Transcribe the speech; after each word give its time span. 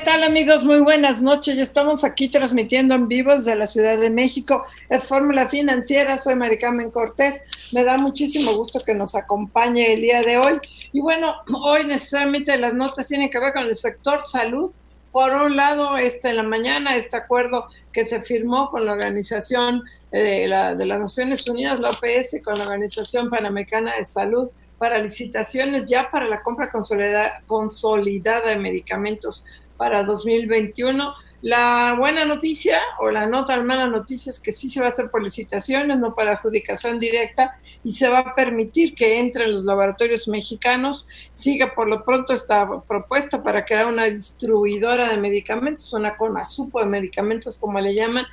Tal 0.00 0.24
amigos? 0.24 0.64
Muy 0.64 0.80
buenas 0.80 1.20
noches. 1.20 1.58
Estamos 1.58 2.04
aquí 2.04 2.28
transmitiendo 2.28 2.94
en 2.94 3.06
vivo 3.06 3.34
desde 3.34 3.54
la 3.54 3.66
Ciudad 3.66 3.98
de 3.98 4.08
México. 4.08 4.64
Es 4.88 5.06
Fórmula 5.06 5.46
Financiera. 5.48 6.18
Soy 6.18 6.36
Maricarmen 6.36 6.90
Cortés. 6.90 7.42
Me 7.72 7.84
da 7.84 7.98
muchísimo 7.98 8.54
gusto 8.54 8.80
que 8.80 8.94
nos 8.94 9.14
acompañe 9.14 9.92
el 9.92 10.00
día 10.00 10.22
de 10.22 10.38
hoy. 10.38 10.58
Y 10.92 11.00
bueno, 11.00 11.34
hoy 11.62 11.84
necesariamente 11.84 12.56
las 12.56 12.72
notas 12.72 13.08
tienen 13.08 13.28
que 13.28 13.38
ver 13.38 13.52
con 13.52 13.66
el 13.66 13.76
sector 13.76 14.22
salud. 14.22 14.72
Por 15.12 15.32
un 15.32 15.56
lado, 15.56 15.96
este, 15.98 16.30
en 16.30 16.36
la 16.36 16.44
mañana, 16.44 16.96
este 16.96 17.16
acuerdo 17.16 17.66
que 17.92 18.04
se 18.04 18.22
firmó 18.22 18.70
con 18.70 18.86
la 18.86 18.92
Organización 18.92 19.82
eh, 20.12 20.22
de, 20.22 20.48
la, 20.48 20.74
de 20.74 20.86
las 20.86 21.00
Naciones 21.00 21.46
Unidas, 21.48 21.80
la 21.80 21.90
OPS, 21.90 22.40
con 22.42 22.56
la 22.56 22.64
Organización 22.64 23.28
Panamericana 23.28 23.96
de 23.96 24.04
Salud, 24.04 24.48
para 24.80 24.96
licitaciones 24.96 25.84
ya 25.84 26.10
para 26.10 26.26
la 26.26 26.42
compra 26.42 26.70
consolidada, 26.70 27.42
consolidada 27.46 28.48
de 28.48 28.56
medicamentos 28.56 29.44
para 29.80 30.02
2021. 30.04 31.14
La 31.40 31.94
buena 31.98 32.26
noticia 32.26 32.78
o 32.98 33.10
la 33.10 33.24
no 33.24 33.46
tan 33.46 33.64
mala 33.64 33.86
noticia 33.86 34.28
es 34.28 34.38
que 34.38 34.52
sí 34.52 34.68
se 34.68 34.78
va 34.78 34.88
a 34.88 34.90
hacer 34.90 35.10
por 35.10 35.22
licitaciones, 35.22 35.96
no 35.98 36.14
para 36.14 36.32
adjudicación 36.32 37.00
directa, 37.00 37.54
y 37.82 37.92
se 37.92 38.10
va 38.10 38.18
a 38.18 38.34
permitir 38.34 38.94
que 38.94 39.18
entren 39.18 39.54
los 39.54 39.64
laboratorios 39.64 40.28
mexicanos. 40.28 41.08
Siga 41.32 41.74
por 41.74 41.88
lo 41.88 42.04
pronto 42.04 42.34
esta 42.34 42.68
propuesta 42.82 43.42
para 43.42 43.64
crear 43.64 43.86
una 43.86 44.04
distribuidora 44.04 45.08
de 45.08 45.16
medicamentos, 45.16 45.94
una 45.94 46.14
CONASUPO 46.14 46.80
de 46.80 46.86
medicamentos, 46.86 47.56
como 47.56 47.80
le 47.80 47.94
llaman, 47.94 48.26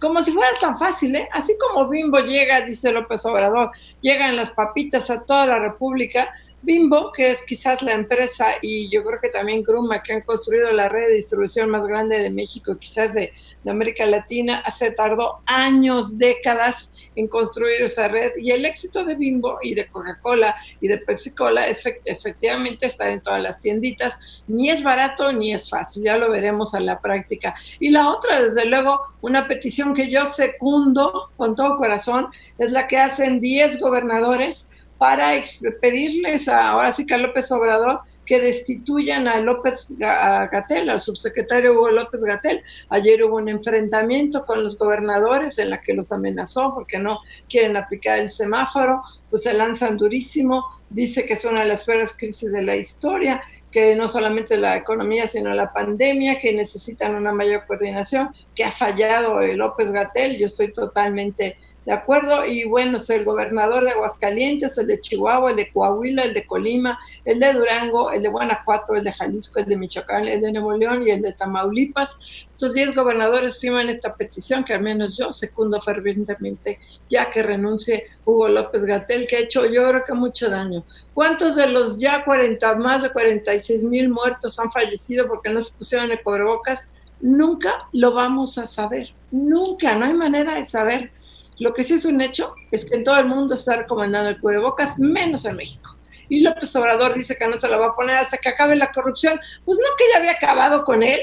como 0.00 0.22
si 0.22 0.32
fuera 0.32 0.54
tan 0.58 0.78
fácil, 0.78 1.14
¿eh? 1.16 1.28
Así 1.32 1.54
como 1.58 1.86
Bimbo 1.90 2.20
llega, 2.20 2.62
dice 2.62 2.92
López 2.92 3.26
Obrador, 3.26 3.72
llegan 4.00 4.36
las 4.36 4.52
papitas 4.52 5.10
a 5.10 5.20
toda 5.20 5.44
la 5.44 5.58
República, 5.58 6.30
Bimbo, 6.64 7.12
que 7.12 7.30
es 7.30 7.44
quizás 7.44 7.82
la 7.82 7.92
empresa 7.92 8.46
y 8.62 8.90
yo 8.90 9.04
creo 9.04 9.20
que 9.20 9.28
también 9.28 9.62
Gruma, 9.62 10.02
que 10.02 10.14
han 10.14 10.22
construido 10.22 10.72
la 10.72 10.88
red 10.88 11.08
de 11.08 11.14
distribución 11.16 11.68
más 11.68 11.86
grande 11.86 12.18
de 12.18 12.30
México, 12.30 12.76
quizás 12.78 13.14
de, 13.14 13.32
América 13.66 14.04
Latina, 14.04 14.62
hace 14.66 14.90
tardó 14.90 15.40
años, 15.46 16.18
décadas 16.18 16.92
en 17.16 17.28
construir 17.28 17.80
esa 17.80 18.08
red. 18.08 18.32
Y 18.36 18.50
el 18.50 18.66
éxito 18.66 19.06
de 19.06 19.14
Bimbo 19.14 19.58
y 19.62 19.74
de 19.74 19.86
Coca-Cola 19.86 20.54
y 20.82 20.88
de 20.88 20.98
Pepsi-Cola 20.98 21.66
es 21.68 21.82
efectivamente 22.04 22.84
estar 22.84 23.08
en 23.08 23.22
todas 23.22 23.42
las 23.42 23.60
tienditas. 23.60 24.18
Ni 24.48 24.68
es 24.68 24.82
barato 24.82 25.32
ni 25.32 25.54
es 25.54 25.70
fácil, 25.70 26.02
ya 26.02 26.18
lo 26.18 26.30
veremos 26.30 26.74
a 26.74 26.80
la 26.80 27.00
práctica. 27.00 27.54
Y 27.80 27.88
la 27.88 28.10
otra, 28.10 28.42
desde 28.42 28.66
luego, 28.66 29.00
una 29.22 29.48
petición 29.48 29.94
que 29.94 30.10
yo 30.10 30.26
secundo 30.26 31.30
con 31.38 31.54
todo 31.54 31.78
corazón, 31.78 32.28
es 32.58 32.70
la 32.70 32.86
que 32.86 32.98
hacen 32.98 33.40
10 33.40 33.80
gobernadores 33.80 34.73
para 34.98 35.32
pedirles 35.80 36.48
a, 36.48 36.70
ahora 36.70 36.92
López 37.18 37.50
Obrador 37.52 38.00
que 38.24 38.40
destituyan 38.40 39.28
a 39.28 39.40
López 39.40 39.86
Gatel, 39.90 40.88
al 40.88 41.00
subsecretario 41.00 41.72
Hugo 41.72 41.90
López 41.90 42.22
Gatel. 42.24 42.62
Ayer 42.88 43.22
hubo 43.24 43.36
un 43.36 43.48
enfrentamiento 43.48 44.44
con 44.44 44.64
los 44.64 44.78
gobernadores 44.78 45.58
en 45.58 45.70
la 45.70 45.78
que 45.78 45.94
los 45.94 46.12
amenazó 46.12 46.74
porque 46.74 46.98
no 46.98 47.20
quieren 47.48 47.76
aplicar 47.76 48.18
el 48.18 48.30
semáforo, 48.30 49.02
pues 49.30 49.42
se 49.42 49.52
lanzan 49.52 49.96
durísimo, 49.96 50.64
dice 50.88 51.26
que 51.26 51.34
es 51.34 51.44
una 51.44 51.60
de 51.60 51.68
las 51.68 51.84
peores 51.84 52.14
crisis 52.16 52.50
de 52.50 52.62
la 52.62 52.76
historia, 52.76 53.42
que 53.70 53.96
no 53.96 54.08
solamente 54.08 54.56
la 54.56 54.76
economía, 54.76 55.26
sino 55.26 55.52
la 55.52 55.72
pandemia, 55.72 56.38
que 56.38 56.52
necesitan 56.52 57.16
una 57.16 57.32
mayor 57.32 57.66
coordinación, 57.66 58.30
que 58.54 58.64
ha 58.64 58.70
fallado 58.70 59.40
López 59.40 59.90
Gatel, 59.90 60.38
yo 60.38 60.46
estoy 60.46 60.72
totalmente 60.72 61.56
¿de 61.84 61.92
acuerdo? 61.92 62.46
Y 62.46 62.64
bueno, 62.64 62.96
es 62.96 63.10
el 63.10 63.24
gobernador 63.24 63.84
de 63.84 63.90
Aguascalientes, 63.90 64.78
el 64.78 64.86
de 64.86 65.00
Chihuahua, 65.00 65.50
el 65.50 65.56
de 65.56 65.70
Coahuila, 65.70 66.22
el 66.22 66.34
de 66.34 66.46
Colima, 66.46 66.98
el 67.24 67.38
de 67.38 67.52
Durango, 67.52 68.10
el 68.10 68.22
de 68.22 68.28
Guanajuato, 68.28 68.94
el 68.94 69.04
de 69.04 69.12
Jalisco, 69.12 69.60
el 69.60 69.66
de 69.66 69.76
Michoacán, 69.76 70.26
el 70.26 70.40
de 70.40 70.52
Nuevo 70.52 70.76
León 70.76 71.02
y 71.02 71.10
el 71.10 71.20
de 71.20 71.32
Tamaulipas. 71.32 72.18
Estos 72.46 72.74
10 72.74 72.94
gobernadores 72.94 73.58
firman 73.58 73.88
esta 73.88 74.14
petición 74.14 74.64
que 74.64 74.74
al 74.74 74.82
menos 74.82 75.16
yo 75.16 75.30
secundo 75.32 75.80
fervientemente, 75.82 76.78
ya 77.08 77.30
que 77.30 77.42
renuncie 77.42 78.06
Hugo 78.24 78.48
López 78.48 78.84
Gatel, 78.84 79.26
que 79.26 79.36
ha 79.36 79.40
hecho 79.40 79.66
yo 79.66 79.86
creo 79.86 80.04
que 80.04 80.14
mucho 80.14 80.48
daño. 80.48 80.84
¿Cuántos 81.12 81.56
de 81.56 81.66
los 81.66 81.98
ya 81.98 82.24
40, 82.24 82.76
más 82.76 83.02
de 83.02 83.10
46 83.10 83.84
mil 83.84 84.08
muertos 84.08 84.58
han 84.58 84.70
fallecido 84.70 85.28
porque 85.28 85.50
no 85.50 85.60
se 85.60 85.72
pusieron 85.72 86.10
el 86.10 86.22
cubrebocas? 86.22 86.88
Nunca 87.20 87.88
lo 87.92 88.12
vamos 88.12 88.58
a 88.58 88.66
saber, 88.66 89.10
nunca, 89.30 89.94
no 89.94 90.06
hay 90.06 90.14
manera 90.14 90.56
de 90.56 90.64
saber 90.64 91.10
lo 91.58 91.72
que 91.72 91.84
sí 91.84 91.94
es 91.94 92.04
un 92.04 92.20
hecho 92.20 92.54
es 92.70 92.84
que 92.84 92.96
en 92.96 93.04
todo 93.04 93.16
el 93.18 93.26
mundo 93.26 93.54
está 93.54 93.76
recomendando 93.76 94.30
el 94.30 94.40
cubrebocas, 94.40 94.98
menos 94.98 95.44
en 95.44 95.56
México. 95.56 95.96
Y 96.28 96.40
López 96.40 96.74
Obrador 96.76 97.14
dice 97.14 97.36
que 97.36 97.46
no 97.46 97.58
se 97.58 97.68
lo 97.68 97.78
va 97.78 97.88
a 97.88 97.94
poner 97.94 98.16
hasta 98.16 98.38
que 98.38 98.48
acabe 98.48 98.76
la 98.76 98.90
corrupción. 98.90 99.38
Pues 99.64 99.78
no 99.78 99.84
que 99.96 100.04
ya 100.12 100.18
había 100.18 100.32
acabado 100.32 100.84
con 100.84 101.02
él. 101.02 101.20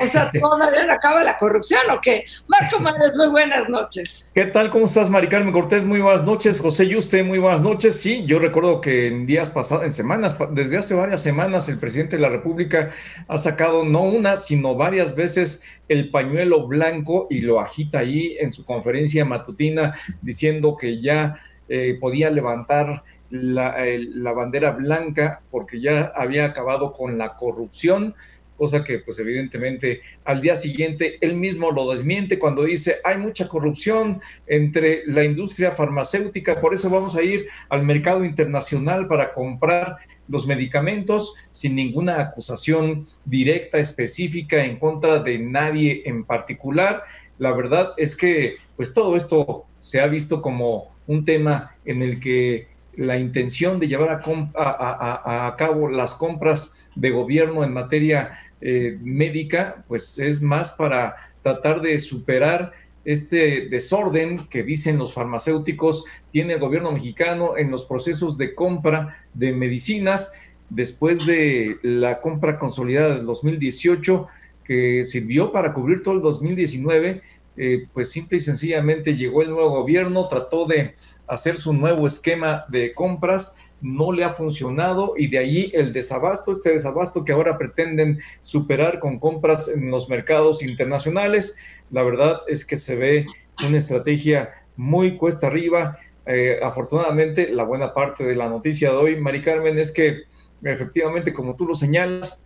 O 0.00 0.06
sea, 0.06 0.30
todavía 0.32 0.86
no 0.86 0.92
acaba 0.94 1.22
la 1.22 1.36
corrupción 1.36 1.82
o 1.92 2.00
qué. 2.00 2.24
Marco 2.48 2.80
Madres, 2.80 3.14
muy 3.14 3.28
buenas 3.28 3.68
noches. 3.68 4.30
¿Qué 4.34 4.46
tal? 4.46 4.70
¿Cómo 4.70 4.86
estás, 4.86 5.10
Mari 5.10 5.28
Carmen 5.28 5.52
Cortés? 5.52 5.84
Muy 5.84 6.00
buenas 6.00 6.24
noches. 6.24 6.58
José 6.58 6.88
Yuste, 6.88 7.22
muy 7.22 7.38
buenas 7.38 7.60
noches. 7.60 8.00
Sí, 8.00 8.24
yo 8.24 8.38
recuerdo 8.38 8.80
que 8.80 9.08
en 9.08 9.26
días 9.26 9.50
pasados, 9.50 9.84
en 9.84 9.92
semanas, 9.92 10.36
desde 10.52 10.78
hace 10.78 10.94
varias 10.94 11.22
semanas, 11.22 11.68
el 11.68 11.78
presidente 11.78 12.16
de 12.16 12.22
la 12.22 12.30
República 12.30 12.90
ha 13.28 13.36
sacado 13.36 13.84
no 13.84 14.04
una, 14.04 14.36
sino 14.36 14.74
varias 14.74 15.14
veces 15.14 15.64
el 15.88 16.10
pañuelo 16.10 16.66
blanco 16.66 17.26
y 17.28 17.42
lo 17.42 17.60
agita 17.60 17.98
ahí 17.98 18.36
en 18.40 18.52
su 18.52 18.64
conferencia 18.64 19.26
matutina 19.26 19.94
diciendo 20.22 20.76
que 20.78 21.02
ya 21.02 21.36
eh, 21.68 21.98
podía 22.00 22.30
levantar 22.30 23.02
la, 23.28 23.76
la 24.14 24.32
bandera 24.32 24.70
blanca 24.70 25.42
porque 25.50 25.78
ya 25.78 26.12
había 26.16 26.46
acabado 26.46 26.92
con 26.92 27.18
la 27.18 27.36
corrupción 27.36 28.14
cosa 28.60 28.84
que 28.84 28.98
pues 28.98 29.18
evidentemente 29.18 30.02
al 30.22 30.42
día 30.42 30.54
siguiente 30.54 31.16
él 31.22 31.34
mismo 31.34 31.70
lo 31.70 31.90
desmiente 31.90 32.38
cuando 32.38 32.64
dice 32.64 32.96
hay 33.04 33.16
mucha 33.16 33.48
corrupción 33.48 34.20
entre 34.46 35.02
la 35.06 35.24
industria 35.24 35.70
farmacéutica, 35.70 36.60
por 36.60 36.74
eso 36.74 36.90
vamos 36.90 37.16
a 37.16 37.22
ir 37.22 37.46
al 37.70 37.84
mercado 37.84 38.22
internacional 38.22 39.08
para 39.08 39.32
comprar 39.32 39.96
los 40.28 40.46
medicamentos 40.46 41.34
sin 41.48 41.74
ninguna 41.74 42.20
acusación 42.20 43.08
directa, 43.24 43.78
específica 43.78 44.62
en 44.62 44.78
contra 44.78 45.20
de 45.20 45.38
nadie 45.38 46.02
en 46.04 46.24
particular. 46.24 47.04
La 47.38 47.52
verdad 47.52 47.94
es 47.96 48.14
que 48.14 48.56
pues 48.76 48.92
todo 48.92 49.16
esto 49.16 49.64
se 49.80 50.02
ha 50.02 50.06
visto 50.06 50.42
como 50.42 50.94
un 51.06 51.24
tema 51.24 51.74
en 51.86 52.02
el 52.02 52.20
que 52.20 52.68
la 52.94 53.16
intención 53.16 53.80
de 53.80 53.88
llevar 53.88 54.20
a, 54.54 55.46
a 55.46 55.56
cabo 55.56 55.88
las 55.88 56.14
compras 56.14 56.76
de 56.94 57.10
gobierno 57.10 57.64
en 57.64 57.72
materia 57.72 58.32
eh, 58.60 58.98
médica, 59.00 59.84
pues 59.88 60.18
es 60.18 60.42
más 60.42 60.72
para 60.72 61.16
tratar 61.42 61.80
de 61.80 61.98
superar 61.98 62.72
este 63.04 63.68
desorden 63.68 64.46
que 64.48 64.62
dicen 64.62 64.98
los 64.98 65.14
farmacéuticos 65.14 66.04
tiene 66.30 66.54
el 66.54 66.60
gobierno 66.60 66.92
mexicano 66.92 67.56
en 67.56 67.70
los 67.70 67.84
procesos 67.84 68.36
de 68.36 68.54
compra 68.54 69.16
de 69.32 69.52
medicinas. 69.52 70.34
Después 70.68 71.24
de 71.26 71.78
la 71.82 72.20
compra 72.20 72.58
consolidada 72.58 73.16
del 73.16 73.26
2018 73.26 74.28
que 74.64 75.04
sirvió 75.04 75.50
para 75.50 75.72
cubrir 75.72 76.02
todo 76.02 76.14
el 76.14 76.22
2019, 76.22 77.22
eh, 77.56 77.86
pues 77.92 78.10
simple 78.10 78.36
y 78.36 78.40
sencillamente 78.40 79.16
llegó 79.16 79.42
el 79.42 79.50
nuevo 79.50 79.70
gobierno, 79.70 80.28
trató 80.28 80.66
de 80.66 80.94
hacer 81.26 81.56
su 81.56 81.72
nuevo 81.72 82.06
esquema 82.06 82.64
de 82.68 82.92
compras 82.92 83.56
no 83.80 84.12
le 84.12 84.24
ha 84.24 84.30
funcionado 84.30 85.14
y 85.16 85.28
de 85.28 85.38
ahí 85.38 85.70
el 85.74 85.92
desabasto, 85.92 86.52
este 86.52 86.72
desabasto 86.72 87.24
que 87.24 87.32
ahora 87.32 87.58
pretenden 87.58 88.20
superar 88.42 88.98
con 88.98 89.18
compras 89.18 89.68
en 89.68 89.90
los 89.90 90.08
mercados 90.08 90.62
internacionales. 90.62 91.58
La 91.90 92.02
verdad 92.02 92.40
es 92.46 92.64
que 92.64 92.76
se 92.76 92.96
ve 92.96 93.26
una 93.66 93.78
estrategia 93.78 94.50
muy 94.76 95.16
cuesta 95.16 95.46
arriba. 95.46 95.98
Eh, 96.26 96.58
afortunadamente, 96.62 97.48
la 97.50 97.64
buena 97.64 97.94
parte 97.94 98.24
de 98.24 98.34
la 98.34 98.48
noticia 98.48 98.90
de 98.90 98.96
hoy, 98.96 99.20
Mari 99.20 99.42
Carmen, 99.42 99.78
es 99.78 99.92
que 99.92 100.22
efectivamente, 100.62 101.32
como 101.32 101.56
tú 101.56 101.66
lo 101.66 101.74
señalas, 101.74 102.42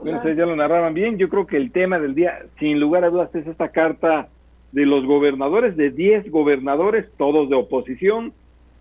Ustedes 0.00 0.36
ya 0.36 0.44
lo 0.44 0.56
narraban 0.56 0.92
bien. 0.92 1.18
Yo 1.18 1.28
creo 1.28 1.46
que 1.46 1.56
el 1.56 1.72
tema 1.72 1.98
del 1.98 2.14
día, 2.14 2.46
sin 2.58 2.80
lugar 2.80 3.04
a 3.04 3.10
dudas, 3.10 3.34
es 3.34 3.46
esta 3.46 3.68
carta 3.68 4.28
de 4.72 4.84
los 4.84 5.06
gobernadores, 5.06 5.76
de 5.76 5.90
10 5.90 6.30
gobernadores, 6.30 7.06
todos 7.16 7.48
de 7.48 7.56
oposición, 7.56 8.32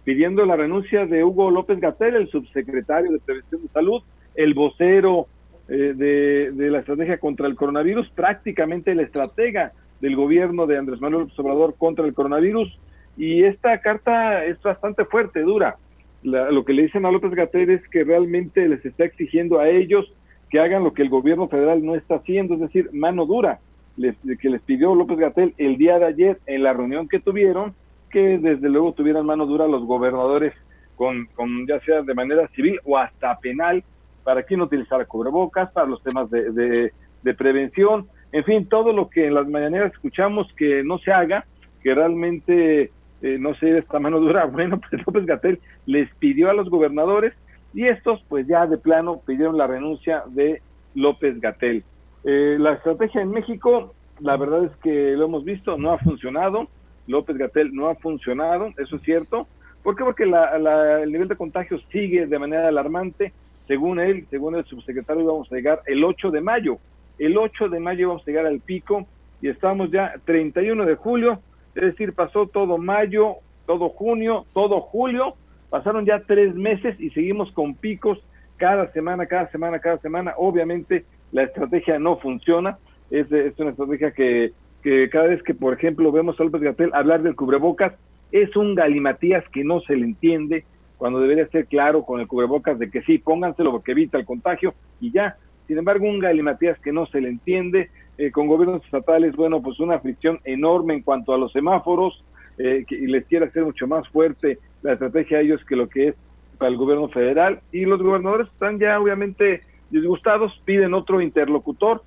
pidiendo 0.04 0.46
la 0.46 0.56
renuncia 0.56 1.06
de 1.06 1.24
Hugo 1.24 1.52
López 1.52 1.80
Gatel, 1.80 2.16
el 2.16 2.30
subsecretario 2.30 3.12
de 3.12 3.20
Prevención 3.20 3.62
de 3.62 3.70
Salud, 3.70 4.04
el 4.36 4.54
vocero 4.54 5.28
eh, 5.68 5.94
de, 5.96 6.70
la 6.70 6.80
estrategia 6.80 7.18
contra 7.18 7.48
el 7.48 7.56
coronavirus, 7.56 8.10
prácticamente 8.10 8.92
el 8.92 9.00
estratega 9.00 9.74
del 10.00 10.16
gobierno 10.16 10.68
de 10.68 10.78
Andrés 10.78 11.02
Manuel 11.02 11.24
López 11.24 11.40
Obrador 11.40 11.76
contra 11.78 12.06
el 12.06 12.14
coronavirus. 12.14 12.78
Y 13.18 13.44
esta 13.44 13.80
carta 13.82 14.46
es 14.46 14.62
bastante 14.62 15.06
fuerte, 15.06 15.42
dura. 15.42 15.78
lo 16.24 16.66
que 16.66 16.74
le 16.74 16.84
dicen 16.84 17.06
a 17.06 17.12
López 17.12 17.32
Gatel 17.32 17.70
es 17.70 17.88
que 17.90 18.04
realmente 18.04 18.68
les 18.68 18.86
está 18.86 19.06
exigiendo 19.06 19.60
a 19.60 19.70
ellos 19.70 20.12
que 20.50 20.60
hagan 20.60 20.84
lo 20.84 20.94
que 20.94 21.02
el 21.02 21.10
gobierno 21.10 21.48
federal 21.48 21.84
no 21.84 21.96
está 21.96 22.16
haciendo, 22.16 22.54
es 22.56 22.60
decir, 22.60 22.90
mano 22.94 23.26
dura, 23.26 23.60
les, 23.98 24.16
que 24.40 24.50
les 24.50 24.62
pidió 24.62 24.94
López 24.94 25.18
Gatel 25.18 25.54
el 25.58 25.78
día 25.78 25.98
de 25.98 26.06
ayer 26.06 26.40
en 26.46 26.64
la 26.64 26.74
reunión 26.74 27.08
que 27.08 27.20
tuvieron, 27.20 27.74
que 28.12 28.38
desde 28.38 28.70
luego 28.70 28.94
tuvieran 28.94 29.26
mano 29.26 29.46
dura 29.46 29.68
los 29.68 29.84
gobernadores 29.86 30.54
con, 30.96 31.26
con 31.36 31.66
ya 31.68 31.80
sea 31.82 32.04
de 32.04 32.14
manera 32.14 32.48
civil 32.50 32.80
o 32.86 32.98
hasta 32.98 33.40
penal 33.40 33.84
para 34.26 34.44
quién 34.44 34.60
utilizar 34.60 35.06
cubrebocas, 35.06 35.72
para 35.72 35.88
los 35.88 36.02
temas 36.02 36.30
de, 36.32 36.92
prevención, 37.38 38.08
en 38.32 38.44
fin, 38.44 38.68
todo 38.68 38.92
lo 38.92 39.10
que 39.10 39.28
en 39.28 39.36
las 39.36 39.48
mañaneras 39.48 39.94
escuchamos 39.94 40.52
que 40.58 40.84
no 40.84 40.98
se 40.98 41.12
haga, 41.12 41.46
que 41.82 41.94
realmente 41.94 42.92
eh, 43.22 43.38
no 43.40 43.54
se 43.54 43.78
esta 43.78 44.00
mano 44.00 44.20
dura, 44.20 44.46
bueno, 44.58 44.82
pues 44.82 45.06
López 45.06 45.26
Gatel 45.26 45.60
les 45.86 46.14
pidió 46.16 46.50
a 46.50 46.54
los 46.54 46.70
gobernadores 46.70 47.34
y 47.74 47.86
estos 47.86 48.24
pues 48.28 48.48
ya 48.48 48.66
de 48.66 48.78
plano 48.78 49.22
pidieron 49.26 49.58
la 49.58 49.68
renuncia 49.68 50.24
de 50.28 50.62
López 50.96 51.40
Gatel. 51.40 51.84
Eh, 52.24 52.58
la 52.60 52.74
estrategia 52.74 53.22
en 53.22 53.30
México, 53.30 53.94
la 54.20 54.38
verdad 54.38 54.64
es 54.66 54.76
que 54.78 55.12
lo 55.16 55.26
hemos 55.26 55.44
visto, 55.44 55.78
no 55.78 55.92
ha 55.92 56.00
funcionado, 56.00 56.68
López 57.06 57.38
Gatel 57.38 57.76
no 57.76 57.90
ha 57.90 57.96
funcionado, 57.96 58.70
eso 58.78 58.96
es 58.96 59.02
cierto. 59.04 59.48
¿Por 59.84 59.96
qué? 59.96 60.04
Porque 60.04 60.24
el 60.24 61.12
nivel 61.12 61.28
de 61.28 61.36
contagio 61.36 61.78
sigue 61.92 62.26
de 62.26 62.40
manera 62.40 62.68
alarmante, 62.68 63.34
según 63.68 64.00
él, 64.00 64.26
según 64.30 64.56
el 64.56 64.66
subsecretario, 64.66 65.24
íbamos 65.24 65.52
a 65.52 65.56
llegar 65.56 65.82
el 65.86 66.04
8 66.04 66.32
de 66.32 66.42
mayo. 66.42 66.78
El 67.18 67.38
8 67.38 67.70
de 67.70 67.80
mayo 67.80 68.02
íbamos 68.02 68.24
a 68.24 68.26
llegar 68.26 68.46
al 68.46 68.60
pico 68.60 69.06
y 69.42 69.50
estamos 69.50 69.92
ya 69.92 70.14
31 70.26 70.86
de 70.86 70.96
julio, 70.96 71.40
es 71.76 71.84
decir, 71.84 72.14
pasó 72.14 72.48
todo 72.48 72.78
mayo, 72.78 73.36
todo 73.66 73.90
junio, 73.90 74.46
todo 74.54 74.82
julio, 74.82 75.36
pasaron 75.70 76.06
ya 76.06 76.22
tres 76.26 76.56
meses 76.56 77.00
y 77.00 77.10
seguimos 77.12 77.52
con 77.52 77.76
picos 77.76 78.20
cada 78.58 78.92
semana, 78.94 79.26
cada 79.26 79.50
semana, 79.52 79.80
cada 79.80 79.98
semana. 80.00 80.34
Obviamente 80.38 81.06
la 81.32 81.44
estrategia 81.44 82.00
no 82.00 82.18
funciona, 82.18 82.78
es, 83.12 83.32
es 83.32 83.58
una 83.60 83.72
estrategia 83.72 84.12
que, 84.12 84.54
que 84.84 85.10
cada 85.10 85.28
vez 85.28 85.42
que, 85.44 85.54
por 85.54 85.74
ejemplo, 85.74 86.12
vemos 86.12 86.40
a 86.40 86.44
López 86.44 86.62
Gatel 86.62 86.92
hablar 86.94 87.22
del 87.24 87.36
cubrebocas, 87.36 87.94
es 88.32 88.56
un 88.56 88.76
galimatías 88.76 89.44
que 89.50 89.64
no 89.64 89.82
se 89.82 89.96
le 89.96 90.06
entiende, 90.06 90.66
cuando 90.98 91.20
debería 91.20 91.48
ser 91.48 91.66
claro 91.68 92.04
con 92.04 92.20
el 92.20 92.28
cubrebocas 92.28 92.80
de 92.80 92.90
que 92.90 93.02
sí, 93.02 93.18
pónganselo 93.18 93.72
porque 93.72 93.92
evita 93.92 94.18
el 94.18 94.26
contagio 94.26 94.74
y 95.00 95.12
ya. 95.12 95.38
Sin 95.68 95.78
embargo, 95.78 96.06
un 96.06 96.20
galimatías 96.20 96.80
que 96.80 96.92
no 96.92 97.06
se 97.08 97.22
le 97.22 97.30
entiende, 97.30 97.90
eh, 98.18 98.32
con 98.32 98.48
gobiernos 98.48 98.84
estatales, 98.86 99.36
bueno, 99.36 99.62
pues 99.62 99.80
una 99.80 100.00
fricción 100.00 100.40
enorme 100.46 100.94
en 100.94 101.02
cuanto 101.02 101.34
a 101.34 101.38
los 101.38 101.52
semáforos, 101.52 102.24
eh, 102.58 102.86
que, 102.88 102.96
y 102.96 103.08
les 103.08 103.26
quiere 103.26 103.48
hacer 103.48 103.66
mucho 103.66 103.88
más 103.88 104.08
fuerte 104.10 104.60
la 104.84 104.94
estrategia 104.94 105.40
a 105.40 105.42
ellos 105.42 105.64
que 105.66 105.76
lo 105.76 105.90
que 105.90 106.10
es 106.10 106.16
para 106.58 106.72
el 106.72 106.78
gobierno 106.78 107.10
federal. 107.10 107.60
Y 107.72 107.86
los 107.86 108.02
gobernadores 108.02 108.48
están 108.48 108.80
ya 108.80 109.00
obviamente 109.00 109.62
disgustados, 109.90 110.54
piden 110.64 110.94
otro 110.94 111.20
interlocutor. 111.20 112.04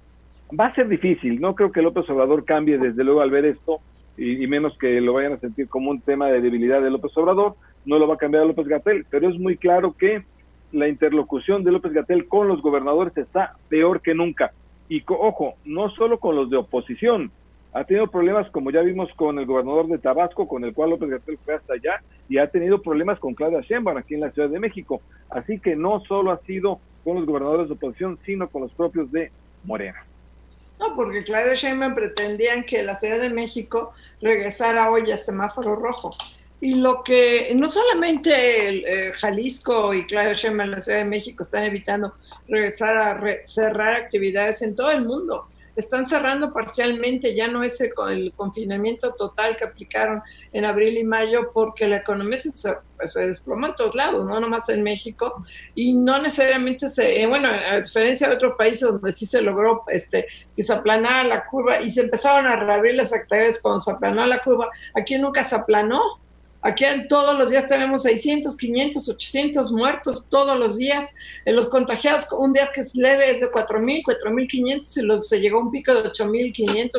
Va 0.58 0.66
a 0.66 0.74
ser 0.74 0.88
difícil, 0.88 1.40
no 1.40 1.54
creo 1.54 1.72
que 1.72 1.82
López 1.82 2.08
Obrador 2.08 2.46
cambie 2.46 2.78
desde 2.78 3.04
luego 3.04 3.20
al 3.20 3.30
ver 3.30 3.44
esto, 3.44 3.80
y, 4.16 4.42
y 4.42 4.46
menos 4.46 4.76
que 4.78 5.00
lo 5.02 5.12
vayan 5.12 5.34
a 5.34 5.38
sentir 5.38 5.68
como 5.68 5.90
un 5.90 6.00
tema 6.00 6.28
de 6.28 6.40
debilidad 6.40 6.80
de 6.80 6.90
López 6.90 7.14
Obrador, 7.16 7.54
no 7.88 7.98
lo 7.98 8.06
va 8.06 8.14
a 8.14 8.18
cambiar 8.18 8.44
López 8.44 8.68
Gatel, 8.68 9.06
pero 9.08 9.30
es 9.30 9.38
muy 9.38 9.56
claro 9.56 9.94
que 9.96 10.22
la 10.72 10.88
interlocución 10.88 11.64
de 11.64 11.72
López 11.72 11.94
Gatel 11.94 12.28
con 12.28 12.46
los 12.46 12.60
gobernadores 12.60 13.16
está 13.16 13.56
peor 13.70 14.02
que 14.02 14.14
nunca. 14.14 14.52
Y 14.90 15.02
ojo, 15.06 15.54
no 15.64 15.88
solo 15.92 16.18
con 16.18 16.36
los 16.36 16.50
de 16.50 16.58
oposición, 16.58 17.30
ha 17.72 17.84
tenido 17.84 18.06
problemas 18.06 18.50
como 18.50 18.70
ya 18.70 18.82
vimos 18.82 19.08
con 19.16 19.38
el 19.38 19.46
gobernador 19.46 19.86
de 19.86 19.96
Tabasco, 19.96 20.46
con 20.46 20.64
el 20.64 20.74
cual 20.74 20.90
López 20.90 21.08
Gatel 21.08 21.38
fue 21.42 21.54
hasta 21.54 21.72
allá, 21.74 22.02
y 22.28 22.36
ha 22.36 22.46
tenido 22.48 22.82
problemas 22.82 23.18
con 23.18 23.32
Claudia 23.32 23.62
Sheinbaum 23.62 23.96
aquí 23.96 24.14
en 24.14 24.20
la 24.20 24.32
Ciudad 24.32 24.50
de 24.50 24.60
México. 24.60 25.00
Así 25.30 25.58
que 25.58 25.74
no 25.74 26.00
solo 26.00 26.30
ha 26.30 26.40
sido 26.40 26.80
con 27.04 27.16
los 27.16 27.24
gobernadores 27.24 27.68
de 27.68 27.74
oposición, 27.74 28.18
sino 28.26 28.48
con 28.48 28.62
los 28.62 28.72
propios 28.72 29.10
de 29.10 29.32
Morena. 29.64 30.04
No, 30.78 30.94
porque 30.94 31.24
Claudia 31.24 31.54
Sheinbaum 31.54 31.94
pretendían 31.94 32.64
que 32.64 32.82
la 32.82 32.94
Ciudad 32.96 33.18
de 33.18 33.30
México 33.30 33.94
regresara 34.20 34.90
hoy 34.90 35.10
a 35.10 35.16
semáforo 35.16 35.74
rojo. 35.74 36.10
Y 36.60 36.74
lo 36.74 37.04
que 37.04 37.52
no 37.54 37.68
solamente 37.68 38.68
el, 38.68 38.84
eh, 38.84 39.12
Jalisco 39.14 39.94
y 39.94 40.06
Claudio 40.06 40.34
Sheinbaum 40.34 40.68
en 40.68 40.70
la 40.72 40.80
Ciudad 40.80 40.98
de 40.98 41.04
México 41.04 41.42
están 41.42 41.62
evitando 41.62 42.14
regresar 42.48 42.96
a 42.96 43.20
cerrar 43.44 43.94
actividades 43.94 44.62
en 44.62 44.74
todo 44.74 44.90
el 44.90 45.04
mundo. 45.04 45.46
Están 45.76 46.04
cerrando 46.04 46.52
parcialmente, 46.52 47.36
ya 47.36 47.46
no 47.46 47.62
es 47.62 47.80
el, 47.80 48.32
confinamiento 48.34 49.14
total 49.14 49.56
que 49.56 49.64
aplicaron 49.64 50.20
en 50.52 50.64
abril 50.64 50.98
y 50.98 51.04
mayo 51.04 51.52
porque 51.54 51.86
la 51.86 51.98
economía 51.98 52.40
se, 52.40 52.50
se 52.50 53.20
desploma 53.20 53.68
en 53.68 53.74
todos 53.76 53.94
lados, 53.94 54.26
no 54.26 54.40
nomás 54.40 54.68
en 54.70 54.82
México, 54.82 55.44
y 55.76 55.92
no 55.92 56.20
necesariamente 56.20 56.88
se, 56.88 57.22
eh, 57.22 57.28
bueno, 57.28 57.48
a 57.48 57.76
diferencia 57.76 58.28
de 58.28 58.34
otros 58.34 58.56
países 58.58 58.80
donde 58.80 59.12
sí 59.12 59.24
se 59.24 59.40
logró 59.40 59.84
este, 59.86 60.26
que 60.56 60.64
se 60.64 60.72
aplanara 60.72 61.22
la 61.22 61.46
curva 61.46 61.80
y 61.80 61.90
se 61.90 62.00
empezaron 62.00 62.48
a 62.48 62.56
reabrir 62.56 62.96
las 62.96 63.12
actividades 63.12 63.62
cuando 63.62 63.78
se 63.78 63.92
aplanó 63.92 64.26
la 64.26 64.40
curva, 64.40 64.68
aquí 64.96 65.16
nunca 65.16 65.44
se 65.44 65.54
aplanó, 65.54 66.02
Aquí 66.60 66.84
todos 67.08 67.38
los 67.38 67.50
días 67.50 67.68
tenemos 67.68 68.02
600, 68.02 68.56
500, 68.56 69.08
800 69.08 69.72
muertos 69.72 70.28
todos 70.28 70.58
los 70.58 70.76
días. 70.76 71.14
En 71.44 71.54
los 71.54 71.68
contagiados, 71.68 72.26
un 72.32 72.52
día 72.52 72.70
que 72.72 72.80
es 72.80 72.96
leve 72.96 73.30
es 73.30 73.40
de 73.40 73.50
4.000, 73.50 74.02
4.500 74.02 74.96
y 74.96 75.02
los, 75.02 75.28
se 75.28 75.38
llegó 75.38 75.58
a 75.58 75.62
un 75.62 75.70
pico 75.70 75.94
de 75.94 76.02
8.500, 76.10 76.90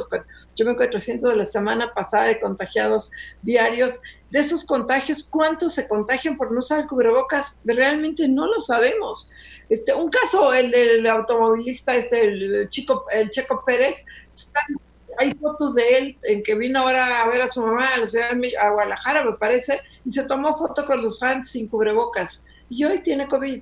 8.400 0.55 1.19
de 1.29 1.35
la 1.35 1.45
semana 1.45 1.93
pasada 1.93 2.25
de 2.25 2.39
contagiados 2.39 3.11
diarios. 3.41 4.01
De 4.29 4.39
esos 4.39 4.65
contagios, 4.65 5.27
¿cuántos 5.29 5.73
se 5.73 5.89
contagian 5.89 6.37
por 6.37 6.51
no 6.51 6.59
usar 6.59 6.87
cubrebocas? 6.87 7.57
Realmente 7.65 8.29
no 8.29 8.47
lo 8.47 8.61
sabemos. 8.61 9.29
Este, 9.67 9.93
un 9.93 10.09
caso, 10.09 10.53
el 10.53 10.71
del 10.71 11.05
automovilista, 11.05 11.95
este, 11.95 12.23
el, 12.23 12.69
chico, 12.69 13.05
el 13.11 13.29
Checo 13.29 13.63
Pérez, 13.65 14.05
está 14.33 14.61
hay 15.17 15.33
fotos 15.35 15.75
de 15.75 15.97
él 15.97 16.17
en 16.23 16.43
que 16.43 16.55
vino 16.55 16.79
ahora 16.79 17.21
a 17.21 17.27
ver 17.27 17.41
a 17.41 17.47
su 17.47 17.61
mamá 17.61 17.87
a 17.95 17.99
la 17.99 18.07
ciudad 18.07 18.35
de 18.35 18.57
a 18.57 18.69
Guadalajara, 18.71 19.25
me 19.25 19.33
parece, 19.33 19.79
y 20.05 20.11
se 20.11 20.23
tomó 20.23 20.55
foto 20.57 20.85
con 20.85 21.01
los 21.01 21.19
fans 21.19 21.49
sin 21.49 21.67
cubrebocas. 21.67 22.43
Y 22.69 22.83
hoy 22.83 23.01
tiene 23.01 23.27
COVID. 23.27 23.61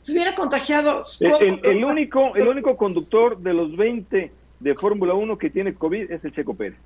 Se 0.00 0.12
hubiera 0.12 0.34
contagiado. 0.34 1.00
El, 1.20 1.84
único, 1.84 2.34
el 2.36 2.48
único 2.48 2.76
conductor 2.76 3.38
de 3.38 3.52
los 3.52 3.76
20 3.76 4.32
de 4.60 4.74
Fórmula 4.74 5.14
1 5.14 5.36
que 5.38 5.50
tiene 5.50 5.74
COVID 5.74 6.10
es 6.10 6.24
el 6.24 6.32
Checo 6.32 6.54
Pérez. 6.54 6.78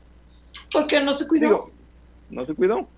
Porque 0.73 1.01
no 1.01 1.13
se 1.13 1.29
cuidó. 1.29 1.71
no 2.31 2.47
se 2.47 2.55
cuidó. 2.55 2.89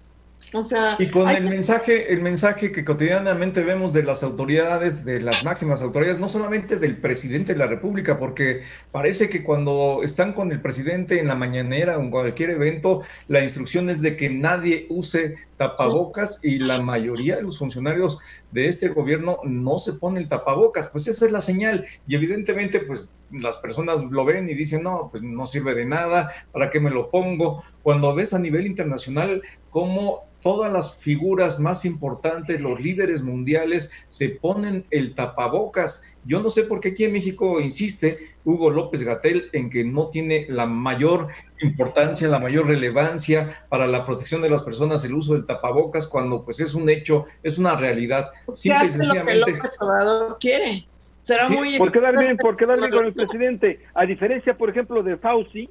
O 0.52 0.62
sea, 0.62 0.96
y 0.99 1.08
con 1.08 1.30
el 1.30 1.49
mensaje, 1.49 2.12
el 2.12 2.20
mensaje 2.20 2.72
que 2.72 2.84
cotidianamente 2.84 3.62
vemos 3.62 3.92
de 3.92 4.02
las 4.02 4.22
autoridades, 4.22 5.04
de 5.04 5.20
las 5.20 5.44
máximas 5.44 5.80
autoridades, 5.80 6.18
no 6.18 6.28
solamente 6.28 6.76
del 6.76 6.96
presidente 6.96 7.52
de 7.54 7.58
la 7.58 7.66
República, 7.66 8.18
porque 8.18 8.62
parece 8.90 9.28
que 9.28 9.42
cuando 9.42 10.00
están 10.02 10.32
con 10.34 10.52
el 10.52 10.61
presidente 10.61 11.20
en 11.20 11.28
la 11.28 11.34
mañanera 11.34 11.96
o 11.96 12.02
en 12.02 12.11
cualquier 12.11 12.50
evento, 12.50 13.02
la 13.28 13.42
instrucción 13.42 13.88
es 13.88 14.02
de 14.02 14.16
que 14.16 14.28
nadie 14.28 14.87
use 14.90 15.37
tapabocas 15.56 16.40
y 16.42 16.58
la 16.58 16.80
mayoría 16.80 17.37
de 17.37 17.42
los 17.42 17.58
funcionarios 17.58 18.20
de 18.52 18.68
este 18.68 18.88
gobierno 18.88 19.38
no 19.44 19.78
se 19.78 19.94
ponen 19.94 20.28
tapabocas, 20.28 20.88
pues 20.88 21.09
esa 21.09 21.26
es 21.26 21.32
la 21.32 21.40
señal 21.40 21.87
y 22.06 22.14
evidentemente 22.14 22.80
pues 22.80 23.14
las 23.30 23.56
personas 23.56 24.02
lo 24.04 24.25
ven 24.25 24.49
y 24.49 24.54
dicen, 24.54 24.82
no, 24.82 25.09
pues 25.11 25.23
no 25.23 25.47
sirve 25.47 25.75
de 25.75 25.87
nada, 25.87 26.30
¿para 26.52 26.71
qué 26.71 26.78
me 26.78 26.90
lo 26.90 27.11
pongo? 27.11 27.64
Cuando 27.82 28.14
ves 28.14 28.35
a 28.35 28.38
nivel 28.38 28.66
internacional 28.66 29.42
cómo 29.71 30.30
todas 30.42 30.73
las 30.73 30.97
figuras 30.97 31.59
más 31.61 31.85
importantes, 31.85 32.61
los 32.61 32.82
líderes 32.82 33.23
mundiales, 33.23 33.90
se 34.09 34.28
ponen 34.28 34.85
el 34.90 35.14
tapabocas. 35.14 36.02
Yo 36.25 36.42
no 36.42 36.50
sé 36.50 36.64
por 36.64 36.80
qué 36.80 36.90
aquí 36.90 37.04
en 37.04 37.12
México 37.12 37.61
insiste 37.61 38.31
Hugo 38.44 38.70
López 38.70 39.02
Gatel 39.02 39.49
en 39.52 39.70
que 39.70 39.84
no 39.84 40.08
tiene 40.08 40.46
la 40.49 40.66
mayor 40.66 41.28
importancia, 41.61 42.28
la 42.28 42.38
mayor 42.38 42.66
relevancia 42.66 43.64
para 43.68 43.87
la 43.87 44.04
protección 44.04 44.42
de 44.42 44.50
las 44.50 44.62
personas 44.62 45.04
el 45.04 45.14
uso 45.14 45.34
del 45.34 45.46
tapabocas, 45.46 46.06
cuando 46.06 46.44
pues 46.44 46.61
es 46.61 46.75
un 46.75 46.88
hecho, 46.88 47.26
es 47.42 47.58
una 47.58 47.76
realidad. 47.76 48.30
Simple 48.52 48.87
y 48.87 48.90
sencillamente. 48.90 49.52
López 49.52 49.78
Obrador 49.80 50.38
quiere. 50.40 50.87
Será 51.22 51.49
muy 51.49 51.78
¿Por 51.78 51.92
quedar 51.92 52.18
bien, 52.18 52.37
por 52.37 52.56
quedar 52.56 52.78
bien 52.80 52.90
con 52.90 53.06
el 53.06 53.12
presidente? 53.12 53.80
A 53.94 54.04
diferencia, 54.04 54.58
por 54.58 54.70
ejemplo, 54.70 55.04
de 55.04 55.16
Fauci, 55.16 55.70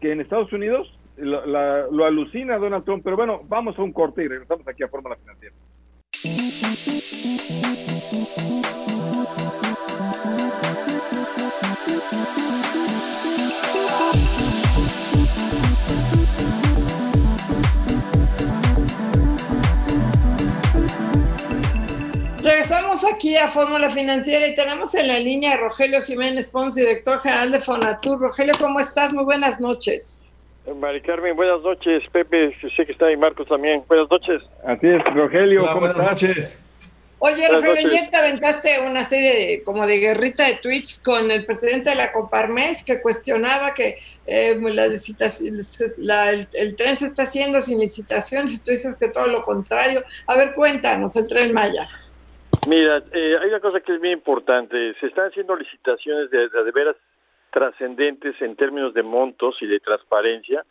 que 0.00 0.12
en 0.12 0.20
Estados 0.20 0.52
Unidos 0.52 0.96
lo, 1.16 1.90
lo 1.90 2.04
alucina 2.04 2.58
Donald 2.58 2.84
Trump. 2.84 3.02
Pero 3.02 3.16
bueno, 3.16 3.42
vamos 3.48 3.76
a 3.76 3.82
un 3.82 3.92
corte 3.92 4.22
y 4.22 4.28
regresamos 4.28 4.66
aquí 4.68 4.84
a 4.84 4.88
Fórmula 4.88 5.16
Financiera. 5.16 5.54
Regresamos 22.94 23.16
aquí 23.16 23.36
a 23.36 23.48
Fórmula 23.48 23.90
Financiera 23.90 24.46
y 24.46 24.54
tenemos 24.54 24.94
en 24.94 25.08
la 25.08 25.18
línea 25.18 25.54
a 25.54 25.56
Rogelio 25.56 26.00
Jiménez 26.00 26.48
Pons, 26.48 26.76
director 26.76 27.18
general 27.18 27.50
de 27.50 27.58
Fonatur. 27.58 28.20
Rogelio, 28.20 28.54
¿cómo 28.56 28.78
estás? 28.78 29.12
Muy 29.12 29.24
buenas 29.24 29.60
noches. 29.60 30.22
Mari 30.78 31.00
Carmen, 31.00 31.34
buenas 31.34 31.60
noches. 31.62 32.04
Pepe, 32.12 32.54
sé 32.76 32.86
que 32.86 32.92
está 32.92 33.06
ahí 33.06 33.16
Marcos 33.16 33.48
también. 33.48 33.82
Buenas 33.88 34.08
noches. 34.08 34.42
Así 34.64 34.86
es, 34.86 35.02
Rogelio. 35.12 35.76
buenas 35.76 35.96
noches. 35.96 36.64
Oye, 37.18 37.48
Rogelio, 37.48 37.90
ya 37.90 38.10
te 38.10 38.16
aventaste 38.16 38.80
una 38.88 39.02
serie 39.02 39.34
de, 39.34 39.62
como 39.64 39.88
de 39.88 39.98
guerrita 39.98 40.46
de 40.46 40.54
tweets 40.54 41.02
con 41.04 41.32
el 41.32 41.44
presidente 41.44 41.90
de 41.90 41.96
la 41.96 42.12
Coparmes 42.12 42.84
que 42.84 43.02
cuestionaba 43.02 43.74
que 43.74 43.98
eh, 44.24 44.56
la 44.60 44.86
licitación, 44.86 45.56
el, 46.52 46.76
tren 46.76 46.96
se 46.96 47.06
está 47.06 47.24
haciendo 47.24 47.60
sin 47.60 47.80
licitaciones 47.80 48.54
y 48.54 48.62
tú 48.62 48.70
dices 48.70 48.94
que 48.94 49.08
todo 49.08 49.26
lo 49.26 49.42
contrario. 49.42 50.04
A 50.28 50.36
ver, 50.36 50.54
cuéntanos, 50.54 51.16
el 51.16 51.26
tren 51.26 51.52
Maya. 51.52 51.88
Mira, 52.66 53.02
eh, 53.12 53.36
hay 53.40 53.48
una 53.48 53.60
cosa 53.60 53.80
que 53.80 53.94
es 53.94 54.00
muy 54.00 54.10
importante. 54.10 54.94
Se 54.98 55.06
están 55.06 55.28
haciendo 55.28 55.54
licitaciones 55.54 56.30
de, 56.30 56.48
de 56.48 56.70
veras 56.72 56.96
trascendentes 57.50 58.40
en 58.40 58.56
términos 58.56 58.94
de 58.94 59.02
montos 59.02 59.56
y 59.60 59.66
de 59.66 59.80
transparencia. 59.80 60.64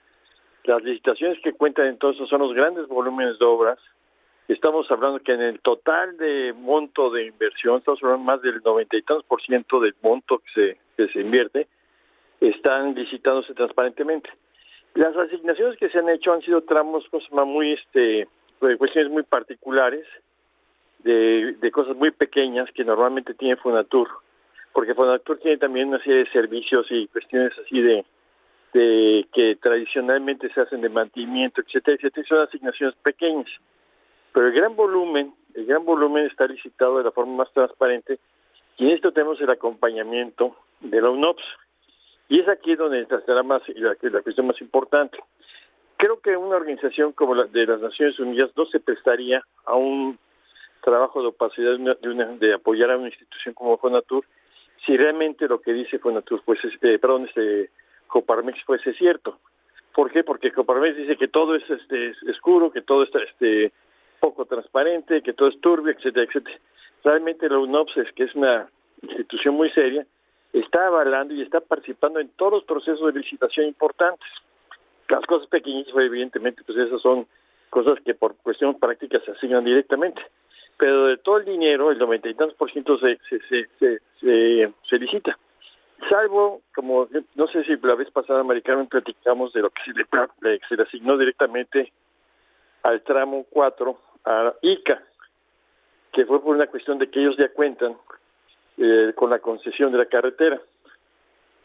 Las 0.63 0.81
licitaciones 0.83 1.39
que 1.43 1.53
cuentan 1.53 1.87
entonces 1.87 2.27
son 2.29 2.41
los 2.41 2.53
grandes 2.53 2.87
volúmenes 2.87 3.37
de 3.37 3.45
obras. 3.45 3.79
Estamos 4.47 4.89
hablando 4.89 5.19
que 5.19 5.33
en 5.33 5.41
el 5.41 5.59
total 5.59 6.17
de 6.17 6.51
monto 6.53 7.11
de 7.11 7.27
inversión, 7.27 7.77
estamos 7.77 8.01
hablando 8.01 8.23
más 8.23 8.41
del 8.41 8.61
noventa 8.63 8.97
y 8.97 9.01
tantos 9.03 9.25
por 9.25 9.41
ciento 9.41 9.79
del 9.79 9.95
monto 10.01 10.39
que 10.39 10.51
se, 10.53 10.77
que 10.97 11.13
se 11.13 11.21
invierte, 11.21 11.67
están 12.41 12.95
licitándose 12.95 13.53
transparentemente. 13.53 14.29
Las 14.95 15.15
asignaciones 15.15 15.77
que 15.77 15.89
se 15.89 15.99
han 15.99 16.09
hecho 16.09 16.33
han 16.33 16.41
sido 16.41 16.61
tramos, 16.61 17.07
cosas 17.09 17.29
muy, 17.31 17.73
este, 17.73 18.27
cuestiones 18.77 19.11
muy 19.11 19.23
particulares, 19.23 20.05
de, 21.03 21.53
de 21.53 21.71
cosas 21.71 21.95
muy 21.95 22.11
pequeñas 22.11 22.69
que 22.73 22.83
normalmente 22.83 23.33
tiene 23.33 23.55
Funatur 23.55 24.09
porque 24.73 24.95
Fonactur 24.95 25.37
tiene 25.37 25.57
también 25.57 25.89
una 25.89 25.99
serie 25.99 26.25
de 26.25 26.31
servicios 26.31 26.87
y 26.89 27.07
cuestiones 27.07 27.53
así 27.63 27.79
de, 27.79 28.03
de 28.73 29.27
que 29.31 29.55
tradicionalmente 29.57 30.51
se 30.51 30.61
hacen 30.61 30.81
de 30.81 30.89
mantenimiento, 30.89 31.61
etcétera, 31.61 31.95
etcétera, 31.95 32.27
son 32.27 32.39
asignaciones 32.39 32.95
pequeñas. 32.97 33.49
Pero 34.33 34.47
el 34.47 34.53
gran 34.53 34.75
volumen, 34.75 35.33
el 35.53 35.67
gran 35.67 35.85
volumen 35.85 36.25
está 36.25 36.47
licitado 36.47 36.97
de 36.97 37.03
la 37.03 37.11
forma 37.11 37.35
más 37.35 37.53
transparente 37.53 38.19
y 38.77 38.85
en 38.85 38.95
esto 38.95 39.11
tenemos 39.11 39.39
el 39.39 39.51
acompañamiento 39.51 40.57
de 40.81 40.99
la 40.99 41.11
UNOPS. 41.11 41.43
Y 42.29 42.39
es 42.39 42.47
aquí 42.47 42.75
donde 42.75 43.01
estará 43.01 43.43
más 43.43 43.61
la, 43.75 43.95
la 44.01 44.21
cuestión 44.21 44.47
más 44.47 44.59
importante. 44.59 45.19
Creo 45.97 46.19
que 46.19 46.35
una 46.35 46.55
organización 46.55 47.11
como 47.11 47.35
la 47.35 47.43
de 47.43 47.67
las 47.67 47.79
Naciones 47.79 48.19
Unidas 48.19 48.49
no 48.57 48.65
se 48.65 48.79
prestaría 48.79 49.43
a 49.65 49.75
un 49.75 50.17
trabajo 50.83 51.21
de 51.21 51.29
opacidad 51.29 51.77
de, 51.77 52.37
de 52.39 52.53
apoyar 52.53 52.91
a 52.91 52.97
una 52.97 53.07
institución 53.07 53.53
como 53.53 53.77
Fonatur 53.77 54.25
si 54.85 54.97
realmente 54.97 55.47
lo 55.47 55.61
que 55.61 55.73
dice 55.73 55.99
Fonatur, 55.99 56.41
pues, 56.43 56.63
este, 56.65 56.99
perdón, 56.99 57.25
este 57.27 57.69
Coparmex, 58.07 58.59
es 58.85 58.97
cierto. 58.97 59.39
¿Por 59.93 60.11
qué? 60.11 60.23
Porque 60.23 60.51
Coparmex 60.51 60.97
dice 60.97 61.15
que 61.15 61.27
todo 61.27 61.55
es 61.55 61.63
este 61.69 62.13
oscuro, 62.29 62.71
que 62.71 62.81
todo 62.81 63.03
está 63.03 63.19
este 63.19 63.71
poco 64.19 64.45
transparente, 64.45 65.21
que 65.21 65.33
todo 65.33 65.49
es 65.49 65.59
turbio, 65.61 65.93
etcétera, 65.93 66.25
etcétera. 66.25 66.57
Realmente 67.03 67.49
la 67.49 67.59
UNOPS, 67.59 67.93
que 68.15 68.23
es 68.23 68.35
una 68.35 68.69
institución 69.01 69.55
muy 69.55 69.69
seria, 69.71 70.05
está 70.51 70.87
avalando 70.87 71.33
y 71.33 71.41
está 71.41 71.59
participando 71.59 72.19
en 72.19 72.29
todos 72.29 72.53
los 72.53 72.63
procesos 72.63 73.13
de 73.13 73.19
licitación 73.19 73.67
importantes. 73.67 74.27
Las 75.09 75.25
cosas 75.25 75.47
pequeñas, 75.47 75.87
evidentemente, 75.95 76.63
pues 76.65 76.77
esas 76.77 77.01
son 77.01 77.27
cosas 77.69 77.99
que 78.05 78.13
por 78.13 78.35
cuestión 78.37 78.79
práctica 78.79 79.19
se 79.19 79.31
asignan 79.31 79.65
directamente 79.65 80.21
pero 80.83 81.05
de 81.05 81.15
todo 81.15 81.37
el 81.37 81.45
dinero, 81.45 81.91
el 81.91 81.97
noventa 81.97 82.27
y 82.27 82.33
tantos 82.33 82.57
por 82.57 82.69
ciento 82.69 82.97
se, 82.97 83.17
se, 83.29 83.69
se, 84.19 84.99
licita. 84.99 85.39
Salvo, 86.09 86.61
como 86.75 87.07
no 87.35 87.47
sé 87.47 87.63
si 87.63 87.77
la 87.77 87.95
vez 87.95 88.11
pasada, 88.11 88.41
americano 88.41 88.85
platicamos 88.89 89.53
de 89.53 89.61
lo 89.61 89.69
que 89.69 89.81
se 89.85 89.93
le, 89.93 90.59
se 90.67 90.75
le 90.75 90.83
asignó 90.83 91.17
directamente 91.17 91.93
al 92.81 93.01
tramo 93.01 93.45
4 93.49 93.97
a 94.25 94.53
ICA, 94.61 95.01
que 96.11 96.25
fue 96.25 96.41
por 96.41 96.53
una 96.53 96.67
cuestión 96.67 96.97
de 96.97 97.09
que 97.09 97.21
ellos 97.21 97.37
ya 97.37 97.47
cuentan 97.47 97.95
eh, 98.75 99.13
con 99.15 99.29
la 99.29 99.39
concesión 99.39 99.89
de 99.93 99.99
la 99.99 100.07
carretera. 100.07 100.59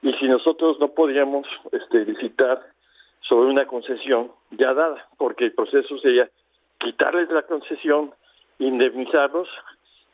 Y 0.00 0.12
si 0.12 0.28
nosotros 0.28 0.78
no 0.78 0.92
podíamos 0.92 1.44
este, 1.72 2.04
licitar 2.04 2.64
sobre 3.22 3.50
una 3.50 3.66
concesión 3.66 4.30
ya 4.52 4.72
dada, 4.74 5.08
porque 5.16 5.46
el 5.46 5.54
proceso 5.54 5.98
sería 5.98 6.30
quitarles 6.78 7.28
la 7.30 7.42
concesión, 7.42 8.14
indemnizarlos 8.58 9.48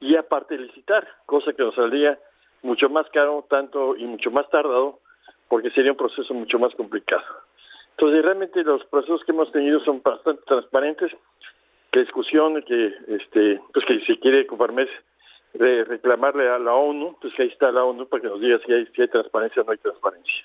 y 0.00 0.16
aparte 0.16 0.58
licitar, 0.58 1.06
cosa 1.26 1.52
que 1.52 1.62
nos 1.62 1.74
saldría 1.74 2.18
mucho 2.62 2.88
más 2.88 3.08
caro 3.10 3.46
tanto 3.48 3.96
y 3.96 4.04
mucho 4.04 4.30
más 4.30 4.48
tardado 4.50 5.00
porque 5.48 5.70
sería 5.70 5.92
un 5.92 5.98
proceso 5.98 6.34
mucho 6.34 6.58
más 6.58 6.74
complicado. 6.74 7.24
Entonces 7.96 8.24
realmente 8.24 8.62
los 8.64 8.84
procesos 8.86 9.22
que 9.24 9.32
hemos 9.32 9.52
tenido 9.52 9.80
son 9.80 10.02
bastante 10.02 10.42
transparentes, 10.46 11.12
que 11.90 12.00
discusión, 12.00 12.60
que 12.62 12.92
este, 13.08 13.60
pues 13.72 13.86
que 13.86 14.00
si 14.00 14.16
quiere 14.18 14.46
Coparmes 14.46 14.88
de 15.52 15.84
reclamarle 15.84 16.48
a 16.48 16.58
la 16.58 16.74
ONU, 16.74 17.16
pues 17.20 17.32
que 17.34 17.42
ahí 17.44 17.48
está 17.48 17.70
la 17.70 17.84
ONU 17.84 18.06
para 18.08 18.22
que 18.22 18.28
nos 18.28 18.40
diga 18.40 18.58
si 18.66 18.72
hay, 18.72 18.86
si 18.86 19.02
hay 19.02 19.08
transparencia 19.08 19.62
o 19.62 19.64
no 19.64 19.72
hay 19.72 19.78
transparencia. 19.78 20.44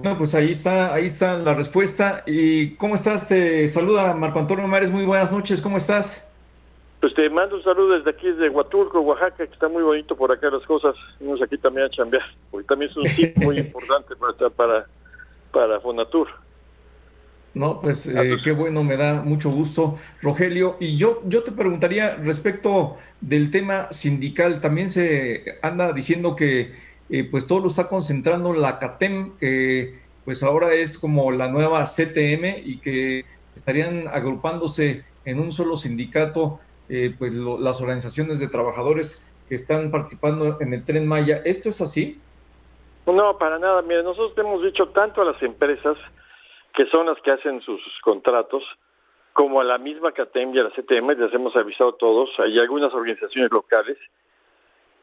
Bueno, 0.00 0.18
pues 0.18 0.34
ahí 0.34 0.50
está, 0.50 0.94
ahí 0.94 1.04
está 1.04 1.36
la 1.36 1.54
respuesta. 1.54 2.22
¿Y 2.26 2.74
cómo 2.76 2.94
estás? 2.94 3.28
Te 3.28 3.68
saluda 3.68 4.14
Marco 4.14 4.38
Antonio 4.38 4.66
Mares, 4.66 4.90
muy 4.90 5.04
buenas 5.04 5.32
noches, 5.32 5.60
¿cómo 5.60 5.76
estás? 5.76 6.32
Pues 7.00 7.14
te 7.14 7.28
mando 7.28 7.56
un 7.56 7.64
saludo 7.64 7.98
desde 7.98 8.10
aquí, 8.10 8.28
desde 8.28 8.48
Huatulco, 8.48 9.00
Oaxaca, 9.00 9.44
que 9.46 9.52
está 9.52 9.68
muy 9.68 9.82
bonito 9.82 10.16
por 10.16 10.30
acá 10.30 10.48
las 10.50 10.64
cosas. 10.64 10.94
Vamos 11.20 11.42
aquí 11.42 11.58
también 11.58 11.86
a 11.86 11.90
chambear, 11.90 12.22
porque 12.50 12.66
también 12.66 12.90
es 12.90 12.96
un 12.96 13.08
sitio 13.08 13.32
muy 13.44 13.58
importante 13.58 14.14
para, 14.16 14.50
para, 14.50 14.86
para 15.50 15.80
Fonatur. 15.80 16.28
No, 17.54 17.80
pues 17.80 18.06
eh, 18.06 18.36
qué 18.42 18.52
bueno, 18.52 18.82
me 18.82 18.96
da 18.96 19.20
mucho 19.20 19.50
gusto, 19.50 19.98
Rogelio. 20.22 20.76
Y 20.80 20.96
yo, 20.96 21.20
yo 21.26 21.42
te 21.42 21.52
preguntaría 21.52 22.16
respecto 22.16 22.96
del 23.20 23.50
tema 23.50 23.88
sindical, 23.90 24.60
también 24.60 24.88
se 24.88 25.58
anda 25.60 25.92
diciendo 25.92 26.34
que 26.34 26.72
eh, 27.12 27.28
pues 27.30 27.46
todo 27.46 27.60
lo 27.60 27.66
está 27.66 27.88
concentrando 27.88 28.54
la 28.54 28.78
CATEM, 28.78 29.36
que 29.36 30.00
pues 30.24 30.42
ahora 30.42 30.72
es 30.72 30.98
como 30.98 31.30
la 31.30 31.48
nueva 31.48 31.84
CTM 31.84 32.64
y 32.64 32.80
que 32.80 33.26
estarían 33.54 34.08
agrupándose 34.08 35.04
en 35.26 35.38
un 35.38 35.52
solo 35.52 35.76
sindicato, 35.76 36.58
eh, 36.88 37.14
pues 37.18 37.34
las 37.34 37.82
organizaciones 37.82 38.40
de 38.40 38.48
trabajadores 38.48 39.30
que 39.46 39.54
están 39.54 39.90
participando 39.90 40.56
en 40.62 40.72
el 40.72 40.86
tren 40.86 41.06
Maya. 41.06 41.42
¿Esto 41.44 41.68
es 41.68 41.82
así? 41.82 42.18
No, 43.04 43.36
para 43.36 43.58
nada. 43.58 43.82
Mire, 43.82 44.02
nosotros 44.02 44.32
hemos 44.38 44.62
dicho 44.62 44.88
tanto 44.88 45.20
a 45.20 45.26
las 45.26 45.42
empresas 45.42 45.98
que 46.74 46.86
son 46.86 47.04
las 47.04 47.20
que 47.20 47.30
hacen 47.30 47.60
sus, 47.60 47.82
contratos, 48.02 48.64
como 49.34 49.60
a 49.60 49.64
la 49.64 49.76
misma 49.76 50.12
CATEM 50.12 50.54
y 50.54 50.60
a 50.60 50.62
la 50.62 50.70
CTM, 50.70 51.10
les 51.18 51.34
hemos 51.34 51.54
avisado 51.56 51.92
todos, 51.92 52.30
hay 52.38 52.58
algunas 52.58 52.94
organizaciones 52.94 53.50
locales. 53.50 53.98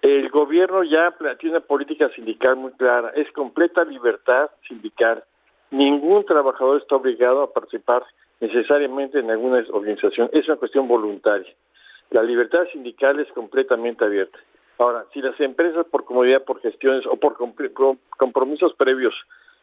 El 0.02 0.30
gobierno 0.30 0.84
ya 0.84 1.14
tiene 1.40 1.58
una 1.58 1.66
política 1.66 2.10
sindical 2.16 2.56
muy 2.56 2.72
clara, 2.74 3.12
es 3.16 3.30
completa 3.34 3.84
libertad 3.84 4.50
sindical. 4.68 5.24
Ningún 5.72 6.26
trabajador 6.26 6.82
está 6.82 6.96
obligado 6.96 7.44
a 7.44 7.52
participar 7.52 8.04
necesariamente 8.40 9.20
en 9.20 9.30
alguna 9.30 9.64
organización, 9.72 10.30
es 10.32 10.48
una 10.48 10.58
cuestión 10.58 10.88
voluntaria. 10.88 11.54
La 12.12 12.24
libertad 12.24 12.66
sindical 12.72 13.20
es 13.20 13.28
completamente 13.34 14.06
abierta. 14.06 14.40
Ahora, 14.80 15.06
si 15.14 15.22
las 15.22 15.40
empresas 15.42 15.86
por 15.88 16.06
comodidad, 16.06 16.46
por 16.46 16.62
gestiones 16.62 17.06
o 17.06 17.18
por 17.18 17.36
compromisos 18.18 18.74
previos 18.76 19.14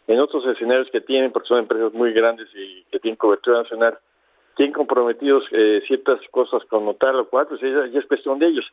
en 0.06 0.20
otros 0.20 0.46
escenarios 0.46 0.90
que 0.90 1.00
tienen, 1.00 1.32
porque 1.32 1.48
son 1.48 1.60
empresas 1.60 1.92
muy 1.94 2.12
grandes 2.12 2.48
y 2.54 2.84
que 2.92 3.00
tienen 3.00 3.16
cobertura 3.16 3.62
nacional, 3.62 3.98
tienen 4.56 4.74
comprometidos 4.74 5.44
eh, 5.52 5.82
ciertas 5.86 6.20
cosas 6.30 6.64
con 6.66 6.94
tal 6.96 7.16
o 7.16 7.28
cual, 7.28 7.46
pues 7.46 7.60
ya, 7.60 7.98
es 7.98 8.06
cuestión 8.06 8.38
de 8.38 8.48
ellos. 8.48 8.66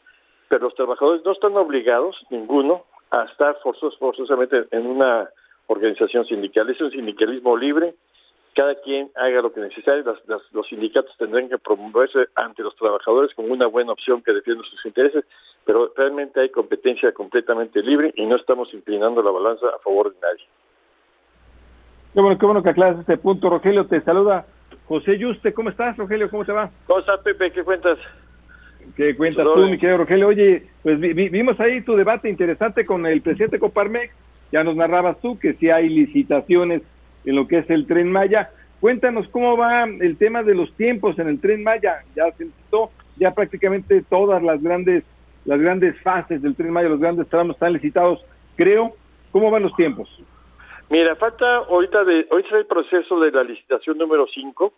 Pero 0.54 0.66
los 0.66 0.76
trabajadores 0.76 1.26
no 1.26 1.32
están 1.32 1.58
obligados, 1.58 2.16
ninguno, 2.30 2.84
a 3.10 3.24
estar 3.24 3.58
forzos, 3.64 3.98
forzosamente 3.98 4.66
en 4.70 4.86
una 4.86 5.28
organización 5.66 6.28
sindical. 6.28 6.70
Es 6.70 6.80
un 6.80 6.92
sindicalismo 6.92 7.58
libre, 7.58 7.96
cada 8.56 8.76
quien 8.76 9.10
haga 9.16 9.42
lo 9.42 9.52
que 9.52 9.62
necesite, 9.62 10.04
los 10.52 10.68
sindicatos 10.68 11.12
tendrán 11.18 11.50
que 11.50 11.58
promoverse 11.58 12.28
ante 12.36 12.62
los 12.62 12.76
trabajadores 12.76 13.34
como 13.34 13.52
una 13.52 13.66
buena 13.66 13.94
opción 13.94 14.22
que 14.22 14.32
defienda 14.32 14.64
sus 14.70 14.86
intereses, 14.86 15.26
pero 15.66 15.92
realmente 15.98 16.42
hay 16.42 16.50
competencia 16.50 17.12
completamente 17.14 17.82
libre 17.82 18.14
y 18.16 18.24
no 18.28 18.36
estamos 18.36 18.72
inclinando 18.76 19.24
la 19.24 19.32
balanza 19.32 19.66
a 19.76 19.80
favor 19.80 20.14
de 20.14 20.20
nadie. 20.22 20.46
Qué 22.14 22.22
bueno, 22.22 22.38
qué 22.38 22.46
bueno 22.46 22.62
que 22.62 22.70
aclaras 22.70 23.00
este 23.00 23.18
punto, 23.18 23.50
Rogelio. 23.50 23.88
Te 23.88 24.02
saluda 24.02 24.46
José 24.88 25.18
Yuste. 25.18 25.52
¿Cómo 25.52 25.72
estás, 25.72 25.98
Rogelio? 25.98 26.30
¿Cómo 26.30 26.46
te 26.46 26.52
va? 26.52 26.70
¿Cómo 26.86 27.00
estás, 27.00 27.22
Pepe? 27.22 27.52
¿Qué 27.52 27.64
cuentas? 27.64 27.98
¿Qué 28.96 29.16
cuentas 29.16 29.46
tú, 29.46 29.68
mi 29.68 29.78
querido 29.78 29.98
Rogelio? 29.98 30.28
Oye, 30.28 30.64
pues 30.84 31.00
vimos 31.00 31.60
ahí 31.60 31.82
tu 31.82 31.96
debate 31.96 32.30
interesante 32.30 32.86
con 32.86 33.06
el 33.06 33.22
presidente 33.22 33.58
Coparmex. 33.58 34.14
Ya 34.52 34.64
nos 34.64 34.76
narrabas 34.76 35.20
tú 35.20 35.40
que 35.40 35.54
si 35.54 35.72
hay 35.72 35.90
licitaciones 35.90 36.84
en 37.26 37.36
lo 37.36 37.48
que 37.48 37.60
es 37.60 37.70
el 37.72 37.88
Tren 37.88 38.12
Maya. 38.12 38.52
Cuéntanos 38.80 39.28
cómo 39.30 39.58
va 39.58 39.86
el 39.86 40.18
tema 40.18 40.44
de 40.44 40.54
los 40.54 40.72
tiempos 40.76 41.18
en 41.18 41.28
el 41.28 41.40
Tren 41.40 41.64
Maya. 41.64 42.04
Ya 42.16 42.32
se 42.34 42.46
licitó, 42.46 42.92
ya 43.18 43.32
prácticamente 43.32 44.04
todas 44.08 44.44
las 44.44 44.62
grandes, 44.62 45.04
las 45.46 45.60
grandes 45.60 46.00
fases 46.02 46.42
del 46.42 46.56
Tren 46.56 46.72
Maya, 46.72 46.90
los 46.90 47.00
grandes 47.00 47.28
tramos 47.30 47.56
están 47.56 47.74
licitados, 47.74 48.24
creo. 48.56 48.96
¿Cómo 49.32 49.50
van 49.50 49.64
los 49.64 49.76
tiempos? 49.76 50.08
Mira, 50.92 51.16
falta 51.16 51.58
ahorita 51.58 52.04
de, 52.04 52.28
hoy 52.30 52.44
está 52.44 52.58
el 52.58 52.68
proceso 52.68 53.20
de 53.20 53.32
la 53.32 53.44
licitación 53.44 53.98
número 53.98 54.28
5, 54.32 54.72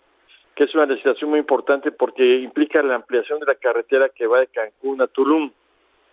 que 0.55 0.63
es 0.63 0.73
una 0.73 0.85
licitación 0.85 1.29
muy 1.29 1.39
importante 1.39 1.91
porque 1.91 2.37
implica 2.39 2.81
la 2.81 2.95
ampliación 2.95 3.39
de 3.39 3.45
la 3.45 3.55
carretera 3.55 4.09
que 4.09 4.27
va 4.27 4.39
de 4.39 4.47
Cancún 4.47 5.01
a 5.01 5.07
Tulum. 5.07 5.51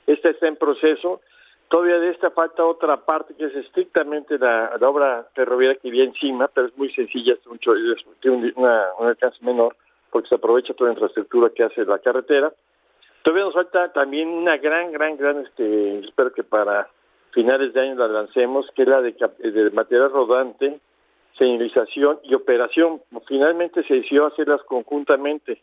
Esta 0.06 0.30
está 0.30 0.48
en 0.48 0.56
proceso. 0.56 1.20
Todavía 1.68 1.98
de 1.98 2.10
esta 2.10 2.30
falta 2.30 2.64
otra 2.64 2.96
parte 2.98 3.34
que 3.34 3.46
es 3.46 3.54
estrictamente 3.54 4.38
la, 4.38 4.76
obra 4.82 5.26
ferroviaria 5.34 5.80
que 5.80 5.90
viene 5.90 6.08
encima, 6.08 6.48
pero 6.48 6.66
es 6.66 6.76
muy 6.76 6.92
sencilla, 6.92 7.34
es 7.34 7.46
mucho, 7.46 7.72
tiene 8.20 8.52
un, 8.56 8.64
un 8.98 9.06
alcance 9.06 9.38
menor 9.42 9.76
porque 10.10 10.28
se 10.28 10.34
aprovecha 10.34 10.74
toda 10.74 10.90
la 10.90 10.94
infraestructura 10.94 11.50
que 11.50 11.64
hace 11.64 11.84
la 11.84 11.98
carretera. 11.98 12.52
Todavía 13.22 13.44
nos 13.44 13.54
falta 13.54 13.92
también 13.92 14.28
una 14.28 14.58
gran, 14.58 14.92
gran, 14.92 15.16
gran, 15.16 15.38
este, 15.38 16.00
espero 16.00 16.32
que 16.32 16.44
para 16.44 16.88
finales 17.32 17.72
de 17.72 17.80
año 17.80 17.94
la 17.94 18.08
lancemos, 18.08 18.66
que 18.74 18.82
es 18.82 18.88
la 18.88 19.00
de, 19.00 19.70
material 19.72 20.10
rodante, 20.12 20.80
señalización 21.38 22.18
y 22.24 22.34
operación. 22.34 23.00
Finalmente 23.26 23.82
se 23.84 23.94
decidió 23.94 24.26
hacerlas 24.26 24.62
conjuntamente. 24.64 25.60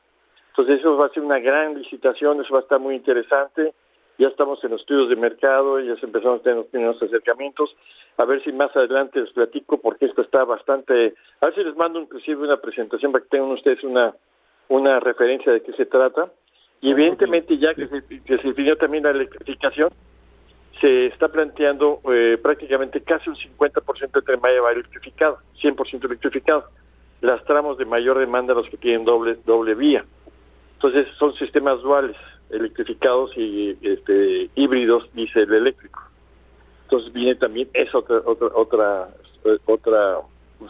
Entonces 0.49 0.79
eso 0.79 0.97
va 0.97 1.05
a 1.05 1.10
ser 1.10 1.23
una 1.23 1.39
gran 1.39 1.77
licitación, 1.77 2.41
eso 2.41 2.53
va 2.53 2.60
a 2.60 2.63
estar 2.63 2.79
muy 2.79 2.95
interesante. 2.95 3.73
Ya 4.17 4.27
estamos 4.27 4.62
en 4.65 4.71
los 4.71 4.82
estudios 4.82 5.08
de 5.08 5.15
mercado, 5.15 5.79
ya 5.79 5.93
empezamos 6.01 6.41
a 6.41 6.43
tener 6.43 6.58
los 6.58 6.67
primeros 6.67 7.01
acercamientos. 7.01 7.73
A 8.17 8.25
ver 8.25 8.43
si 8.43 8.51
más 8.51 8.75
adelante 8.75 9.21
les 9.21 9.32
platico 9.32 9.77
porque 9.77 10.08
esto 10.08 10.21
está 10.21 10.43
bastante... 10.43 11.13
A 11.39 11.45
ver 11.45 11.55
si 11.55 11.63
les 11.63 11.75
mando 11.77 11.99
inclusive 12.01 12.43
una 12.43 12.58
presentación 12.58 13.13
para 13.13 13.23
que 13.23 13.29
tengan 13.29 13.51
ustedes 13.51 13.82
una, 13.84 14.13
una 14.67 14.99
referencia 14.99 15.53
de 15.53 15.62
qué 15.62 15.71
se 15.73 15.86
trata. 15.86 16.29
Y 16.82 16.91
evidentemente 16.91 17.58
ya 17.58 17.73
que 17.73 17.88
se, 17.88 18.03
que 18.23 18.38
se 18.38 18.47
definió 18.49 18.75
también 18.75 19.03
la 19.03 19.12
electrificación, 19.12 19.89
se 20.81 21.07
está 21.07 21.27
planteando 21.27 22.01
eh, 22.11 22.37
prácticamente 22.41 23.01
casi 23.01 23.29
un 23.29 23.35
50% 23.35 24.11
del 24.11 24.23
tren 24.23 24.39
Maya 24.41 24.61
va 24.61 24.71
electrificado, 24.71 25.39
100% 25.61 26.05
electrificado. 26.05 26.65
Las 27.21 27.43
tramos 27.45 27.77
de 27.77 27.85
mayor 27.85 28.17
demanda 28.17 28.53
los 28.53 28.69
que 28.69 28.77
tienen 28.77 29.03
doble 29.03 29.37
doble 29.45 29.75
vía. 29.75 30.05
Entonces 30.75 31.07
son 31.17 31.33
sistemas 31.35 31.81
duales, 31.81 32.15
electrificados 32.49 33.31
y 33.35 33.77
este, 33.81 34.49
híbridos 34.55 35.09
diésel 35.13 35.53
eléctrico. 35.53 36.01
Entonces 36.83 37.11
viene 37.11 37.35
también 37.35 37.69
esa 37.73 37.97
otra 37.97 38.21
otra 38.25 38.47
otra 38.55 39.09
otra 39.65 40.17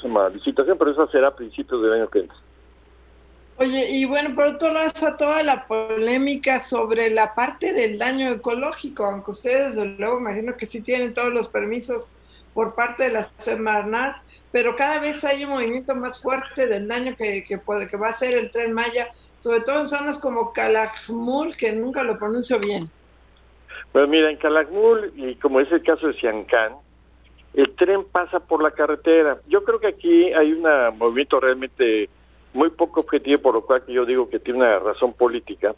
¿cómo 0.01 0.29
licitación, 0.29 0.77
pero 0.77 0.91
eso 0.91 1.07
será 1.07 1.29
a 1.29 1.35
principios 1.35 1.81
del 1.81 1.93
año 1.93 2.09
que 2.09 2.19
viene. 2.19 2.48
Oye, 3.59 3.89
y 3.89 4.05
bueno, 4.05 4.33
por 4.35 4.45
otro 4.47 4.71
lado 4.71 4.89
toda 5.17 5.43
la 5.43 5.67
polémica 5.67 6.59
sobre 6.59 7.09
la 7.09 7.35
parte 7.35 7.73
del 7.73 7.97
daño 7.97 8.29
ecológico, 8.29 9.03
aunque 9.03 9.31
ustedes 9.31 9.75
desde 9.75 9.97
luego 9.97 10.17
imagino 10.17 10.55
que 10.55 10.65
sí 10.65 10.81
tienen 10.81 11.13
todos 11.13 11.33
los 11.33 11.49
permisos 11.49 12.09
por 12.53 12.73
parte 12.73 13.03
de 13.03 13.11
la 13.11 13.29
Semarnat, 13.35 14.15
pero 14.53 14.77
cada 14.77 14.99
vez 14.99 15.25
hay 15.25 15.43
un 15.43 15.49
movimiento 15.49 15.93
más 15.93 16.21
fuerte 16.21 16.67
del 16.67 16.87
daño 16.87 17.17
que, 17.17 17.43
que, 17.43 17.57
puede, 17.57 17.89
que 17.89 17.97
va 17.97 18.07
a 18.07 18.11
hacer 18.11 18.33
el 18.33 18.49
tren 18.49 18.71
Maya, 18.71 19.09
sobre 19.35 19.59
todo 19.59 19.81
en 19.81 19.89
zonas 19.89 20.17
como 20.19 20.53
Calakmul, 20.53 21.57
que 21.57 21.73
nunca 21.73 22.01
lo 22.01 22.17
pronuncio 22.17 22.59
bien. 22.59 22.89
Pues 23.91 24.07
mira, 24.07 24.31
en 24.31 24.37
Calakmul, 24.37 25.11
y 25.17 25.35
como 25.35 25.59
es 25.59 25.69
el 25.69 25.83
caso 25.83 26.07
de 26.07 26.13
Siancán, 26.13 26.75
el 27.53 27.75
tren 27.75 28.05
pasa 28.05 28.39
por 28.39 28.63
la 28.63 28.71
carretera. 28.71 29.37
Yo 29.49 29.65
creo 29.65 29.81
que 29.81 29.87
aquí 29.87 30.31
hay 30.31 30.53
un 30.53 30.63
movimiento 30.97 31.41
realmente 31.41 32.09
muy 32.53 32.69
poco 32.71 33.01
objetivo, 33.01 33.41
por 33.41 33.53
lo 33.53 33.61
cual 33.61 33.83
yo 33.87 34.05
digo 34.05 34.29
que 34.29 34.39
tiene 34.39 34.59
una 34.59 34.79
razón 34.79 35.13
política. 35.13 35.75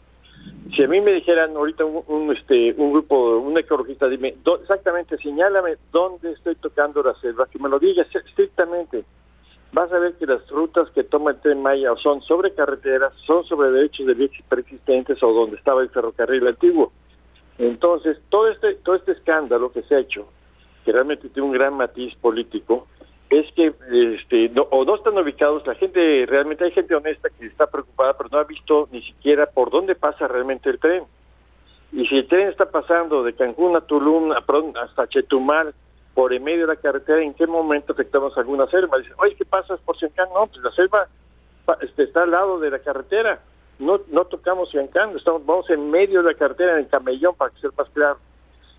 Si 0.74 0.82
a 0.82 0.88
mí 0.88 1.00
me 1.00 1.12
dijeran 1.12 1.54
ahorita 1.54 1.84
un, 1.84 2.34
este 2.34 2.74
un 2.76 2.92
grupo, 2.92 3.38
un 3.38 3.56
ecologista, 3.58 4.08
dime 4.08 4.34
exactamente, 4.60 5.18
señálame 5.18 5.76
dónde 5.92 6.32
estoy 6.32 6.54
tocando 6.56 7.02
la 7.02 7.14
selva, 7.20 7.46
que 7.46 7.58
me 7.58 7.68
lo 7.68 7.78
diga 7.78 8.02
estrictamente. 8.02 9.04
Vas 9.72 9.92
a 9.92 9.98
ver 9.98 10.14
que 10.14 10.26
las 10.26 10.46
rutas 10.50 10.90
que 10.90 11.04
toma 11.04 11.30
el 11.30 11.40
tren 11.40 11.62
Maya 11.62 11.94
son 12.02 12.20
sobre 12.22 12.52
carreteras, 12.52 13.12
son 13.26 13.44
sobre 13.44 13.70
derechos 13.70 14.06
de 14.06 14.14
vías 14.14 14.30
preexistentes 14.48 15.22
o 15.22 15.32
donde 15.32 15.56
estaba 15.56 15.82
el 15.82 15.90
ferrocarril 15.90 16.46
antiguo. 16.46 16.92
Entonces, 17.58 18.18
todo 18.28 18.48
este 18.48 18.74
todo 18.76 18.96
este 18.96 19.12
escándalo 19.12 19.72
que 19.72 19.82
se 19.82 19.94
ha 19.94 20.00
hecho, 20.00 20.26
que 20.84 20.92
realmente 20.92 21.28
tiene 21.28 21.48
un 21.48 21.54
gran 21.54 21.74
matiz 21.74 22.14
político, 22.16 22.86
es 23.32 23.50
que 23.54 23.72
este, 24.14 24.50
no, 24.50 24.62
o 24.70 24.84
no 24.84 24.94
están 24.94 25.16
ubicados, 25.16 25.66
la 25.66 25.74
gente, 25.74 26.26
realmente 26.26 26.64
hay 26.64 26.70
gente 26.72 26.94
honesta 26.94 27.30
que 27.30 27.46
está 27.46 27.66
preocupada, 27.66 28.14
pero 28.16 28.28
no 28.30 28.38
ha 28.38 28.44
visto 28.44 28.88
ni 28.92 29.02
siquiera 29.02 29.46
por 29.46 29.70
dónde 29.70 29.94
pasa 29.94 30.28
realmente 30.28 30.68
el 30.68 30.78
tren. 30.78 31.04
Y 31.92 32.06
si 32.06 32.18
el 32.18 32.28
tren 32.28 32.48
está 32.48 32.70
pasando 32.70 33.22
de 33.22 33.32
Cancún 33.32 33.74
a 33.74 33.80
Tulum 33.80 34.32
hasta 34.32 35.06
Chetumal, 35.08 35.74
por 36.14 36.34
en 36.34 36.44
medio 36.44 36.66
de 36.66 36.74
la 36.74 36.80
carretera, 36.80 37.22
¿en 37.22 37.32
qué 37.32 37.46
momento 37.46 37.94
afectamos 37.94 38.36
alguna 38.36 38.66
selva? 38.66 38.98
Dicen, 38.98 39.14
oye, 39.16 39.34
¿qué 39.34 39.46
pasa 39.46 39.78
por 39.78 39.98
Siancán? 39.98 40.28
No, 40.34 40.46
pues 40.46 40.62
la 40.62 40.70
selva 40.72 41.08
este, 41.80 42.02
está 42.02 42.24
al 42.24 42.32
lado 42.32 42.60
de 42.60 42.70
la 42.70 42.80
carretera. 42.80 43.40
No, 43.78 44.00
no 44.08 44.26
tocamos 44.26 44.70
Siancán, 44.70 45.16
estamos, 45.16 45.46
vamos 45.46 45.70
en 45.70 45.90
medio 45.90 46.22
de 46.22 46.32
la 46.32 46.38
carretera, 46.38 46.72
en 46.72 46.80
el 46.80 46.88
camellón, 46.88 47.34
para 47.34 47.50
que 47.50 47.60
sea 47.60 47.70
más 47.78 47.88
claro. 47.90 48.18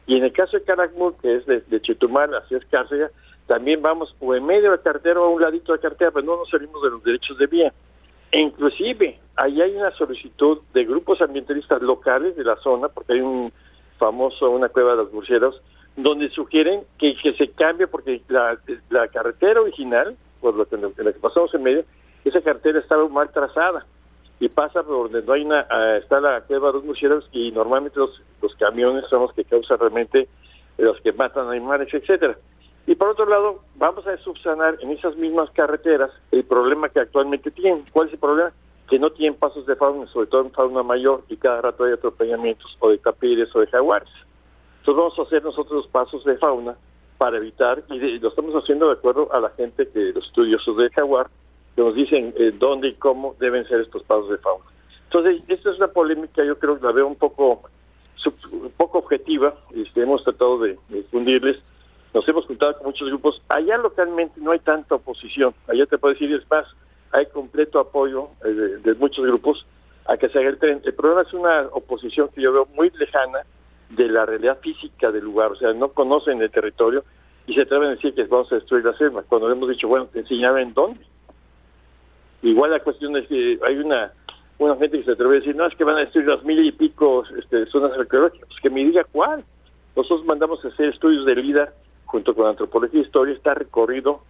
Y 0.06 0.18
en 0.18 0.26
el 0.26 0.34
caso 0.34 0.58
de 0.58 0.64
Caracmul, 0.64 1.16
que 1.22 1.38
es 1.38 1.46
de, 1.48 1.62
de 1.62 1.82
Chetumal 1.82 2.36
hacia 2.36 2.60
Escárcega, 2.60 3.10
también 3.48 3.82
vamos 3.82 4.16
o 4.20 4.36
en 4.36 4.46
medio 4.46 4.72
de 4.72 4.78
la 4.78 4.84
carretera 4.84 5.20
o 5.20 5.26
a 5.26 5.30
un 5.30 5.42
ladito 5.42 5.72
de 5.72 5.78
la 5.78 5.82
carretera, 5.82 6.12
pero 6.12 6.26
no 6.26 6.38
nos 6.38 6.50
salimos 6.50 6.82
de 6.82 6.90
los 6.90 7.04
derechos 7.04 7.38
de 7.38 7.48
vía. 7.48 7.74
E 8.32 8.40
inclusive, 8.40 9.20
ahí 9.36 9.62
hay 9.62 9.76
una 9.76 9.92
solicitud 9.92 10.60
de 10.74 10.86
grupos 10.86 11.22
ambientalistas 11.22 11.82
locales 11.82 12.36
de 12.36 12.44
la 12.44 12.56
zona, 12.58 12.88
porque 12.88 13.14
hay 13.14 13.22
un 13.22 13.52
famoso, 13.98 14.50
una 14.50 14.70
cueva 14.70 14.92
de 14.92 14.98
los 14.98 15.14
murciélagos, 15.14 15.62
donde 15.96 16.30
sugieren 16.30 16.82
que, 16.98 17.16
que 17.22 17.34
se 17.34 17.50
cambie, 17.50 17.88
porque 17.88 18.22
la, 18.30 18.58
la 18.90 19.08
carretera 19.10 19.62
original, 19.62 20.18
por 20.42 20.56
lo 20.56 20.66
que, 20.66 20.78
la 20.78 21.14
que 21.14 21.20
pasamos 21.20 21.54
en 21.54 21.64
medio, 21.64 21.86
esa 22.26 22.42
carretera 22.42 22.80
estaba 22.80 23.08
mal 23.08 23.32
trazada 23.32 23.86
y 24.40 24.50
pasa 24.50 24.82
por 24.84 25.12
donde 25.12 25.22
no 25.22 25.34
hay 25.34 25.44
una, 25.44 25.68
ah, 25.70 25.98
está 25.98 26.20
la 26.20 26.42
cueva 26.42 26.70
de 26.70 26.74
los 26.74 26.86
murciélagos 26.86 27.30
y 27.32 27.52
normalmente 27.52 28.00
los, 28.00 28.22
los 28.42 28.56
camiones 28.56 29.06
son 29.10 29.22
los 29.22 29.34
que 29.34 29.44
causan 29.44 29.80
realmente 29.80 30.28
los 30.78 31.00
que 31.02 31.14
matan 31.14 31.50
animales, 31.50 31.94
etcétera. 31.94 32.36
Y 32.86 32.96
por 32.96 33.10
otro 33.10 33.26
lado, 33.26 33.62
vamos 33.76 34.06
a 34.08 34.18
subsanar 34.18 34.78
en 34.82 34.92
esas 34.92 35.16
mismas 35.16 35.50
carreteras 35.52 36.12
el 36.32 36.44
problema 36.44 36.90
que 36.90 37.00
actualmente 37.00 37.50
tienen. 37.52 37.86
¿Cuál 37.94 38.08
es 38.08 38.14
el 38.14 38.20
problema? 38.20 38.52
Que 38.90 39.00
no 39.00 39.10
tienen 39.12 39.40
pasos 39.40 39.66
de 39.66 39.76
fauna, 39.76 40.06
sobre 40.08 40.28
todo 40.28 40.42
en 40.42 40.52
fauna 40.52 40.84
mayor, 40.84 41.24
y 41.30 41.38
cada 41.38 41.62
rato 41.62 41.86
hay 41.86 41.94
atropellamientos 41.94 42.76
o 42.80 42.90
de 42.90 42.98
tapires 42.98 43.56
o 43.56 43.62
de 43.62 43.68
jaguares. 43.68 44.10
Entonces 44.80 44.98
vamos 44.98 45.18
a 45.18 45.22
hacer 45.22 45.44
nosotros 45.44 45.84
los 45.84 45.88
pasos 45.88 46.26
de 46.26 46.38
fauna 46.38 46.76
para 47.18 47.38
evitar, 47.38 47.82
y, 47.90 48.20
lo 48.20 48.28
estamos 48.28 48.54
haciendo 48.54 48.88
de 48.88 48.94
acuerdo 48.94 49.34
a 49.34 49.40
la 49.40 49.50
gente, 49.52 49.88
que 49.88 50.12
los 50.12 50.26
estudiosos 50.26 50.76
de 50.76 50.90
jaguar, 50.90 51.28
que 51.74 51.82
nos 51.82 51.96
dicen 51.96 52.34
eh, 52.38 52.52
dónde 52.54 52.90
y 52.90 52.94
cómo 52.96 53.36
deben 53.40 53.66
ser 53.66 53.80
estos 53.80 54.04
pasos 54.04 54.30
de 54.30 54.38
fauna. 54.40 54.66
Entonces, 55.06 55.42
esta 55.48 55.72
es 55.72 55.78
una 55.78 55.88
polémica, 55.88 56.44
yo 56.44 56.60
creo 56.60 56.78
que 56.78 56.86
la 56.86 56.92
veo 56.92 57.08
un 57.08 57.16
poco, 57.16 57.62
un 58.52 58.72
poco 58.76 58.98
objetiva, 58.98 59.56
este, 59.74 60.02
hemos 60.02 60.22
tratado 60.24 60.60
de, 60.60 60.78
difundirles, 60.90 61.62
nos 62.14 62.28
hemos 62.28 62.46
juntado 62.46 62.78
con 62.78 62.88
muchos 62.88 63.08
grupos, 63.08 63.42
allá 63.50 63.78
localmente 63.78 64.40
no 64.40 64.52
hay 64.52 64.60
tanta 64.60 64.96
oposición, 64.96 65.54
allá 65.68 65.86
te 65.86 65.98
puedo 65.98 66.14
decir, 66.14 66.34
es 66.34 66.50
más, 66.50 66.68
hay 67.12 67.26
completo 67.28 67.80
apoyo 67.80 68.30
eh, 68.46 68.78
de, 68.84 68.94
muchos 68.96 69.26
grupos 69.26 69.66
a 70.06 70.18
que 70.18 70.30
se 70.30 70.40
haga 70.40 70.50
el 70.50 70.58
tren. 70.58 70.82
El 70.84 70.94
problema 70.94 71.22
es 71.22 71.34
una 71.34 71.68
oposición 71.72 72.30
que 72.30 72.42
yo 72.42 72.52
veo 72.52 72.68
muy 72.76 72.92
lejana 72.92 73.40
de 73.90 74.08
la 74.08 74.26
realidad 74.26 74.60
física 74.60 75.12
del 75.12 75.24
lugar, 75.24 75.52
o 75.52 75.56
sea, 75.56 75.74
no 75.74 75.90
conocen 75.90 76.42
el 76.42 76.52
territorio 76.52 77.04
y 77.48 77.56
se 77.56 77.62
atreven 77.62 77.90
a 77.90 77.92
decir 77.92 78.14
que 78.14 78.24
vamos 78.24 78.52
a 78.52 78.56
destruir 78.56 78.86
la 78.86 78.98
selva, 78.98 79.24
cuando 79.24 79.52
hemos 79.52 79.70
dicho, 79.70 79.88
bueno, 79.88 80.08
te 80.08 80.20
en 80.20 80.74
dónde. 80.74 81.02
Igual 82.42 82.72
la 82.72 82.80
cuestión 82.80 83.16
es 83.18 83.28
que 83.28 83.60
hay 83.66 83.78
una 83.78 84.12
una 84.60 84.76
gente 84.78 85.00
que 85.00 85.04
se 85.04 85.12
atreve 85.12 85.38
a 85.38 85.40
decir, 85.40 85.56
no, 85.56 85.66
es 85.66 85.76
que 85.76 85.84
van 85.84 85.98
a 85.98 86.02
destruir 86.02 86.28
las 86.28 86.44
mil 86.44 86.64
y 86.64 86.72
pico 86.72 87.24
este, 87.38 87.66
zonas 87.66 87.92
arqueológicas, 87.98 88.48
pues 88.48 88.60
que 88.62 88.70
me 88.70 88.82
diga 88.82 89.04
cuál. 89.12 89.44
Nosotros 89.96 90.26
mandamos 90.26 90.64
a 90.64 90.70
hacer 90.70 90.90
estudios 90.90 91.26
de 91.26 91.36
LIDAR 91.36 91.74
junto 92.14 92.34
con 92.34 92.46
Antropología 92.48 93.02
e 93.02 93.04
Historia, 93.04 93.34
está 93.34 93.56
recorrido 93.56 94.22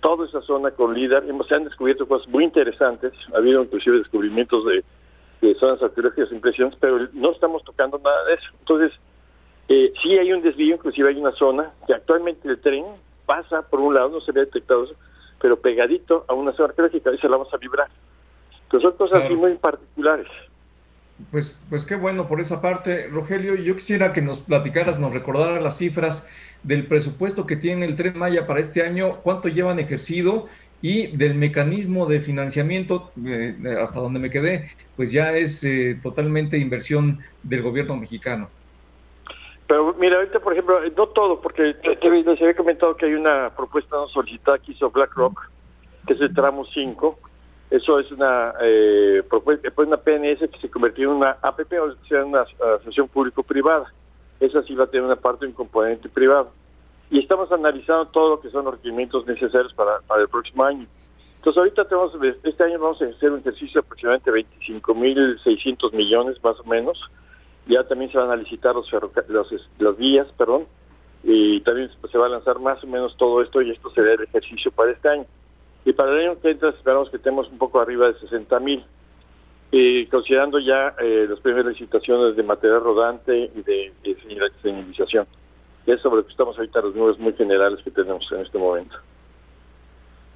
toda 0.00 0.26
esa 0.26 0.42
zona 0.42 0.72
con 0.72 0.92
LIDAR, 0.92 1.24
hemos, 1.28 1.46
se 1.46 1.54
han 1.54 1.64
descubierto 1.64 2.08
cosas 2.08 2.28
muy 2.28 2.44
interesantes, 2.44 3.12
ha 3.32 3.38
habido 3.38 3.62
inclusive 3.62 3.98
descubrimientos 3.98 4.66
de 4.66 4.84
de 5.40 5.54
zonas 5.54 5.82
arqueológicas 5.82 6.30
impresiones, 6.32 6.76
pero 6.80 7.08
no 7.12 7.32
estamos 7.32 7.64
tocando 7.64 7.98
nada 7.98 8.24
de 8.24 8.34
eso. 8.34 8.46
Entonces, 8.60 8.92
eh, 9.68 9.92
sí 10.02 10.18
hay 10.18 10.32
un 10.32 10.42
desvío, 10.42 10.74
inclusive 10.74 11.08
hay 11.08 11.16
una 11.16 11.32
zona 11.32 11.72
que 11.86 11.94
actualmente 11.94 12.48
el 12.48 12.60
tren 12.60 12.84
pasa 13.26 13.62
por 13.62 13.80
un 13.80 13.94
lado, 13.94 14.10
no 14.10 14.20
se 14.20 14.32
ve 14.32 14.40
detectado 14.40 14.84
eso, 14.84 14.94
pero 15.40 15.58
pegadito 15.58 16.24
a 16.28 16.34
una 16.34 16.52
zona 16.52 16.70
arqueológica 16.70 17.12
y 17.12 17.18
se 17.18 17.28
la 17.28 17.36
vamos 17.36 17.52
a 17.54 17.56
librar. 17.56 17.88
Entonces 18.64 18.88
son 18.88 18.98
cosas 18.98 19.30
muy 19.30 19.54
particulares. 19.54 20.28
Pues, 21.30 21.62
pues 21.68 21.84
qué 21.84 21.96
bueno 21.96 22.28
por 22.28 22.40
esa 22.40 22.60
parte. 22.62 23.08
Rogelio, 23.08 23.54
yo 23.54 23.74
quisiera 23.74 24.12
que 24.12 24.22
nos 24.22 24.40
platicaras, 24.40 24.98
nos 24.98 25.12
recordaras 25.12 25.62
las 25.62 25.76
cifras 25.76 26.28
del 26.62 26.86
presupuesto 26.86 27.46
que 27.46 27.56
tiene 27.56 27.86
el 27.86 27.96
Tren 27.96 28.18
Maya 28.18 28.46
para 28.46 28.60
este 28.60 28.82
año, 28.82 29.18
cuánto 29.22 29.48
llevan 29.48 29.78
ejercido 29.78 30.46
y 30.82 31.08
del 31.08 31.34
mecanismo 31.34 32.06
de 32.06 32.20
financiamiento, 32.20 33.10
eh, 33.26 33.54
hasta 33.80 34.00
donde 34.00 34.18
me 34.18 34.30
quedé, 34.30 34.70
pues 34.96 35.12
ya 35.12 35.36
es 35.36 35.62
eh, 35.64 35.98
totalmente 36.02 36.58
inversión 36.58 37.18
del 37.42 37.62
gobierno 37.62 37.96
mexicano. 37.96 38.48
Pero 39.66 39.94
mira, 39.98 40.16
ahorita, 40.16 40.40
por 40.40 40.52
ejemplo, 40.52 40.80
no 40.96 41.06
todo, 41.08 41.40
porque 41.40 41.76
les 41.84 42.42
había 42.42 42.56
comentado 42.56 42.96
que 42.96 43.06
hay 43.06 43.14
una 43.14 43.50
propuesta 43.54 43.96
no 43.96 44.08
solicitada 44.08 44.58
que 44.58 44.72
hizo 44.72 44.90
BlackRock, 44.90 45.48
que 46.06 46.14
es 46.14 46.20
el 46.20 46.34
tramo 46.34 46.64
5. 46.64 47.18
Eso 47.70 48.00
es 48.00 48.10
una 48.10 48.54
eh, 48.62 49.22
propuesta, 49.30 49.70
una 49.76 49.96
PNS 49.96 50.40
que 50.50 50.58
se 50.60 50.68
convirtió 50.68 51.10
en 51.10 51.18
una 51.18 51.36
APP, 51.40 51.72
o 51.80 51.94
sea, 52.08 52.24
una 52.24 52.40
asociación 52.40 53.06
público-privada. 53.06 53.92
Esa 54.40 54.62
sí 54.62 54.74
va 54.74 54.84
a 54.84 54.86
tener 54.88 55.04
una 55.04 55.16
parte, 55.16 55.46
un 55.46 55.52
componente 55.52 56.08
privado 56.08 56.50
y 57.10 57.18
estamos 57.18 57.50
analizando 57.50 58.06
todo 58.06 58.30
lo 58.30 58.40
que 58.40 58.50
son 58.50 58.64
los 58.64 58.74
requerimientos 58.74 59.26
necesarios 59.26 59.74
para, 59.74 60.00
para 60.06 60.22
el 60.22 60.28
próximo 60.28 60.64
año. 60.64 60.86
Entonces 61.36 61.58
ahorita 61.58 61.84
tenemos, 61.86 62.12
este 62.44 62.64
año 62.64 62.78
vamos 62.78 63.02
a 63.02 63.06
hacer 63.06 63.32
un 63.32 63.40
ejercicio 63.40 63.80
de 63.80 63.86
aproximadamente 63.86 64.30
25.600 64.30 65.92
millones 65.92 66.42
más 66.42 66.60
o 66.60 66.64
menos. 66.64 66.98
Ya 67.66 67.82
también 67.84 68.12
se 68.12 68.18
van 68.18 68.30
a 68.30 68.36
licitar 68.36 68.74
los, 68.74 68.88
los, 69.28 69.48
los 69.78 69.96
vías, 69.96 70.28
perdón, 70.36 70.66
y 71.24 71.60
también 71.62 71.90
se 72.10 72.18
va 72.18 72.26
a 72.26 72.30
lanzar 72.30 72.58
más 72.60 72.82
o 72.84 72.86
menos 72.86 73.16
todo 73.16 73.42
esto 73.42 73.60
y 73.60 73.70
esto 73.70 73.90
será 73.90 74.12
el 74.12 74.22
ejercicio 74.22 74.70
para 74.70 74.92
este 74.92 75.08
año. 75.08 75.26
Y 75.84 75.92
para 75.92 76.12
el 76.12 76.28
año 76.28 76.40
que 76.40 76.50
entra 76.50 76.70
esperamos 76.70 77.10
que 77.10 77.16
estemos 77.16 77.48
un 77.48 77.58
poco 77.58 77.80
arriba 77.80 78.06
de 78.06 78.18
60 78.20 78.60
mil, 78.60 78.84
considerando 80.10 80.58
ya 80.58 80.94
eh, 81.00 81.26
las 81.28 81.40
primeras 81.40 81.72
licitaciones 81.72 82.36
de 82.36 82.42
material 82.42 82.82
rodante 82.82 83.50
y 83.54 83.62
de, 83.62 83.92
de 84.02 84.16
señalización 84.62 85.26
es 85.86 86.00
sobre 86.00 86.16
lo 86.16 86.24
que 86.24 86.32
estamos 86.32 86.56
ahorita 86.56 86.80
los 86.82 86.94
números 86.94 87.18
muy 87.18 87.32
generales 87.34 87.80
que 87.82 87.90
tenemos 87.90 88.26
en 88.32 88.40
este 88.40 88.58
momento. 88.58 88.96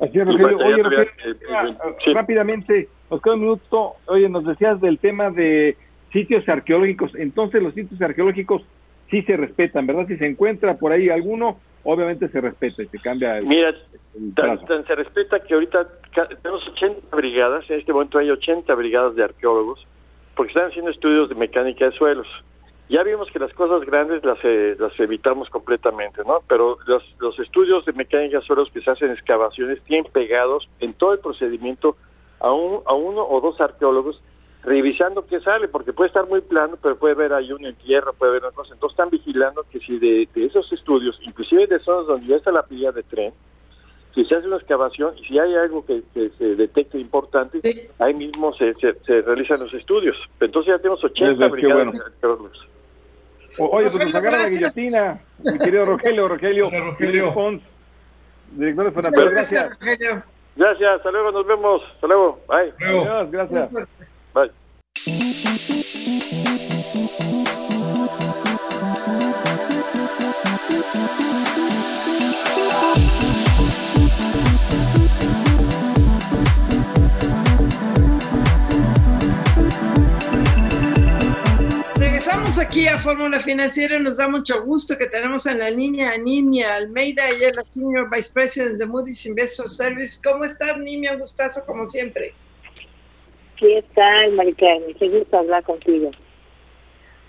Así 0.01 0.19
es, 0.19 0.27
Rogelio. 0.27 0.59
Oye, 0.59 0.83
Rogelio, 0.83 2.15
rápidamente, 2.15 2.89
nos 3.11 3.23
queda 3.23 3.35
un 3.35 3.41
minuto. 3.41 3.95
Oye, 4.07 4.29
nos 4.29 4.45
decías 4.45 4.81
del 4.81 4.99
tema 4.99 5.31
de 5.31 5.77
sitios 6.13 6.49
arqueológicos. 6.49 7.15
Entonces, 7.15 7.63
los 7.63 7.75
sitios 7.75 8.01
arqueológicos 8.03 8.63
sí 9.11 9.23
se 9.23 9.37
respetan, 9.37 9.87
¿verdad? 9.87 10.07
Si 10.09 10.17
se 10.17 10.27
encuentra 10.27 10.75
por 10.75 10.93
ahí 10.93 11.11
alguno, 11.11 11.59
obviamente 11.85 12.29
se 12.29 12.41
respeta 12.41 12.83
y 12.83 12.89
se 12.89 12.99
cambia. 12.99 13.39
El, 13.39 13.47
Mira, 13.47 13.75
tan, 14.35 14.87
se 14.87 14.95
respeta 14.95 15.41
que 15.41 15.55
ahorita 15.55 15.89
tenemos 16.43 16.67
80 16.69 17.17
brigadas, 17.17 17.69
en 17.71 17.81
este 17.81 17.93
momento 17.93 18.19
hay 18.19 18.31
80 18.31 18.75
brigadas 18.75 19.15
de 19.15 19.25
arqueólogos, 19.25 19.87
porque 20.35 20.53
están 20.53 20.69
haciendo 20.69 20.91
estudios 20.91 21.29
de 21.29 21.35
mecánica 21.35 21.87
de 21.87 21.93
suelos. 21.93 22.27
Ya 22.89 23.03
vimos 23.03 23.31
que 23.31 23.39
las 23.39 23.53
cosas 23.55 23.87
grandes 23.87 24.23
las, 24.25 24.39
eh, 24.45 24.77
las 24.79 24.99
evitamos 25.01 25.49
completamente, 25.49 26.23
¿no? 26.27 26.41
Pero 26.47 26.77
los, 26.87 27.03
los 27.19 27.39
estudios 27.39 27.85
de 27.87 27.95
mecánica 27.95 28.43
suelos 28.43 28.71
que 28.73 28.83
se 28.83 28.91
hacen 28.91 29.11
excavaciones 29.11 29.83
tienen 29.85 30.11
pegados 30.13 30.69
en 30.81 30.93
todo 30.93 31.15
el 31.15 31.21
procedimiento 31.21 31.97
a, 32.41 32.53
un, 32.53 32.83
a 32.85 32.93
uno 32.93 33.27
o 33.27 33.41
dos 33.41 33.59
arqueólogos 33.61 34.21
revisando 34.65 35.27
qué 35.27 35.41
sale, 35.41 35.69
porque 35.69 35.93
puede 35.93 36.09
estar 36.09 36.27
muy 36.27 36.41
plano, 36.41 36.79
pero 36.83 36.97
puede 36.97 37.15
haber 37.15 37.33
ahí 37.33 37.53
un 37.53 37.65
entierro, 37.65 38.13
puede 38.15 38.33
haber 38.33 38.45
una 38.45 38.53
cosa. 38.53 38.75
Entonces 38.75 38.95
están 38.95 39.11
vigilando 39.11 39.65
que 39.71 39.81
si 39.81 39.99
de, 39.99 40.29
esos 40.35 40.73
estudios, 40.73 41.19
inclusive 41.23 41.67
de 41.67 41.79
zonas 41.81 42.07
donde 42.07 42.27
ya 42.27 42.37
está 42.37 42.51
la 42.51 42.65
pilla 42.65 42.93
de 42.93 43.03
tren, 43.03 43.33
si 44.15 44.25
se 44.25 44.37
hace 44.37 44.47
una 44.47 44.57
excavación 44.57 45.15
y 45.19 45.25
si 45.25 45.39
hay 45.39 45.55
algo 45.57 45.85
que, 45.85 46.03
se 46.13 46.57
detecte 46.57 46.99
importante, 46.99 47.91
ahí 47.99 48.15
mismo 48.15 48.55
se, 48.55 48.75
se, 48.75 49.23
realizan 49.23 49.61
los 49.61 49.75
estudios. 49.75 50.17
Entonces 50.41 50.73
ya 50.73 50.79
tenemos 50.79 51.03
80 51.03 51.49
brigadas 51.49 51.93
de 51.93 51.99
arqueólogos 51.99 52.69
oye, 53.59 53.91
pues 53.91 54.05
nos 54.07 54.15
agarra 54.15 54.39
la 54.39 54.49
guillotina, 54.49 55.21
mi 55.39 55.59
querido 55.59 55.85
Rogelio, 55.87 56.29
Rogelio, 56.29 56.65
Rogelio. 56.71 57.35
Pons, 57.35 57.63
director 58.53 58.85
de 58.85 58.91
Fonapel, 58.91 59.31
gracias. 59.31 59.79
Gracias, 60.57 60.97
hasta 60.97 61.11
luego, 61.11 61.33
nos 61.33 61.47
vemos, 61.47 61.83
hasta 61.95 62.07
luego, 62.07 62.41
bye. 62.49 62.73
Adiós, 62.87 63.31
gracias. 63.31 63.71
Bye. 64.35 64.51
aquí 82.61 82.89
a 82.89 82.99
Fórmula 82.99 83.39
Financiera. 83.39 84.01
Nos 84.01 84.17
da 84.17 84.29
mucho 84.29 84.65
gusto 84.65 84.99
que 84.99 85.07
tenemos 85.07 85.47
a 85.47 85.55
la 85.55 85.71
niña 85.71 86.17
Nimia 86.17 86.75
Almeida. 86.75 87.29
Ella 87.29 87.51
es 87.51 87.57
la 87.57 87.65
Senior 87.65 88.09
Vice 88.11 88.33
President 88.33 88.79
de 88.79 88.87
Moody's 88.87 89.27
Investor 89.27 89.69
Service. 89.69 90.21
¿Cómo 90.23 90.45
estás, 90.45 90.77
Nimia? 90.79 91.13
Un 91.13 91.21
gustazo, 91.21 91.65
como 91.67 91.87
siempre. 91.87 92.35
¿Qué 93.57 93.85
tal, 93.95 94.33
Maricarmen? 94.33 94.95
Qué 94.95 95.09
gusto 95.09 95.39
hablar 95.39 95.63
contigo. 95.63 96.11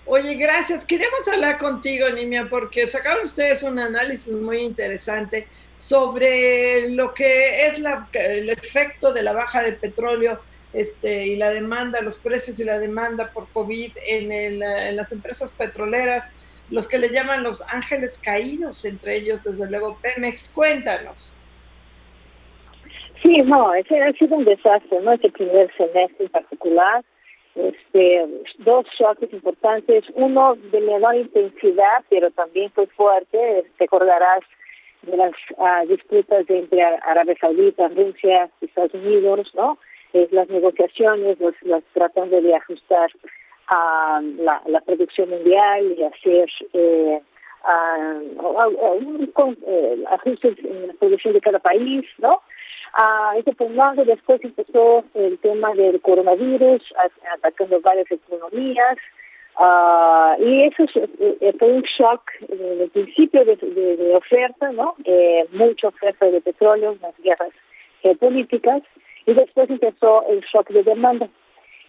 Oye, 0.06 0.34
gracias. 0.34 0.84
Queremos 0.84 1.26
hablar 1.28 1.58
contigo, 1.58 2.08
Nimia, 2.08 2.48
porque 2.48 2.86
sacaron 2.86 3.24
ustedes 3.24 3.62
un 3.62 3.78
análisis 3.78 4.32
muy 4.32 4.58
interesante 4.58 5.46
sobre 5.76 6.90
lo 6.90 7.12
que 7.12 7.66
es 7.66 7.78
la, 7.78 8.08
el 8.12 8.50
efecto 8.50 9.12
de 9.12 9.22
la 9.22 9.32
baja 9.32 9.62
del 9.62 9.76
petróleo 9.76 10.40
este, 10.72 11.26
y 11.26 11.36
la 11.36 11.50
demanda, 11.50 12.00
los 12.00 12.16
precios 12.16 12.58
y 12.60 12.64
la 12.64 12.78
demanda 12.78 13.30
por 13.32 13.48
COVID 13.48 13.92
en, 14.06 14.32
el, 14.32 14.62
en 14.62 14.96
las 14.96 15.12
empresas 15.12 15.50
petroleras, 15.50 16.30
los 16.70 16.88
que 16.88 16.98
le 16.98 17.10
llaman 17.10 17.42
los 17.42 17.62
ángeles 17.62 18.18
caídos, 18.22 18.84
entre 18.84 19.16
ellos, 19.16 19.44
desde 19.44 19.68
luego, 19.68 19.98
Pemex. 20.02 20.50
Cuéntanos. 20.50 21.36
Sí, 23.22 23.42
no, 23.42 23.74
ese 23.74 24.00
ha 24.00 24.12
sido 24.12 24.36
un 24.36 24.44
desastre, 24.44 25.00
¿no? 25.00 25.12
Este 25.12 25.30
primer 25.30 25.74
semestre 25.76 26.26
en 26.26 26.28
particular. 26.28 27.04
Este, 27.54 28.26
dos 28.58 28.84
shocks 28.98 29.32
importantes, 29.32 30.04
uno 30.14 30.56
de 30.70 30.80
menor 30.80 31.14
intensidad, 31.14 32.04
pero 32.10 32.30
también 32.32 32.70
fue 32.72 32.86
fuerte, 32.88 33.64
recordarás 33.78 34.40
de 35.02 35.16
las 35.16 35.32
uh, 35.56 35.88
disputas 35.88 36.44
entre 36.50 36.82
Arabia 36.82 37.34
Saudita, 37.40 37.88
Rusia 37.88 38.50
Estados 38.60 38.92
Unidos, 38.92 39.52
¿no? 39.54 39.78
las 40.30 40.48
negociaciones 40.48 41.38
los, 41.40 41.54
las 41.62 41.82
tratando 41.92 42.40
de 42.40 42.54
ajustar 42.54 43.10
a 43.68 44.20
la, 44.38 44.80
producción 44.80 45.30
mundial 45.30 45.94
y 45.98 46.02
hacer 46.04 46.48
eh, 46.72 47.20
a, 47.66 48.20
eh, 49.66 50.04
ajustes 50.10 50.58
en 50.64 50.88
la 50.88 50.94
producción 50.94 51.34
de 51.34 51.40
cada 51.40 51.58
país, 51.58 52.04
¿no? 52.18 52.40
Ah, 52.94 53.34
eso 53.36 53.52
por 53.52 53.66
un 53.66 53.76
lado, 53.76 54.04
después 54.04 54.42
empezó 54.42 55.04
el 55.14 55.38
tema 55.38 55.74
del 55.74 56.00
coronavirus, 56.00 56.82
atacando 57.34 57.80
varias 57.80 58.10
economías, 58.10 58.96
ah, 59.56 60.36
y 60.38 60.64
eso 60.64 60.84
eh, 60.94 61.52
fue 61.58 61.72
un 61.72 61.82
shock 61.82 62.22
en 62.48 62.80
el 62.80 62.90
principio 62.90 63.44
de, 63.44 64.12
oferta, 64.14 64.72
¿no? 64.72 64.94
Eh, 65.04 65.46
mucha 65.52 65.88
oferta 65.88 66.26
de 66.26 66.40
petróleo, 66.40 66.96
las 67.02 67.16
guerras 67.18 67.52
geopolíticas, 68.02 68.82
y 69.26 69.34
después 69.34 69.68
empezó 69.68 70.24
el 70.28 70.40
shock 70.40 70.70
de 70.70 70.84
demanda. 70.84 71.28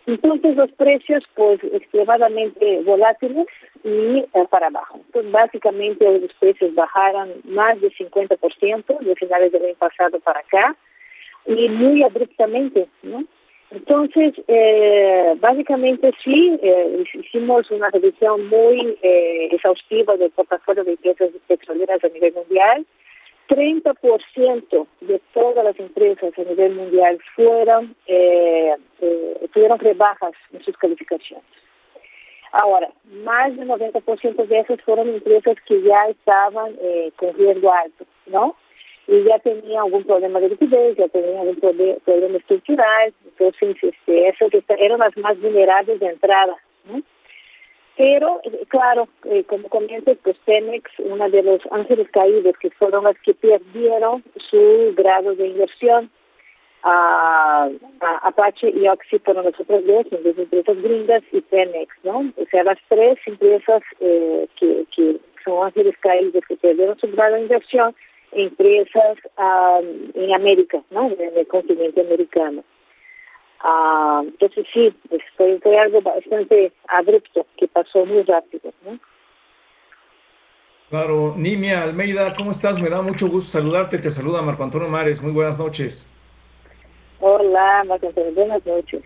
Entonces 0.07 0.55
los 0.55 0.71
precios 0.71 1.23
pues 1.35 1.59
extremadamente 1.65 2.81
volátiles 2.83 3.45
y 3.83 4.19
eh, 4.19 4.47
para 4.49 4.67
abajo. 4.67 5.01
Entonces 5.05 5.31
básicamente 5.33 6.19
los 6.19 6.33
precios 6.35 6.73
bajaron 6.73 7.33
más 7.43 7.79
de 7.81 7.91
50% 7.91 8.99
de 8.99 9.15
finales 9.15 9.51
del 9.51 9.65
año 9.65 9.75
pasado 9.75 10.17
para 10.21 10.39
acá 10.39 10.75
y 11.45 11.67
muy 11.67 12.03
abruptamente, 12.03 12.87
¿no? 13.03 13.25
Entonces, 13.69 14.33
eh, 14.47 15.35
básicamente 15.41 16.13
sí, 16.23 16.57
eh, 16.63 17.03
hicimos 17.13 17.69
una 17.69 17.89
revisión 17.89 18.47
muy 18.47 18.97
exhaustiva 19.01 20.15
del 20.15 20.31
portafolio 20.31 20.85
de 20.85 20.91
empresas 20.91 21.31
petroleras 21.47 22.01
a 22.01 22.07
nivel 22.07 22.33
mundial 22.33 22.85
30% 23.47 24.87
de 25.01 25.21
todas 25.33 25.63
las 25.63 25.79
empresas 25.79 26.33
a 26.37 26.43
nivel 26.43 26.75
mundial 26.75 27.19
fueron, 27.35 27.95
eh, 28.05 28.75
eh, 29.01 29.47
tuvieron 29.53 29.79
rebajas 29.79 30.33
en 30.51 30.63
sus 30.63 30.75
calificaciones. 30.77 31.45
Ahora, 32.51 32.89
más 33.23 33.55
del 33.55 33.67
90% 33.67 34.47
de 34.47 34.59
esas 34.59 34.81
fueron 34.81 35.09
empresas 35.09 35.57
que 35.65 35.81
ya 35.81 36.07
estaban 36.09 36.75
eh, 36.81 37.11
con 37.15 37.33
riesgo 37.35 37.73
alto, 37.73 38.05
¿no? 38.27 38.55
Y 39.07 39.23
ya 39.23 39.39
tenían 39.39 39.83
algún 39.83 40.03
problema 40.03 40.39
de 40.39 40.49
liquidez, 40.49 40.97
ya 40.97 41.07
tenían 41.07 41.37
algún 41.37 41.57
problema 41.57 42.37
estructural, 42.37 43.13
entonces 43.25 43.77
este, 43.81 44.27
esas 44.27 44.49
eran 44.79 44.99
las 44.99 45.15
más 45.17 45.39
vulnerables 45.39 45.99
de 45.99 46.07
entrada, 46.07 46.57
¿no? 46.85 47.01
Pero, 47.97 48.39
eh, 48.43 48.63
claro, 48.67 49.07
eh, 49.25 49.43
como 49.45 49.67
comentas, 49.69 50.17
pues 50.23 50.37
Pemex, 50.45 50.89
una 50.99 51.27
de 51.29 51.41
los 51.41 51.61
ángeles 51.71 52.07
caídos 52.11 52.55
que 52.59 52.69
fueron 52.69 53.05
las 53.05 53.17
que 53.19 53.33
perdieron 53.33 54.23
su 54.49 54.93
grado 54.95 55.33
de 55.35 55.47
inversión. 55.47 56.09
A, 56.83 57.69
Apache 58.21 58.69
y 58.69 58.87
Oxy 58.87 59.17
fueron 59.19 59.45
las 59.45 59.59
otras 59.59 59.83
dos, 59.85 60.05
las 60.11 60.37
empresas 60.37 60.81
gringas 60.81 61.23
y 61.31 61.41
Pemex, 61.41 61.93
¿no? 62.03 62.31
O 62.37 62.45
sea, 62.51 62.63
las 62.63 62.77
tres 62.87 63.17
empresas 63.25 63.81
eh, 63.99 64.47
que, 64.57 64.85
que 64.95 65.17
son 65.43 65.65
ángeles 65.65 65.95
caídos 65.99 66.43
que 66.47 66.55
perdieron 66.55 66.97
su 66.99 67.11
grado 67.11 67.33
de 67.33 67.41
inversión, 67.41 67.95
empresas 68.31 69.17
en 70.13 70.33
América, 70.33 70.81
¿no? 70.91 71.09
En 71.09 71.35
el 71.35 71.47
continente 71.47 72.01
americano. 72.01 72.63
Ah, 73.61 74.21
entonces 74.23 74.65
sí, 74.73 74.93
fue, 75.35 75.59
fue, 75.59 75.79
algo 75.79 76.01
bastante 76.01 76.71
abrupto 76.87 77.45
que 77.57 77.67
pasó 77.67 78.05
muy 78.05 78.23
rápido. 78.23 78.71
¿no? 78.85 78.99
Claro, 80.89 81.33
Nimia 81.35 81.83
Almeida, 81.83 82.33
¿cómo 82.35 82.51
estás? 82.51 82.81
Me 82.81 82.89
da 82.89 83.01
mucho 83.01 83.27
gusto 83.27 83.51
saludarte. 83.51 83.97
Te 83.97 84.11
saluda 84.11 84.41
Marco 84.41 84.63
Antonio 84.63 84.87
Mares. 84.87 85.21
Muy 85.21 85.31
buenas 85.31 85.59
noches. 85.59 86.09
Hola, 87.19 87.83
Marco 87.85 88.07
Antonio, 88.07 88.31
buenas 88.33 88.65
noches. 88.65 89.01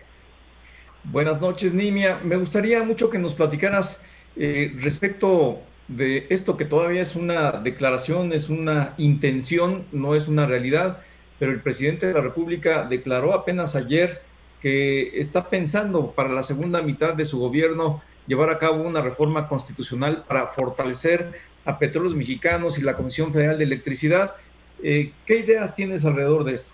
Buenas 1.04 1.40
noches, 1.40 1.74
Nimia. 1.74 2.18
Me 2.22 2.36
gustaría 2.36 2.84
mucho 2.84 3.10
que 3.10 3.18
nos 3.18 3.34
platicaras 3.34 4.06
eh, 4.36 4.72
respecto 4.78 5.60
de 5.88 6.26
esto 6.30 6.56
que 6.56 6.64
todavía 6.64 7.02
es 7.02 7.16
una 7.16 7.52
declaración, 7.52 8.32
es 8.32 8.48
una 8.48 8.94
intención, 8.98 9.84
no 9.90 10.14
es 10.14 10.28
una 10.28 10.46
realidad, 10.46 10.98
pero 11.38 11.50
el 11.50 11.60
presidente 11.60 12.06
de 12.06 12.14
la 12.14 12.20
República 12.20 12.84
declaró 12.84 13.34
apenas 13.34 13.74
ayer 13.74 14.22
que 14.62 15.18
está 15.18 15.50
pensando 15.50 16.12
para 16.12 16.28
la 16.28 16.44
segunda 16.44 16.80
mitad 16.82 17.14
de 17.14 17.24
su 17.24 17.40
gobierno 17.40 18.00
llevar 18.28 18.48
a 18.48 18.58
cabo 18.58 18.84
una 18.84 19.02
reforma 19.02 19.48
constitucional 19.48 20.24
para 20.28 20.46
fortalecer 20.46 21.32
a 21.64 21.78
Petróleos 21.78 22.14
Mexicanos 22.14 22.78
y 22.78 22.84
la 22.84 22.94
Comisión 22.94 23.32
Federal 23.32 23.58
de 23.58 23.64
Electricidad. 23.64 24.36
Eh, 24.82 25.12
¿Qué 25.26 25.38
ideas 25.38 25.74
tienes 25.74 26.06
alrededor 26.06 26.44
de 26.44 26.54
esto? 26.54 26.72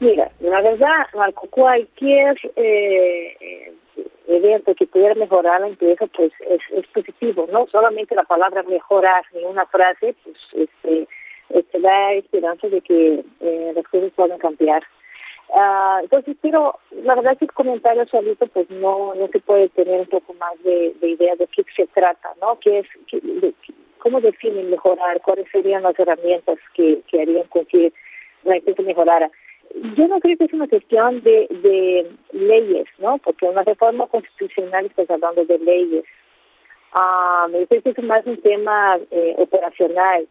Mira, 0.00 0.30
la 0.40 0.62
verdad, 0.62 1.06
Marco, 1.14 1.46
cualquier 1.50 2.38
eh, 2.56 3.72
evento 4.28 4.74
que 4.74 4.86
pudiera 4.86 5.14
mejorar 5.14 5.60
la 5.60 5.68
empresa, 5.68 6.06
pues 6.06 6.32
es, 6.48 6.86
positivo, 6.88 7.48
¿no? 7.52 7.66
Solamente 7.66 8.14
la 8.14 8.22
palabra 8.22 8.62
mejorar 8.62 9.24
ni 9.34 9.44
una 9.44 9.66
frase, 9.66 10.14
pues 10.24 10.36
este, 10.54 11.08
este 11.50 11.80
da 11.80 12.12
esperanza 12.12 12.68
de 12.68 12.80
que 12.80 13.24
eh, 13.40 13.72
las 13.74 13.84
cosas 13.88 14.10
puedan 14.14 14.38
cambiar. 14.38 14.82
Uh, 15.48 16.00
entonces, 16.02 16.36
pero 16.42 16.78
la 16.90 17.14
verdad 17.14 17.38
que 17.38 17.46
el 17.46 17.52
comentario 17.52 18.06
solito, 18.08 18.46
pues 18.48 18.68
no, 18.70 19.14
no 19.14 19.28
se 19.28 19.40
puede 19.40 19.70
tener 19.70 20.00
un 20.00 20.06
poco 20.06 20.34
más 20.34 20.62
de, 20.62 20.94
idea 21.00 21.36
de 21.36 21.46
qué 21.46 21.64
se 21.74 21.86
trata, 21.86 22.30
¿no? 22.40 22.58
¿Qué 22.60 22.80
es, 22.80 22.86
¿Cómo 23.98 24.20
definen 24.20 24.70
mejorar? 24.70 25.20
¿Cuáles 25.22 25.46
serían 25.50 25.82
las 25.82 25.98
herramientas 25.98 26.58
que, 26.74 27.00
que 27.10 27.22
harían 27.22 27.46
con 27.48 27.64
que 27.64 27.92
la 28.44 28.56
empresa 28.56 28.82
mejorara? 28.82 29.30
Yo 29.96 30.06
no 30.06 30.20
creo 30.20 30.36
que 30.36 30.44
es 30.44 30.52
una 30.52 30.68
cuestión 30.68 31.22
de, 31.22 31.46
de 31.50 32.10
leyes, 32.32 32.86
¿no? 32.98 33.18
Porque 33.18 33.46
una 33.46 33.62
reforma 33.62 34.06
constitucional 34.06 34.86
está 34.86 35.14
hablando 35.14 35.44
de 35.46 35.58
leyes. 35.58 36.04
Uh, 36.94 37.48
me 37.50 37.66
parece 37.66 37.94
que 37.94 38.00
es 38.00 38.06
más 38.06 38.24
un 38.26 38.40
tema 38.40 38.98
eh, 39.10 39.34
operacional 39.38 40.26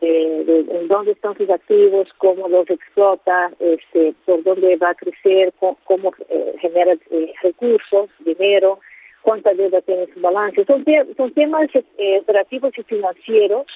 de, 0.00 0.66
en 0.70 0.88
dónde 0.88 1.12
están 1.12 1.36
sus 1.36 1.50
activos, 1.50 2.08
cómo 2.18 2.48
los 2.48 2.68
explota, 2.70 3.50
este, 3.58 4.14
por 4.24 4.42
dónde 4.42 4.76
va 4.76 4.90
a 4.90 4.94
crecer, 4.94 5.52
cómo, 5.58 6.12
eh, 6.28 6.54
genera 6.60 6.92
eh, 7.10 7.32
recursos, 7.42 8.08
dinero, 8.20 8.80
cuánta 9.22 9.54
deuda 9.54 9.80
tiene 9.82 10.06
su 10.12 10.20
balance. 10.20 10.64
Son, 10.64 10.84
son 11.16 11.32
temas 11.32 11.68
eh, 11.74 12.18
operativos 12.20 12.72
y 12.76 12.82
financieros 12.84 13.66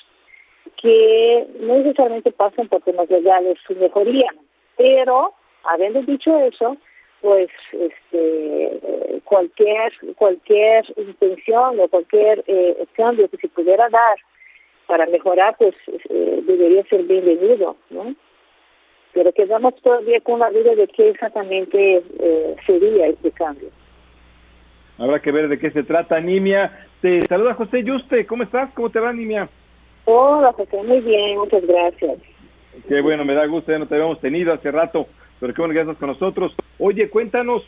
que 0.80 1.46
no 1.60 1.78
necesariamente 1.78 2.32
pasan 2.32 2.68
por 2.68 2.82
temas 2.82 3.10
legales 3.10 3.58
su 3.66 3.74
mejoría, 3.74 4.32
pero 4.76 5.32
habiendo 5.64 6.02
dicho 6.02 6.36
eso, 6.38 6.76
pues 7.20 7.48
este 7.72 9.20
cualquier 9.24 9.92
cualquier 10.16 10.84
intención 10.96 11.78
o 11.78 11.88
cualquier 11.88 12.44
cambio 12.96 13.28
que 13.28 13.36
se 13.36 13.48
pudiera 13.48 13.88
dar 13.90 14.16
para 14.92 15.06
mejorar, 15.06 15.56
pues 15.56 15.74
eh, 16.10 16.42
debería 16.46 16.84
ser 16.84 17.04
bienvenido, 17.04 17.76
¿no? 17.88 18.14
Pero 19.14 19.32
quedamos 19.32 19.74
todavía 19.76 20.20
con 20.20 20.38
la 20.38 20.50
duda 20.50 20.74
de 20.74 20.86
qué 20.86 21.08
exactamente 21.08 22.02
eh, 22.18 22.56
sería 22.66 23.06
este 23.06 23.30
cambio. 23.30 23.70
Habrá 24.98 25.18
que 25.20 25.32
ver 25.32 25.48
de 25.48 25.58
qué 25.58 25.70
se 25.70 25.82
trata, 25.82 26.20
Nimia. 26.20 26.86
Te 27.00 27.22
saluda 27.22 27.54
José 27.54 27.82
Yuste. 27.82 28.26
¿Cómo 28.26 28.42
estás? 28.42 28.70
¿Cómo 28.74 28.90
te 28.90 29.00
va, 29.00 29.14
Nimia? 29.14 29.48
Hola, 30.04 30.52
José. 30.52 30.82
Muy 30.82 31.00
bien, 31.00 31.38
muchas 31.38 31.66
gracias. 31.66 32.18
Qué 32.86 33.00
bueno, 33.00 33.24
me 33.24 33.32
da 33.32 33.46
gusto. 33.46 33.72
Ya 33.72 33.78
no 33.78 33.88
te 33.88 33.94
habíamos 33.94 34.20
tenido 34.20 34.52
hace 34.52 34.70
rato, 34.70 35.06
pero 35.40 35.54
qué 35.54 35.62
bueno 35.62 35.72
que 35.72 35.80
estás 35.80 35.96
con 35.96 36.10
nosotros. 36.10 36.54
Oye, 36.78 37.08
cuéntanos, 37.08 37.62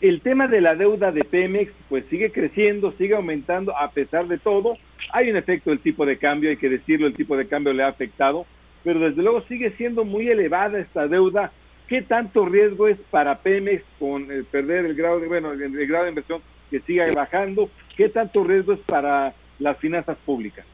el 0.00 0.20
tema 0.20 0.46
de 0.46 0.60
la 0.60 0.76
deuda 0.76 1.10
de 1.10 1.24
Pemex 1.24 1.72
pues 1.88 2.04
sigue 2.08 2.30
creciendo, 2.30 2.92
sigue 2.92 3.16
aumentando 3.16 3.76
a 3.76 3.90
pesar 3.90 4.28
de 4.28 4.38
todo. 4.38 4.76
Hay 5.12 5.30
un 5.30 5.36
efecto 5.36 5.70
del 5.70 5.80
tipo 5.80 6.04
de 6.04 6.18
cambio, 6.18 6.50
hay 6.50 6.56
que 6.56 6.68
decirlo, 6.68 7.06
el 7.06 7.14
tipo 7.14 7.36
de 7.36 7.48
cambio 7.48 7.72
le 7.72 7.82
ha 7.82 7.88
afectado, 7.88 8.46
pero 8.84 9.00
desde 9.00 9.22
luego 9.22 9.42
sigue 9.42 9.70
siendo 9.72 10.04
muy 10.04 10.28
elevada 10.28 10.78
esta 10.78 11.08
deuda. 11.08 11.52
¿Qué 11.88 12.02
tanto 12.02 12.44
riesgo 12.44 12.86
es 12.86 12.98
para 13.10 13.38
Pemex 13.38 13.82
con 13.98 14.30
el 14.30 14.44
perder 14.44 14.84
el 14.84 14.94
grado 14.94 15.20
de, 15.20 15.28
bueno, 15.28 15.52
el, 15.52 15.86
grado 15.86 16.04
de 16.04 16.10
inversión 16.10 16.42
que 16.70 16.80
siga 16.80 17.06
bajando? 17.14 17.70
¿Qué 17.96 18.08
tanto 18.10 18.44
riesgo 18.44 18.74
es 18.74 18.80
para 18.80 19.32
las 19.58 19.78
finanzas 19.78 20.18
públicas? 20.26 20.66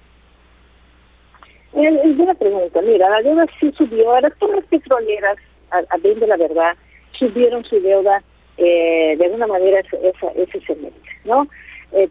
Es 1.73 2.17
buena 2.17 2.35
pregunta. 2.35 2.81
Mira, 2.83 3.09
la 3.11 3.23
deuda 3.23 3.47
sí 3.61 3.73
subió. 3.77 4.21
Las 4.21 4.33
petroleras, 4.69 5.37
a, 5.71 5.97
bien 5.99 6.19
de 6.19 6.27
la 6.27 6.37
verdad, 6.37 6.77
subieron 7.13 7.65
su 7.65 7.81
deuda 7.81 8.23
eh, 8.57 9.17
de 9.19 9.25
alguna 9.25 9.47
manera 9.47 9.81
esa, 9.81 10.29
ese 10.37 10.61
se 10.61 10.77
¿no? 11.25 11.49
Eh, 11.97 12.09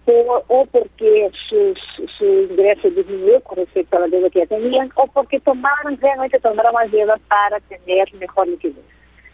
o 0.48 0.66
porque 0.72 1.30
su, 1.50 1.76
su 2.18 2.48
disminuyó 2.90 3.42
con 3.42 3.58
respecto 3.58 3.98
a 3.98 4.00
la 4.00 4.08
deuda 4.08 4.30
que 4.30 4.40
ya 4.40 4.46
tenían, 4.46 4.90
o 4.96 5.08
porque 5.08 5.42
tomaron, 5.42 5.98
realmente 6.00 6.40
tomaron 6.40 6.74
más 6.74 6.90
deuda 6.90 7.20
para 7.28 7.60
tener 7.60 8.14
mejor 8.14 8.48
liquidez. 8.48 8.86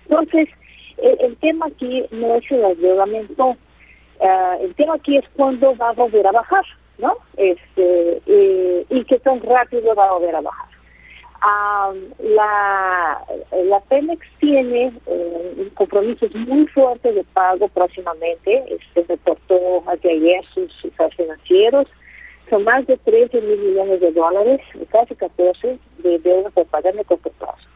Entonces, 0.10 0.50
el, 0.98 1.38
tema 1.38 1.68
aquí 1.68 2.04
no 2.10 2.36
es 2.36 2.52
el 2.52 2.64
endeudamiento, 2.64 3.46
uh, 3.50 4.64
el 4.64 4.74
tema 4.74 4.96
aquí 4.96 5.18
es 5.18 5.26
cuándo 5.36 5.76
va 5.78 5.90
a 5.90 5.94
volver 5.94 6.26
a 6.26 6.32
bajar, 6.32 6.66
¿no? 6.98 7.16
Este, 7.38 8.20
eh, 8.26 8.86
y 8.90 9.04
qué 9.06 9.20
tan 9.20 9.42
rápido 9.42 9.94
va 9.94 10.08
a 10.08 10.14
volver 10.14 10.36
a 10.36 10.42
bajar 10.42 10.79
la, 11.42 13.26
la 13.52 13.80
Pemex 13.82 14.26
tiene 14.40 14.94
eh, 15.08 15.70
compromisos 15.76 16.34
muy 16.36 16.68
fuertes 16.68 17.16
de 17.16 17.24
pago 17.24 17.68
próximamente. 17.70 18.66
Este 18.70 19.06
reportó 19.08 19.84
hace 19.88 20.12
ayer 20.12 20.44
sus 20.54 20.72
cifras 20.82 21.14
financieros. 21.16 21.88
son 22.50 22.64
más 22.64 22.86
de 22.88 22.98
13 22.98 23.42
mil 23.42 23.60
millones 23.60 24.02
de 24.02 24.12
dólares, 24.12 24.62
casi 24.92 25.16
14, 25.16 25.80
de 26.00 26.20
deuda 26.20 26.50
por 26.50 26.66
pagar 26.68 26.94
de 26.96 27.06
corto 27.06 27.30
plazo. 27.32 27.68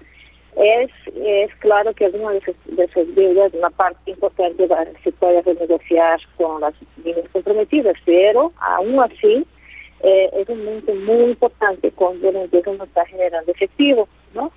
Es, 0.56 0.91
es 1.15 1.56
claro 1.56 1.93
que 1.93 2.06
alguna 2.06 2.32
de 2.32 2.38
esas, 2.84 3.15
deudas, 3.15 3.54
una 3.54 3.71
parte 3.71 4.12
importante 4.12 4.67
se 5.04 5.12
puede 5.13 5.41
renegociar 5.41 6.19
con 6.38 6.62
las 6.62 6.76
líneas 7.04 7.28
comprometidas, 7.32 7.95
pero 8.06 8.52
aún 8.60 8.99
así 8.99 9.45
eh, 10.04 10.30
es 10.34 10.50
un 10.50 10.66
monto 10.66 10.94
muy 10.94 11.32
importante 11.32 11.92
cuando 11.92 12.32
la 12.32 12.44
empresa 12.44 12.72
no 12.74 12.84
está 12.84 13.06
generando 13.06 13.52
efectivo, 13.52 14.08
¿no? 14.34 14.52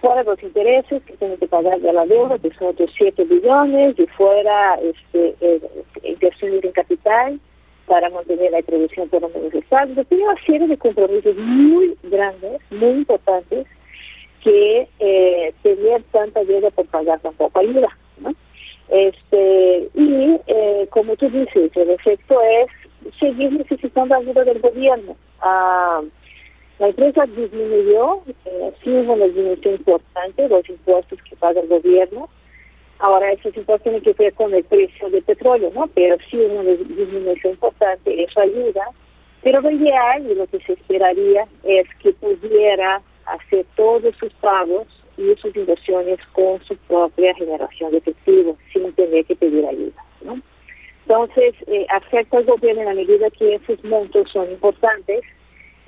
Fuera 0.00 0.22
los 0.22 0.40
intereses 0.42 1.02
que 1.02 1.14
tiene 1.14 1.36
que 1.36 1.48
pagar 1.48 1.80
de 1.80 1.92
la 1.92 2.06
deuda, 2.06 2.38
que 2.38 2.52
son 2.54 2.68
otros 2.68 2.90
7 2.96 3.24
billones, 3.24 3.98
y 3.98 4.06
fuera 4.06 4.76
este, 4.76 5.34
eh, 5.40 5.60
inversiones 6.04 6.62
en 6.62 6.70
capital, 6.70 7.40
para 7.86 8.08
mantener 8.10 8.52
la 8.52 8.62
producción 8.62 9.08
por 9.08 9.22
los 9.22 9.54
estados. 9.54 10.06
Tiene 10.08 10.24
una 10.24 10.44
serie 10.46 10.68
de 10.68 10.78
compromisos 10.78 11.36
muy 11.36 11.96
grandes, 12.04 12.60
muy 12.70 12.90
importantes, 12.90 13.66
que 14.42 14.88
eh, 15.00 15.54
tener 15.62 16.02
tanta 16.12 16.44
deuda 16.44 16.70
por 16.70 16.86
pagar 16.86 17.18
tampoco 17.20 17.58
ayuda. 17.58 17.88
¿no? 18.18 18.32
Este, 18.88 19.88
y 19.94 20.40
eh, 20.46 20.86
como 20.90 21.16
tú 21.16 21.28
dices, 21.30 21.70
el 21.74 21.90
efecto 21.90 22.40
es 22.42 22.68
seguir 23.24 23.52
necesitando 23.52 24.14
ayuda 24.14 24.44
del 24.44 24.60
gobierno. 24.60 25.16
Ah, 25.40 26.02
la 26.78 26.88
empresa 26.88 27.24
disminuyó, 27.26 28.22
eh, 28.44 28.72
sí 28.82 28.90
hubo 28.90 29.14
una 29.14 29.26
disminución 29.26 29.74
importante 29.74 30.48
los 30.48 30.68
impuestos 30.68 31.18
que 31.22 31.36
paga 31.36 31.60
el 31.60 31.68
gobierno, 31.68 32.28
Ahora, 33.00 33.32
eso 33.32 33.48
impuestos 33.48 33.82
tiene 33.82 34.00
que 34.00 34.12
ver 34.12 34.32
con 34.34 34.54
el 34.54 34.64
precio 34.64 35.10
del 35.10 35.22
petróleo, 35.24 35.70
¿no? 35.74 35.88
Pero 35.88 36.16
sí 36.30 36.36
una 36.36 36.70
disminución 36.70 37.52
importante, 37.52 38.22
eso 38.22 38.40
ayuda. 38.40 38.86
Pero 39.42 39.60
lo 39.60 39.70
ideal 39.70 40.24
y 40.30 40.34
lo 40.34 40.46
que 40.46 40.60
se 40.60 40.72
esperaría 40.72 41.46
es 41.64 41.86
que 42.00 42.12
pudiera 42.12 43.02
hacer 43.26 43.66
todos 43.76 44.14
sus 44.16 44.32
pagos 44.34 44.86
y 45.18 45.34
sus 45.36 45.54
inversiones 45.54 46.18
con 46.32 46.62
su 46.64 46.76
propia 46.88 47.34
generación 47.34 47.90
de 47.90 47.98
efectivo, 47.98 48.56
sin 48.72 48.90
tener 48.94 49.24
que 49.26 49.36
pedir 49.36 49.66
ayuda, 49.66 50.02
¿no? 50.22 50.40
Entonces, 51.06 51.54
eh, 51.66 51.86
afecta 51.90 52.38
al 52.38 52.44
gobierno 52.44 52.80
en 52.82 52.88
la 52.88 52.94
medida 52.94 53.28
que 53.30 53.56
esos 53.56 53.82
montos 53.84 54.30
son 54.32 54.50
importantes 54.50 55.22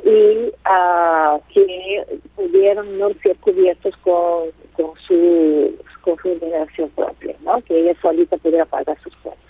y 0.05 0.53
uh, 0.69 1.41
que 1.53 2.05
pudieron 2.35 2.99
no 2.99 3.11
ser 3.23 3.37
cubiertos 3.39 3.97
con, 3.99 4.51
su 5.07 5.75
con 6.03 6.17
su 6.19 6.39
generación 6.39 6.91
propia, 6.91 7.35
¿no? 7.41 7.63
que 7.63 7.81
ella 7.81 7.95
solita 8.03 8.37
pudiera 8.37 8.67
pagar 8.67 8.97
sus 9.03 9.17
cuentas. 9.17 9.43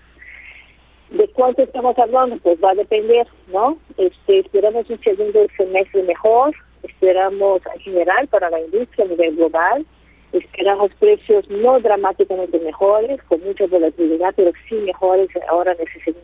¿De 1.10 1.28
cuánto 1.28 1.62
estamos 1.62 1.98
hablando? 1.98 2.36
Pues 2.38 2.58
va 2.62 2.70
a 2.70 2.74
depender, 2.74 3.26
¿no? 3.48 3.78
Este, 3.96 4.40
esperamos 4.40 4.88
un 4.88 5.00
segundo 5.02 5.46
semestre 5.56 6.02
mejor, 6.02 6.54
esperamos 6.82 7.60
en 7.74 7.80
general 7.80 8.26
para 8.28 8.50
la 8.50 8.60
industria 8.60 9.04
a 9.04 9.08
nivel 9.08 9.36
global, 9.36 9.86
esperamos 10.32 10.92
precios 10.98 11.48
no 11.48 11.80
dramáticamente 11.80 12.58
mejores, 12.58 13.22
con 13.24 13.42
mucha 13.42 13.66
volatilidad, 13.66 14.34
pero 14.36 14.52
sí 14.68 14.74
mejores 14.76 15.28
ahora 15.48 15.72
en 15.72 15.86
ese 15.86 16.14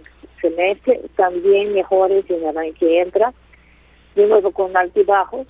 semestre, 0.40 1.00
también 1.16 1.72
mejores 1.72 2.28
en 2.28 2.44
el 2.44 2.56
año 2.56 2.72
que 2.78 3.00
entra, 3.00 3.32
de 4.14 4.26
nuevo 4.26 4.50
con 4.50 4.76
altibajos, 4.76 5.46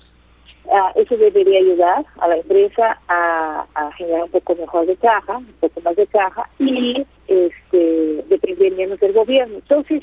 Uh, 0.65 0.97
eso 0.97 1.17
debería 1.17 1.59
ayudar 1.59 2.05
a 2.21 2.27
la 2.29 2.37
empresa 2.37 2.97
a, 3.09 3.65
generar 3.97 4.23
un 4.23 4.31
poco 4.31 4.55
mejor 4.55 4.85
de 4.85 4.95
caja, 4.95 5.37
un 5.37 5.53
poco 5.59 5.81
más 5.81 5.95
de 5.97 6.07
caja 6.07 6.49
y 6.57 7.05
este, 7.27 8.23
depender 8.29 8.71
menos 8.71 8.99
del 8.99 9.11
gobierno. 9.11 9.55
Entonces, 9.55 10.01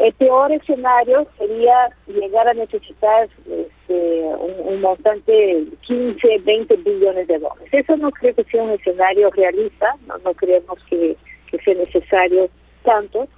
el 0.00 0.14
peor 0.14 0.50
escenario 0.50 1.26
sería 1.36 1.90
llegar 2.06 2.48
a 2.48 2.54
necesitar 2.54 3.28
este, 3.46 4.22
un, 4.64 4.80
montante 4.80 5.30
de 5.30 5.66
15, 5.82 6.38
20 6.38 6.76
billones 6.76 7.26
de 7.28 7.38
dólares. 7.38 7.68
Eso 7.70 7.98
no 7.98 8.10
creo 8.10 8.34
que 8.34 8.44
sea 8.44 8.62
un 8.62 8.70
escenario 8.70 9.30
realista, 9.30 9.94
no, 10.06 10.16
no 10.24 10.32
creemos 10.32 10.78
que, 10.88 11.16
que 11.50 11.58
sea 11.58 11.74
necesario 11.74 12.48
tanto, 12.82 13.28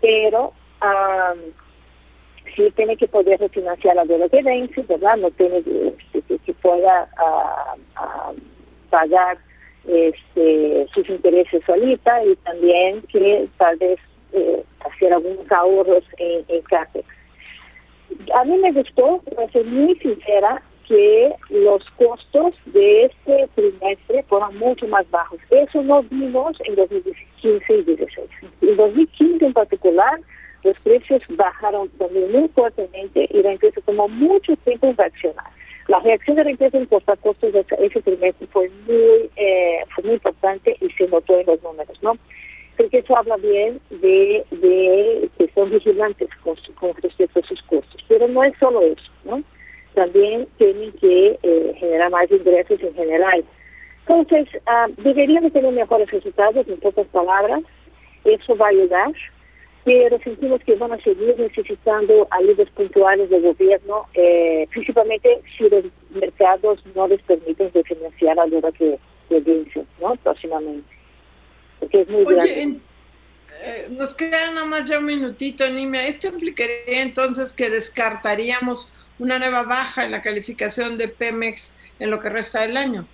pero 0.00 0.54
sí 2.54 2.72
tiene 2.76 2.96
que 2.96 3.08
poder 3.08 3.38
refinanciar 3.38 3.96
la 3.96 4.04
deuda 4.06 4.30
que 4.30 4.42
¿verdad? 4.88 5.16
No 5.18 5.30
tiene 5.32 5.58
este, 5.58 6.38
que, 6.38 6.54
pueda 6.54 7.10
ah, 7.18 8.32
pagar 8.88 9.36
este, 9.86 10.86
sus 10.94 11.08
intereses 11.10 11.62
solita 11.66 12.24
y 12.24 12.36
también 12.36 13.02
que 13.02 13.48
tal 13.58 13.76
vez 13.76 13.98
eh, 14.32 14.62
hacer 14.80 15.12
algunos 15.12 15.50
ahorros 15.50 16.04
en, 16.18 16.44
en. 16.48 16.62
A 18.34 18.44
mí 18.44 18.56
me 18.58 18.72
gustó, 18.72 19.20
para 19.34 19.50
ser 19.50 19.64
muy 19.64 19.96
sincera, 19.96 20.62
que 20.86 21.34
los 21.50 21.84
costos 21.92 22.54
de 22.66 23.06
este 23.06 23.48
trimestre 23.54 24.22
fueron 24.28 24.56
mucho 24.58 24.86
más 24.86 25.08
bajos. 25.10 25.38
Eso 25.50 25.82
no 25.82 26.02
vimos 26.04 26.56
en 26.64 26.76
2015 26.76 27.74
y 27.74 27.82
2016. 27.82 28.28
En 28.62 28.76
2015 28.76 29.46
en 29.46 29.52
particular, 29.52 30.20
los 30.62 30.78
precios 30.80 31.22
bajaron 31.30 31.88
también 31.90 32.30
muy 32.32 32.48
fuertemente 32.48 33.28
y 33.30 33.42
la 33.42 33.52
empresa 33.52 33.80
tomó 33.84 34.08
mucho 34.08 34.56
tiempo 34.58 34.88
en 34.88 34.96
reaccionar. 34.96 35.46
La 35.88 36.00
reacción 36.00 36.36
de 36.36 36.44
la 36.44 36.50
empresa 36.50 36.78
en 36.78 36.86
costa 36.86 37.16
costos 37.16 37.52
de 37.52 37.64
ese 37.78 38.02
trimestre 38.02 38.46
fue 38.48 38.68
muy, 38.86 39.30
eh, 39.36 39.78
fue 39.94 40.04
muy 40.04 40.14
importante 40.14 40.76
y 40.80 40.90
se 40.90 41.06
notó 41.08 41.38
en 41.38 41.46
los 41.46 41.62
números, 41.62 41.96
¿no? 42.02 42.16
Creo 42.76 42.90
que 42.90 42.98
eso 42.98 43.16
habla 43.16 43.36
bien 43.36 43.80
de, 43.90 44.44
que 45.38 45.50
son 45.54 45.70
vigilantes 45.70 46.28
con, 46.42 46.56
con 46.78 46.94
respecto 47.02 47.40
a 47.40 47.46
sus 47.46 47.62
costos. 47.62 48.04
Pero 48.08 48.28
no 48.28 48.44
es 48.44 48.54
solo 48.58 48.82
eso, 48.82 49.10
¿no? 49.24 49.42
También 49.94 50.46
tienen 50.58 50.92
que 50.92 51.38
eh, 51.42 51.74
generar 51.78 52.10
más 52.10 52.30
ingresos 52.30 52.80
en 52.82 52.94
general. 52.94 53.44
Entonces, 54.06 54.48
uh, 54.66 54.92
deberíamos 55.02 55.52
tener 55.52 55.72
mejores 55.72 56.10
resultados, 56.10 56.68
en 56.68 56.78
pocas 56.78 57.06
palabras. 57.08 57.62
Eso 58.24 58.56
va 58.56 58.66
a 58.66 58.70
ayudar 58.70 59.12
pero 59.86 60.18
sentimos 60.18 60.60
que 60.64 60.74
van 60.74 60.92
a 60.92 61.00
seguir 61.00 61.38
necesitando 61.38 62.26
ayudas 62.32 62.68
puntuales 62.70 63.30
del 63.30 63.42
gobierno, 63.42 64.06
eh, 64.14 64.66
principalmente 64.72 65.40
si 65.56 65.68
los 65.68 65.84
mercados 66.10 66.84
no 66.96 67.06
les 67.06 67.22
permiten 67.22 67.70
financiar 67.70 68.34
la 68.34 68.46
deuda 68.46 68.72
que, 68.72 68.98
que 69.28 69.38
vence 69.38 69.86
¿no? 70.00 70.16
próximamente. 70.24 70.95
Porque 71.80 72.00
es 72.02 72.08
muy 72.08 72.24
Oye, 72.24 72.78
eh, 73.62 73.88
nos 73.90 74.14
queda 74.14 74.50
nada 74.50 74.66
más 74.66 74.88
ya 74.88 74.98
un 74.98 75.06
minutito, 75.06 75.68
Nimia. 75.68 76.06
¿Esto 76.06 76.28
implicaría 76.28 77.02
entonces 77.02 77.52
que 77.52 77.70
descartaríamos 77.70 78.94
una 79.18 79.38
nueva 79.38 79.62
baja 79.62 80.04
en 80.04 80.10
la 80.10 80.20
calificación 80.20 80.98
de 80.98 81.08
Pemex 81.08 81.76
en 81.98 82.10
lo 82.10 82.20
que 82.20 82.28
resta 82.28 82.60
del 82.60 82.76
año? 82.76 83.06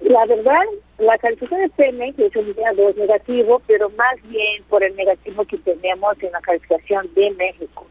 La 0.00 0.24
verdad, 0.26 0.62
la 0.98 1.18
calificación 1.18 1.62
de 1.62 1.68
Pemex 1.70 2.18
es 2.18 2.36
un 2.36 2.54
día 2.54 2.72
2 2.74 2.96
negativo, 2.96 3.60
pero 3.66 3.90
más 3.90 4.16
bien 4.24 4.62
por 4.68 4.84
el 4.84 4.94
negativo 4.96 5.44
que 5.44 5.58
tenemos 5.58 6.22
en 6.22 6.32
la 6.32 6.40
calificación 6.40 7.12
de 7.14 7.30
México. 7.32 7.86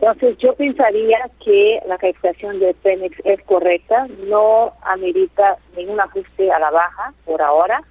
Entonces, 0.00 0.38
yo 0.38 0.54
pensaría 0.54 1.28
que 1.44 1.80
la 1.86 1.98
calificación 1.98 2.60
de 2.60 2.72
Pemex 2.74 3.16
es 3.24 3.42
correcta, 3.42 4.06
no 4.26 4.72
amerita 4.82 5.56
ningún 5.76 6.00
ajuste 6.00 6.52
a 6.52 6.58
la 6.60 6.70
baja 6.70 7.12
por 7.24 7.42
ahora. 7.42 7.82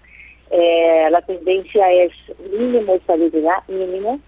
Eh, 0.51 1.07
la 1.11 1.21
tendencia 1.21 1.91
es 1.91 2.11
mínimo 2.51 2.95
estabilidad, 2.95 3.67
mínimo, 3.67 4.19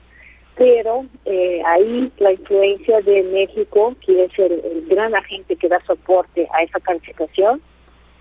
pero 0.55 1.05
eh, 1.25 1.61
ahí 1.65 2.11
la 2.17 2.33
influencia 2.33 3.01
de 3.01 3.23
México, 3.23 3.95
que 4.05 4.25
es 4.25 4.37
el 4.37 4.85
gran 4.89 5.15
agente 5.15 5.55
que 5.55 5.69
da 5.69 5.79
soporte 5.85 6.47
a 6.51 6.63
esa 6.63 6.79
calificación, 6.81 7.61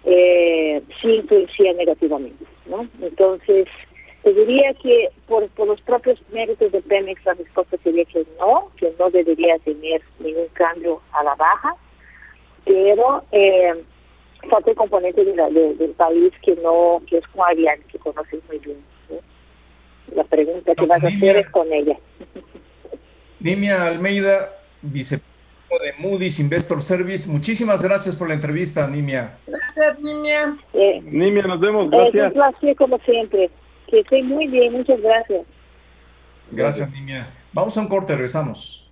eh, 0.04 0.80
sí 1.00 1.16
influencia 1.16 1.72
negativamente. 1.72 2.44
¿no? 2.66 2.87
Entonces, 3.02 3.66
te 4.22 4.32
diría 4.32 4.72
que 4.74 5.11
por, 5.26 5.48
por 5.50 5.66
los 5.66 5.80
propios 5.80 6.20
méritos 6.30 6.70
de 6.70 6.80
Pemex 6.82 7.24
la 7.24 7.34
respuesta 7.34 7.76
sería 7.82 8.04
que 8.04 8.24
no, 8.38 8.70
que 8.76 8.92
no 8.98 9.11
debería 9.11 9.58
tener 9.58 10.02
ningún 10.20 10.48
cambio 10.52 11.00
a 11.12 11.24
la 11.24 11.34
baja, 11.34 11.74
pero 12.64 13.22
eh, 13.32 13.82
falta 14.48 14.70
el 14.70 14.77
componente 14.77 15.24
de 15.24 15.74
del 15.74 15.91
país 15.93 16.32
que 16.43 16.55
no 16.57 17.03
que 17.09 17.18
es 17.18 17.26
con 17.28 17.47
Ariane, 17.49 17.82
que 17.91 17.99
conoces 17.99 18.41
muy 18.49 18.59
bien. 18.59 18.78
La 20.14 20.24
pregunta 20.24 20.74
que 20.74 20.86
vas 20.86 21.03
a 21.03 21.09
hacer 21.09 21.36
es 21.36 21.49
con 21.51 21.72
ella. 21.72 21.99
Nimia 23.41 23.86
Almeida, 23.86 24.51
vicepresidenta 24.82 25.28
de 25.76 25.93
Moody's 25.99 26.41
Investor 26.41 26.80
Service. 26.82 27.30
Muchísimas 27.30 27.82
gracias 27.82 28.16
por 28.16 28.28
la 28.28 28.34
entrevista, 28.34 28.86
Nimia. 28.86 29.39
Gracias, 29.47 30.01
Nimia. 30.01 30.57
Eh, 30.72 31.01
Nimia, 31.03 31.43
nos 31.43 31.61
vemos. 31.61 31.91
Gracias. 31.91 32.14
Es 32.14 32.22
un 32.24 32.32
placer, 32.32 32.76
como 32.76 32.99
siempre. 33.01 33.51
Que 33.86 34.01
esté 34.01 34.22
muy 34.22 34.47
bien. 34.47 34.72
Muchas 34.72 35.01
gracias. 35.01 35.47
Gracias, 36.51 36.91
Nimia. 36.91 37.28
Vamos 37.53 37.76
a 37.76 37.80
un 37.80 37.89
corte, 37.89 38.14
regresamos. 38.14 38.89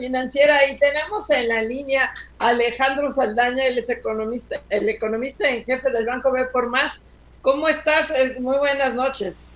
Financiera, 0.00 0.68
y 0.68 0.78
tenemos 0.78 1.30
en 1.30 1.48
la 1.48 1.62
línea 1.62 2.12
a 2.38 2.48
Alejandro 2.48 3.12
Saldaña, 3.12 3.66
él 3.66 3.78
es 3.78 3.90
economista, 3.90 4.62
el 4.70 4.88
economista 4.88 5.46
en 5.48 5.62
jefe 5.62 5.90
del 5.90 6.06
Banco 6.06 6.32
B 6.32 6.46
por 6.46 6.68
Más. 6.68 7.02
¿Cómo 7.42 7.68
estás? 7.68 8.10
Eh, 8.10 8.36
muy 8.40 8.56
buenas 8.56 8.94
noches. 8.94 9.52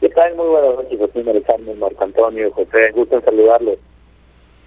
¿Qué 0.00 0.08
tal? 0.08 0.34
Muy 0.36 0.46
buenas 0.46 0.76
noches, 0.76 0.98
José 0.98 1.30
Alejandro, 1.30 1.74
Marco 1.74 2.02
Antonio, 2.02 2.50
José, 2.52 2.90
gusto 2.92 3.16
en 3.16 3.24
saludarlos. 3.24 3.78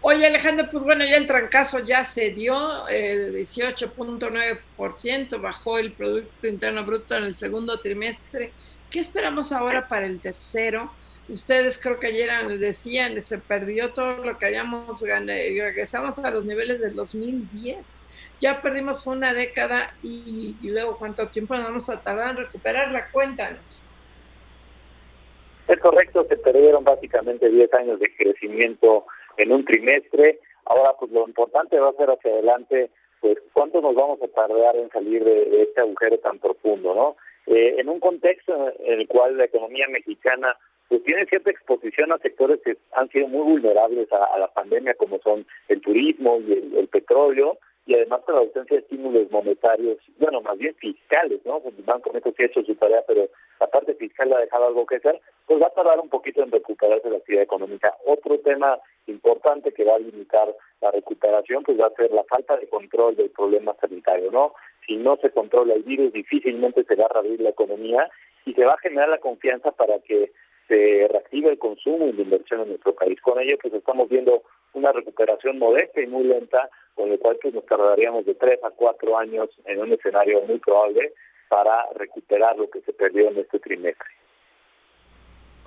Oye, 0.01 0.27
Alejandro, 0.27 0.67
pues 0.71 0.83
bueno, 0.83 1.03
ya 1.03 1.17
el 1.17 1.25
trancazo 1.25 1.79
ya 1.79 2.05
se 2.05 2.29
dio, 2.29 2.87
eh, 2.87 3.31
18.9%, 3.33 5.41
bajó 5.41 5.79
el 5.79 5.93
Producto 5.93 6.45
Interno 6.45 6.85
Bruto 6.85 7.15
en 7.15 7.23
el 7.23 7.35
segundo 7.35 7.79
trimestre. 7.79 8.51
¿Qué 8.91 8.99
esperamos 8.99 9.51
ahora 9.51 9.87
para 9.87 10.05
el 10.05 10.19
tercero? 10.19 10.91
Ustedes 11.27 11.79
creo 11.79 11.99
que 11.99 12.07
ayer 12.07 12.29
decían, 12.59 13.19
se 13.19 13.39
perdió 13.39 13.93
todo 13.93 14.23
lo 14.23 14.37
que 14.37 14.45
habíamos 14.45 15.01
ganado, 15.01 15.39
regresamos 15.39 16.19
a 16.19 16.29
los 16.29 16.45
niveles 16.45 16.79
del 16.79 16.93
2010. 16.95 18.01
Ya 18.39 18.61
perdimos 18.61 19.07
una 19.07 19.33
década 19.33 19.95
y, 20.03 20.55
y 20.61 20.69
luego 20.69 20.97
cuánto 20.97 21.27
tiempo 21.29 21.55
nos 21.55 21.63
vamos 21.63 21.89
a 21.89 22.01
tardar 22.01 22.31
en 22.31 22.37
recuperarla, 22.37 23.09
cuéntanos. 23.11 23.81
Es 25.67 25.79
correcto, 25.79 26.25
se 26.29 26.37
perdieron 26.37 26.83
básicamente 26.83 27.49
10 27.49 27.73
años 27.73 27.99
de 27.99 28.15
crecimiento 28.15 29.05
en 29.37 29.51
un 29.51 29.65
trimestre. 29.65 30.39
Ahora, 30.65 30.93
pues 30.99 31.11
lo 31.11 31.27
importante 31.27 31.79
va 31.79 31.89
a 31.89 31.93
ser 31.93 32.09
hacia 32.09 32.31
adelante, 32.31 32.91
pues 33.19 33.37
cuánto 33.53 33.81
nos 33.81 33.95
vamos 33.95 34.21
a 34.21 34.27
tardar 34.27 34.75
en 34.75 34.89
salir 34.91 35.23
de, 35.23 35.63
este 35.63 35.81
agujero 35.81 36.19
tan 36.19 36.37
profundo, 36.37 36.93
¿no? 36.93 37.15
Eh, 37.47 37.75
en 37.79 37.89
un 37.89 37.99
contexto 37.99 38.73
en 38.79 38.99
el 39.01 39.07
cual 39.07 39.37
la 39.37 39.45
economía 39.45 39.87
mexicana 39.87 40.55
pues 40.87 41.03
tiene 41.03 41.25
cierta 41.25 41.51
exposición 41.51 42.11
a 42.11 42.17
sectores 42.19 42.59
que 42.63 42.77
han 42.93 43.09
sido 43.09 43.27
muy 43.27 43.43
vulnerables 43.43 44.07
a, 44.11 44.37
la 44.37 44.47
pandemia, 44.47 44.93
como 44.95 45.19
son 45.19 45.45
el 45.67 45.81
turismo 45.81 46.39
y 46.41 46.53
el, 46.77 46.87
petróleo, 46.87 47.57
y 47.87 47.95
además 47.95 48.21
con 48.25 48.35
la 48.35 48.41
ausencia 48.41 48.77
de 48.77 48.81
estímulos 48.81 49.31
monetarios, 49.31 49.97
bueno, 50.19 50.41
más 50.41 50.57
bien 50.57 50.75
fiscales, 50.75 51.39
¿no? 51.45 51.61
El 51.65 51.83
Banco 51.83 52.11
México 52.11 52.33
sí 52.35 52.43
ha 52.43 52.47
hecho 52.47 52.63
su 52.63 52.75
tarea, 52.75 53.03
pero 53.07 53.27
la 53.59 53.67
parte 53.67 53.93
fiscal 53.95 54.31
ha 54.33 54.39
dejado 54.39 54.67
algo 54.67 54.85
que 54.85 54.95
hacer, 54.95 55.19
pues 55.45 55.61
va 55.61 55.67
a 55.67 55.73
tardar 55.73 55.99
un 55.99 56.09
poquito 56.09 56.43
en 56.43 56.51
recuperarse 56.51 57.09
la 57.09 57.17
actividad 57.17 57.43
económica. 57.43 57.95
Otro 58.05 58.39
tema 58.39 58.79
importante 59.07 59.71
que 59.71 59.83
va 59.83 59.95
a 59.95 59.99
limitar 59.99 60.55
la 60.81 60.91
recuperación, 60.91 61.63
pues 61.63 61.79
va 61.79 61.87
a 61.87 61.95
ser 61.95 62.11
la 62.11 62.23
falta 62.23 62.57
de 62.57 62.67
control 62.67 63.15
del 63.15 63.29
problema 63.29 63.75
sanitario, 63.79 64.31
¿no? 64.31 64.53
Si 64.87 64.95
no 64.97 65.17
se 65.17 65.31
controla 65.31 65.73
el 65.73 65.83
virus, 65.83 66.13
difícilmente 66.13 66.83
se 66.83 66.95
va 66.95 67.05
a 67.05 67.13
reabrir 67.13 67.41
la 67.41 67.49
economía 67.49 68.09
y 68.45 68.53
se 68.53 68.63
va 68.63 68.73
a 68.73 68.79
generar 68.79 69.09
la 69.09 69.17
confianza 69.19 69.71
para 69.71 69.99
que 69.99 70.31
se 70.67 71.07
reactive 71.09 71.51
el 71.51 71.59
consumo 71.59 72.07
y 72.07 72.13
la 72.13 72.21
inversión 72.21 72.61
en 72.61 72.69
nuestro 72.69 72.95
país. 72.95 73.19
Con 73.21 73.39
ello, 73.39 73.57
pues 73.61 73.73
estamos 73.73 74.09
viendo 74.09 74.43
una 74.73 74.91
recuperación 74.91 75.59
modesta 75.59 76.01
y 76.01 76.07
muy 76.07 76.23
lenta, 76.23 76.69
con 76.95 77.09
lo 77.09 77.17
cual 77.19 77.37
pues 77.41 77.53
nos 77.53 77.65
tardaríamos 77.65 78.25
de 78.25 78.35
tres 78.35 78.59
a 78.63 78.71
cuatro 78.71 79.17
años 79.17 79.49
en 79.65 79.79
un 79.79 79.93
escenario 79.93 80.41
muy 80.41 80.59
probable 80.59 81.13
para 81.49 81.85
recuperar 81.95 82.57
lo 82.57 82.69
que 82.69 82.81
se 82.81 82.93
perdió 82.93 83.29
en 83.29 83.37
este 83.37 83.59
trimestre. 83.59 84.07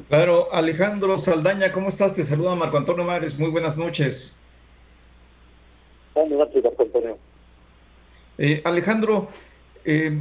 Claro, 0.08 0.48
Alejandro 0.52 1.18
Saldaña, 1.18 1.72
¿cómo 1.72 1.88
estás? 1.88 2.14
Te 2.14 2.22
saluda 2.22 2.54
Marco 2.54 2.76
Antonio 2.76 3.04
Mares, 3.04 3.38
muy 3.38 3.50
buenas 3.50 3.76
noches. 3.76 4.38
Buenas 6.14 6.38
noches, 6.38 6.64
Marco 6.64 6.82
Antonio. 6.82 7.18
Eh, 8.38 8.62
Alejandro, 8.64 9.28
eh, 9.84 10.12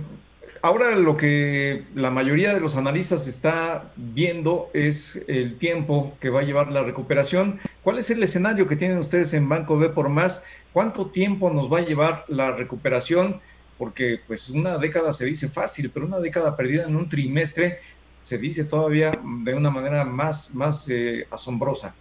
ahora 0.61 0.95
lo 0.95 1.17
que 1.17 1.83
la 1.95 2.09
mayoría 2.11 2.53
de 2.53 2.59
los 2.59 2.75
analistas 2.75 3.27
está 3.27 3.91
viendo 3.95 4.69
es 4.73 5.23
el 5.27 5.57
tiempo 5.57 6.15
que 6.19 6.29
va 6.29 6.41
a 6.41 6.43
llevar 6.43 6.71
la 6.71 6.83
recuperación. 6.83 7.59
¿Cuál 7.83 7.97
es 7.97 8.09
el 8.09 8.21
escenario 8.23 8.67
que 8.67 8.75
tienen 8.75 8.97
ustedes 8.97 9.33
en 9.33 9.49
Banco 9.49 9.77
B 9.77 9.89
por 9.89 10.09
más? 10.09 10.45
¿Cuánto 10.73 11.07
tiempo 11.07 11.49
nos 11.49 11.71
va 11.71 11.79
a 11.79 11.85
llevar 11.85 12.25
la 12.27 12.51
recuperación? 12.51 13.39
Porque 13.77 14.19
pues 14.27 14.49
una 14.49 14.77
década 14.77 15.13
se 15.13 15.25
dice 15.25 15.47
fácil, 15.47 15.91
pero 15.93 16.05
una 16.05 16.19
década 16.19 16.55
perdida 16.55 16.85
en 16.87 16.95
un 16.95 17.07
trimestre 17.09 17.79
se 18.19 18.37
dice 18.37 18.63
todavía 18.63 19.11
de 19.43 19.53
una 19.53 19.69
manera 19.69 20.03
más, 20.03 20.53
más 20.55 20.89
eh, 20.89 21.25
asombrosa. 21.29 21.95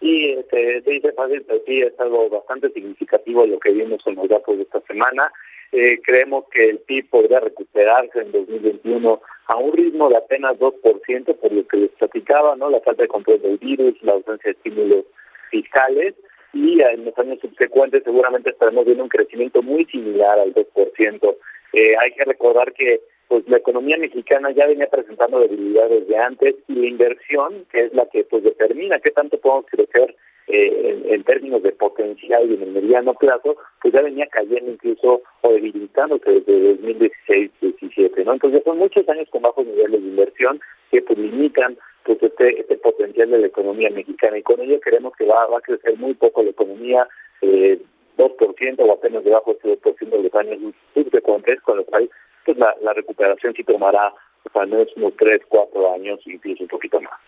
Sí, 0.00 0.36
se, 0.50 0.80
dice 0.82 1.12
fácil, 1.12 1.42
pero 1.46 1.60
sí 1.66 1.80
es 1.80 1.98
algo 1.98 2.28
bastante 2.28 2.70
significativo 2.70 3.46
lo 3.46 3.58
que 3.58 3.72
vimos 3.72 4.00
en 4.06 4.14
los 4.14 4.28
datos 4.28 4.56
de 4.56 4.62
esta 4.62 4.80
semana. 4.82 5.32
Eh, 5.72 6.00
creemos 6.02 6.44
que 6.50 6.70
el 6.70 6.78
PIB 6.78 7.10
podría 7.10 7.40
recuperarse 7.40 8.20
en 8.20 8.32
2021 8.32 9.20
a 9.48 9.56
un 9.56 9.72
ritmo 9.72 10.08
de 10.08 10.16
apenas 10.16 10.58
2%, 10.58 11.36
por 11.36 11.52
lo 11.52 11.66
que 11.66 11.76
les 11.76 11.90
platicaba, 11.92 12.56
¿no? 12.56 12.70
La 12.70 12.80
falta 12.80 13.02
de 13.02 13.08
control 13.08 13.42
del 13.42 13.58
virus, 13.58 13.94
la 14.02 14.12
ausencia 14.12 14.50
de 14.50 14.56
estímulos 14.56 15.04
fiscales 15.50 16.14
y 16.52 16.80
en 16.82 17.04
los 17.04 17.18
años 17.18 17.38
subsecuentes 17.40 18.02
seguramente 18.04 18.50
estaremos 18.50 18.84
viendo 18.84 19.04
un 19.04 19.10
crecimiento 19.10 19.62
muy 19.62 19.84
similar 19.86 20.38
al 20.38 20.54
2%. 20.54 21.36
Eh, 21.72 21.94
hay 22.00 22.12
que 22.12 22.24
recordar 22.24 22.72
que 22.72 23.00
pues 23.28 23.46
la 23.48 23.58
economía 23.58 23.98
mexicana 23.98 24.52
ya 24.52 24.66
venía 24.66 24.86
presentando 24.86 25.40
debilidades 25.40 26.06
de 26.06 26.16
antes 26.16 26.54
y 26.68 26.74
la 26.74 26.86
inversión, 26.86 27.66
que 27.70 27.86
es 27.86 27.92
la 27.92 28.06
que 28.06 28.24
pues 28.24 28.44
determina 28.44 29.00
qué 29.00 29.10
tanto 29.10 29.38
podemos 29.38 29.66
crecer 29.66 30.14
eh, 30.48 31.02
en, 31.06 31.24
términos 31.24 31.62
de 31.62 31.72
potencial 31.72 32.48
y 32.48 32.54
en 32.54 32.62
el 32.62 32.70
mediano 32.70 33.14
plazo, 33.14 33.56
pues 33.82 33.92
ya 33.92 34.02
venía 34.02 34.26
cayendo 34.28 34.70
incluso 34.70 35.22
o 35.40 35.52
debilitándose 35.52 36.40
desde 36.40 36.78
2016-17, 36.78 38.24
¿no? 38.24 38.34
Entonces 38.34 38.62
son 38.64 38.78
muchos 38.78 39.08
años 39.08 39.28
con 39.30 39.42
bajos 39.42 39.66
niveles 39.66 40.00
de 40.00 40.08
inversión 40.08 40.60
que 40.90 41.02
pues 41.02 41.18
limitan 41.18 41.76
pues 42.04 42.22
este, 42.22 42.60
este 42.60 42.76
potencial 42.76 43.30
de 43.30 43.38
la 43.38 43.46
economía 43.48 43.90
mexicana 43.90 44.38
y 44.38 44.42
con 44.42 44.60
ello 44.60 44.80
queremos 44.80 45.12
que 45.16 45.26
va, 45.26 45.46
va 45.46 45.58
a 45.58 45.62
crecer 45.62 45.96
muy 45.96 46.14
poco 46.14 46.44
la 46.44 46.50
economía, 46.50 47.08
eh, 47.42 47.80
2% 48.16 48.76
o 48.78 48.92
apenas 48.92 49.24
debajo 49.24 49.52
de 49.64 49.72
ese 49.72 49.82
2% 49.82 50.10
de 50.10 50.22
los 50.22 50.34
años 50.34 50.74
subsecuentes, 50.94 51.60
con 51.62 51.78
lo 51.78 51.84
cual 51.84 52.08
pues 52.44 52.56
la, 52.56 52.74
la 52.82 52.92
recuperación 52.92 53.52
sí 53.54 53.64
tomará 53.64 54.12
pues, 54.44 54.54
al 54.54 54.68
menos 54.68 54.88
unos 54.96 55.12
3, 55.16 55.40
4 55.48 55.94
años, 55.94 56.20
incluso 56.24 56.62
un 56.62 56.68
poquito 56.68 57.00
más. 57.00 57.18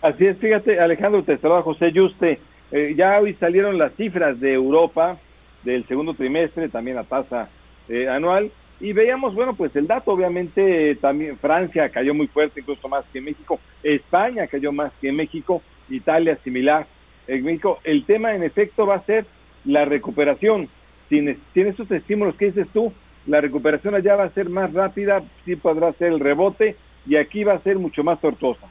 Así 0.00 0.26
es, 0.26 0.38
fíjate, 0.38 0.78
Alejandro, 0.78 1.24
te 1.24 1.38
saluda 1.38 1.62
José 1.62 1.90
Yuste. 1.90 2.38
Eh, 2.70 2.94
ya 2.96 3.18
hoy 3.18 3.34
salieron 3.34 3.78
las 3.78 3.92
cifras 3.94 4.38
de 4.38 4.52
Europa 4.52 5.18
del 5.64 5.84
segundo 5.88 6.14
trimestre, 6.14 6.68
también 6.68 6.96
la 6.96 7.02
tasa 7.02 7.48
eh, 7.88 8.08
anual, 8.08 8.52
y 8.78 8.92
veíamos, 8.92 9.34
bueno, 9.34 9.56
pues 9.56 9.74
el 9.74 9.88
dato, 9.88 10.12
obviamente, 10.12 10.94
también 10.96 11.36
Francia 11.38 11.88
cayó 11.88 12.14
muy 12.14 12.28
fuerte, 12.28 12.60
incluso 12.60 12.88
más 12.88 13.04
que 13.12 13.20
México, 13.20 13.58
España 13.82 14.46
cayó 14.46 14.70
más 14.70 14.92
que 15.00 15.10
México, 15.10 15.62
Italia 15.88 16.38
similar. 16.44 16.86
En 17.26 17.42
México, 17.42 17.80
el 17.82 18.04
tema 18.04 18.36
en 18.36 18.44
efecto 18.44 18.86
va 18.86 18.96
a 18.96 19.04
ser 19.04 19.26
la 19.64 19.84
recuperación. 19.84 20.68
Sin, 21.08 21.36
sin 21.54 21.66
esos 21.66 21.90
estímulos 21.90 22.36
que 22.36 22.46
dices 22.46 22.68
tú, 22.72 22.92
la 23.26 23.40
recuperación 23.40 23.96
allá 23.96 24.14
va 24.14 24.24
a 24.24 24.30
ser 24.30 24.48
más 24.48 24.72
rápida, 24.72 25.24
sí 25.44 25.56
podrá 25.56 25.92
ser 25.94 26.12
el 26.12 26.20
rebote, 26.20 26.76
y 27.04 27.16
aquí 27.16 27.42
va 27.42 27.54
a 27.54 27.62
ser 27.62 27.78
mucho 27.78 28.04
más 28.04 28.20
tortuosa. 28.20 28.68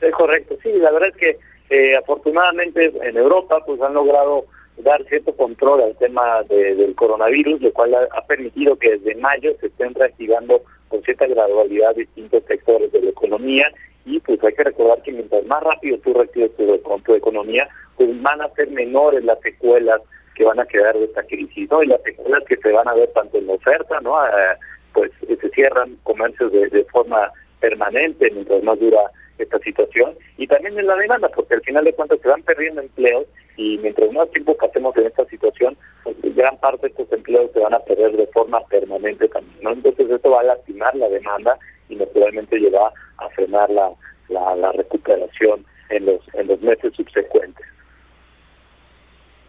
Es 0.00 0.12
correcto, 0.12 0.56
sí, 0.62 0.72
la 0.74 0.90
verdad 0.92 1.10
es 1.10 1.16
que 1.16 1.38
eh, 1.70 1.96
afortunadamente 1.96 2.92
en 3.02 3.16
Europa 3.16 3.62
pues 3.66 3.80
han 3.82 3.94
logrado 3.94 4.46
dar 4.78 5.04
cierto 5.04 5.34
control 5.34 5.82
al 5.82 5.96
tema 5.96 6.42
del 6.44 6.94
coronavirus, 6.94 7.60
lo 7.60 7.72
cual 7.72 7.94
ha, 7.94 8.26
permitido 8.26 8.76
que 8.76 8.96
desde 8.96 9.20
mayo 9.20 9.52
se 9.60 9.66
estén 9.66 9.92
reactivando 9.94 10.62
con 10.88 11.02
cierta 11.02 11.26
gradualidad 11.26 11.96
distintos 11.96 12.44
sectores 12.44 12.92
de 12.92 13.02
la 13.02 13.10
economía 13.10 13.70
y 14.06 14.20
pues 14.20 14.42
hay 14.42 14.52
que 14.54 14.64
recordar 14.64 15.02
que 15.02 15.12
mientras 15.12 15.44
más 15.46 15.62
rápido 15.62 15.98
tú 15.98 16.14
reactives 16.14 16.56
tu, 16.56 16.78
tu 17.04 17.14
economía, 17.14 17.68
pues 17.96 18.08
van 18.22 18.40
a 18.40 18.48
ser 18.54 18.70
menores 18.70 19.24
las 19.24 19.40
secuelas 19.40 20.00
que 20.34 20.44
van 20.44 20.60
a 20.60 20.66
quedar 20.66 20.96
de 20.96 21.04
esta 21.04 21.24
crisis, 21.24 21.68
¿no? 21.70 21.82
Y 21.82 21.88
las 21.88 22.00
secuelas 22.02 22.44
que 22.44 22.56
se 22.56 22.70
van 22.70 22.88
a 22.88 22.94
ver 22.94 23.10
tanto 23.12 23.36
en 23.36 23.48
la 23.48 23.54
oferta, 23.54 24.00
¿no? 24.00 24.24
Eh, 24.24 24.56
pues 24.94 25.10
se 25.28 25.50
cierran 25.50 25.96
comercios 26.04 26.52
de, 26.52 26.68
de 26.68 26.84
forma 26.84 27.32
permanente 27.60 28.30
mientras 28.30 28.62
más 28.62 28.78
dura 28.78 29.00
esta 29.38 29.58
situación 29.60 30.16
y 30.36 30.46
también 30.46 30.78
en 30.78 30.86
la 30.86 30.96
demanda, 30.96 31.28
porque 31.28 31.54
al 31.54 31.62
final 31.62 31.84
de 31.84 31.92
cuentas 31.92 32.20
se 32.20 32.28
van 32.28 32.42
perdiendo 32.42 32.80
empleos 32.80 33.26
y 33.56 33.78
mientras 33.78 34.12
más 34.12 34.30
tiempo 34.30 34.56
pasemos 34.56 34.96
en 34.96 35.06
esta 35.06 35.24
situación, 35.26 35.76
pues 36.04 36.16
gran 36.36 36.56
parte 36.58 36.86
de 36.86 36.88
estos 36.88 37.12
empleos 37.12 37.50
se 37.52 37.60
van 37.60 37.74
a 37.74 37.80
perder 37.80 38.16
de 38.16 38.26
forma 38.28 38.60
permanente 38.66 39.28
también, 39.28 39.58
¿no? 39.62 39.72
Entonces 39.72 40.10
esto 40.10 40.30
va 40.30 40.40
a 40.40 40.44
lastimar 40.44 40.94
la 40.94 41.08
demanda 41.08 41.58
y 41.88 41.96
naturalmente 41.96 42.58
lleva 42.58 42.92
a 43.18 43.28
frenar 43.30 43.70
la, 43.70 43.90
la, 44.28 44.72
recuperación 44.72 45.64
en 45.90 46.06
los, 46.06 46.20
en 46.34 46.46
los 46.46 46.60
meses 46.60 46.92
subsecuentes. 46.94 47.66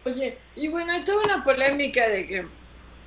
Oye, 0.04 0.38
y 0.56 0.68
bueno, 0.68 0.92
hay 0.92 1.04
toda 1.04 1.22
una 1.24 1.44
polémica 1.44 2.08
de 2.08 2.26
que 2.26 2.46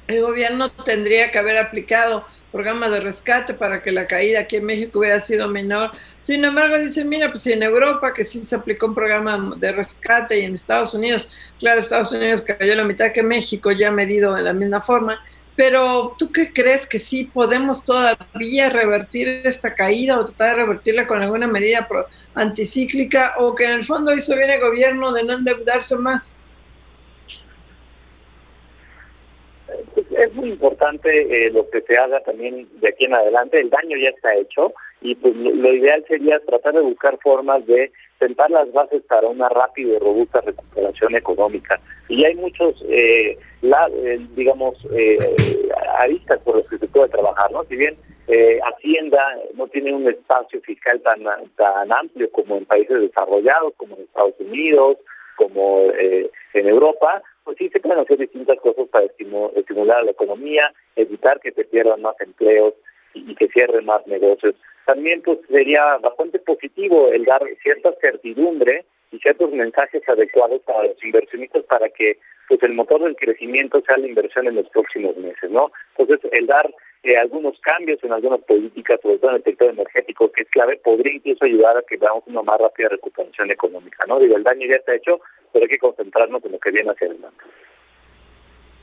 el 0.07 0.21
gobierno 0.21 0.71
tendría 0.71 1.31
que 1.31 1.39
haber 1.39 1.57
aplicado 1.57 2.25
programa 2.53 2.87
de 2.87 2.99
rescate 2.99 3.55
para 3.55 3.81
que 3.81 3.91
la 3.91 4.05
caída 4.05 4.41
aquí 4.41 4.57
en 4.57 4.65
México 4.65 4.99
hubiera 4.99 5.19
sido 5.19 5.47
menor. 5.47 5.89
Sin 6.21 6.45
embargo, 6.45 6.77
dicen, 6.77 7.09
mira, 7.09 7.29
pues 7.29 7.47
en 7.47 7.63
Europa 7.63 8.13
que 8.13 8.25
sí 8.25 8.43
se 8.43 8.55
aplicó 8.55 8.85
un 8.85 8.95
programa 8.95 9.55
de 9.57 9.71
rescate 9.71 10.39
y 10.39 10.45
en 10.45 10.53
Estados 10.53 10.93
Unidos, 10.93 11.31
claro, 11.57 11.79
Estados 11.79 12.11
Unidos 12.11 12.43
cayó 12.43 12.75
la 12.75 12.83
mitad 12.83 13.11
que 13.11 13.23
México, 13.23 13.71
ya 13.71 13.89
medido 13.89 14.35
de 14.35 14.43
la 14.43 14.53
misma 14.53 14.81
forma, 14.81 15.19
pero 15.55 16.15
¿tú 16.17 16.31
qué 16.31 16.53
crees 16.53 16.87
que 16.87 16.99
sí 16.99 17.25
podemos 17.25 17.83
todavía 17.83 18.69
revertir 18.69 19.27
esta 19.45 19.73
caída 19.73 20.19
o 20.19 20.25
tratar 20.25 20.51
de 20.51 20.55
revertirla 20.63 21.07
con 21.07 21.21
alguna 21.21 21.47
medida 21.47 21.87
anticíclica 22.35 23.33
o 23.39 23.55
que 23.55 23.65
en 23.65 23.71
el 23.71 23.83
fondo 23.83 24.13
hizo 24.13 24.35
bien 24.35 24.51
el 24.51 24.61
gobierno 24.61 25.11
de 25.11 25.23
no 25.23 25.33
endeudarse 25.33 25.95
más? 25.95 26.43
Pues, 29.93 30.05
es 30.11 30.33
muy 30.33 30.49
importante 30.49 31.09
eh, 31.09 31.51
lo 31.51 31.69
que 31.69 31.81
se 31.81 31.97
haga 31.97 32.19
también 32.21 32.67
de 32.79 32.89
aquí 32.89 33.05
en 33.05 33.13
adelante. 33.13 33.59
El 33.59 33.69
daño 33.69 33.97
ya 33.97 34.09
está 34.09 34.35
hecho 34.35 34.73
y 35.01 35.15
pues 35.15 35.35
lo, 35.35 35.73
ideal 35.73 36.03
sería 36.07 36.39
tratar 36.39 36.73
de 36.73 36.81
buscar 36.81 37.17
formas 37.21 37.65
de 37.67 37.91
sentar 38.19 38.49
las 38.51 38.71
bases 38.71 39.01
para 39.03 39.27
una 39.27 39.49
rápida 39.49 39.95
y 39.95 39.99
robusta 39.99 40.41
recuperación 40.41 41.15
económica. 41.15 41.79
Y 42.07 42.23
hay 42.23 42.35
muchos, 42.35 42.81
eh, 42.87 43.37
la, 43.61 43.89
eh, 43.93 44.19
digamos, 44.35 44.75
eh, 44.93 45.17
aristas 45.97 46.39
por 46.39 46.57
los 46.57 46.69
que 46.69 46.77
se 46.77 46.87
puede 46.87 47.09
trabajar, 47.09 47.51
¿no? 47.51 47.63
Si 47.65 47.75
bien 47.75 47.97
eh, 48.27 48.59
Hacienda 48.63 49.21
no 49.55 49.67
tiene 49.67 49.93
un 49.93 50.07
espacio 50.07 50.61
fiscal 50.61 51.01
tan, 51.01 51.23
tan 51.57 51.91
amplio 51.91 52.31
como 52.31 52.55
en 52.55 52.65
países 52.65 53.01
desarrollados, 53.01 53.73
como 53.75 53.97
en 53.97 54.03
Estados 54.03 54.35
Unidos, 54.39 54.97
como 55.35 55.81
eh, 55.99 56.29
en 56.53 56.67
Europa, 56.67 57.21
pues 57.43 57.57
sí 57.57 57.69
se 57.69 57.79
pueden 57.79 57.99
hacer 57.99 58.17
distintas 58.17 58.59
cosas 58.59 58.87
para 58.89 59.05
estimular 59.05 60.03
la 60.03 60.11
economía, 60.11 60.73
evitar 60.95 61.39
que 61.39 61.51
se 61.51 61.65
pierdan 61.65 62.01
más 62.01 62.19
empleos 62.21 62.73
y, 63.13 63.35
que 63.35 63.47
cierren 63.49 63.85
más 63.85 64.05
negocios. 64.07 64.55
También 64.85 65.21
pues 65.21 65.39
sería 65.49 65.97
bastante 65.97 66.39
positivo 66.39 67.09
el 67.11 67.25
dar 67.25 67.41
cierta 67.61 67.93
certidumbre 68.01 68.85
y 69.11 69.19
ciertos 69.19 69.51
mensajes 69.51 70.07
adecuados 70.07 70.61
para 70.63 70.87
los 70.87 71.03
inversionistas 71.03 71.63
para 71.63 71.89
que 71.89 72.17
pues 72.47 72.61
el 72.63 72.73
motor 72.73 73.01
del 73.03 73.15
crecimiento 73.15 73.81
sea 73.85 73.97
la 73.97 74.07
inversión 74.07 74.47
en 74.47 74.55
los 74.55 74.69
próximos 74.69 75.15
meses, 75.17 75.49
¿no? 75.49 75.71
Entonces, 75.97 76.29
el 76.33 76.47
dar 76.47 76.69
eh, 77.03 77.17
algunos 77.17 77.59
cambios 77.59 78.03
en 78.03 78.11
algunas 78.11 78.41
políticas, 78.41 78.99
sobre 79.01 79.17
todo 79.17 79.31
en 79.31 79.37
el 79.37 79.43
sector 79.43 79.69
energético, 79.69 80.31
que 80.31 80.43
es 80.43 80.49
clave, 80.49 80.77
podría 80.77 81.13
incluso 81.13 81.45
ayudar 81.45 81.77
a 81.77 81.81
que 81.81 81.97
veamos 81.97 82.23
una 82.27 82.41
más 82.41 82.59
rápida 82.59 82.89
recuperación 82.89 83.51
económica, 83.51 84.05
¿no? 84.07 84.19
Digo, 84.19 84.35
el 84.35 84.43
daño 84.43 84.67
ya 84.67 84.75
está 84.75 84.95
hecho, 84.95 85.19
pero 85.53 85.65
hay 85.65 85.69
que 85.69 85.77
concentrarnos 85.77 86.43
en 86.43 86.51
lo 86.51 86.59
que 86.59 86.71
viene 86.71 86.89
hacia 86.89 87.07
adelante. 87.07 87.43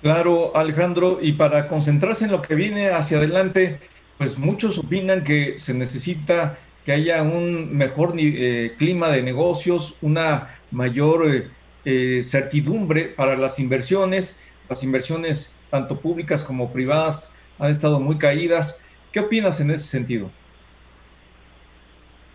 Claro, 0.03 0.57
Alejandro, 0.57 1.18
y 1.21 1.33
para 1.33 1.68
concentrarse 1.68 2.25
en 2.25 2.31
lo 2.31 2.41
que 2.41 2.55
viene 2.55 2.89
hacia 2.89 3.18
adelante, 3.18 3.81
pues 4.16 4.39
muchos 4.39 4.79
opinan 4.79 5.25
que 5.25 5.59
se 5.59 5.75
necesita 5.75 6.59
que 6.85 6.93
haya 6.93 7.23
un 7.23 7.77
mejor 7.77 8.14
eh, 8.16 8.73
clima 8.79 9.11
de 9.11 9.23
negocios, 9.23 9.97
una 10.01 10.59
mayor 10.71 11.27
eh, 11.27 11.49
eh, 11.85 12.23
certidumbre 12.23 13.05
para 13.05 13.37
las 13.37 13.59
inversiones. 13.59 14.43
Las 14.71 14.85
inversiones, 14.85 15.61
tanto 15.68 16.01
públicas 16.01 16.45
como 16.45 16.73
privadas, 16.73 17.39
han 17.59 17.71
estado 17.71 18.01
muy 18.01 18.16
caídas. 18.16 18.83
¿Qué 19.12 19.21
opinas 19.21 19.61
en 19.61 19.71
ese 19.71 19.85
sentido? 19.85 20.31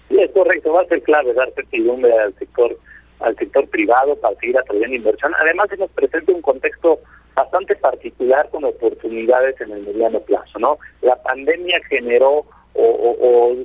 Sí, 0.09 0.19
es 0.19 0.31
correcto. 0.31 0.73
Va 0.73 0.81
a 0.81 0.87
ser 0.87 1.01
clave 1.01 1.33
dar 1.33 1.51
certidumbre 1.53 2.11
al 2.19 2.37
sector 2.37 2.77
al 3.19 3.35
sector 3.37 3.67
privado 3.69 4.15
para 4.17 4.35
seguir 4.39 4.57
atrayendo 4.57 4.95
inversión. 4.95 5.33
Además, 5.39 5.69
se 5.69 5.77
nos 5.77 5.89
presenta 5.91 6.31
un 6.31 6.41
contexto 6.41 6.99
bastante 7.35 7.75
particular 7.75 8.49
con 8.49 8.63
oportunidades 8.63 9.59
en 9.61 9.71
el 9.71 9.83
mediano 9.83 10.19
plazo, 10.21 10.57
¿no? 10.59 10.79
La 11.01 11.21
pandemia 11.21 11.81
generó 11.89 12.45
o, 12.77 13.55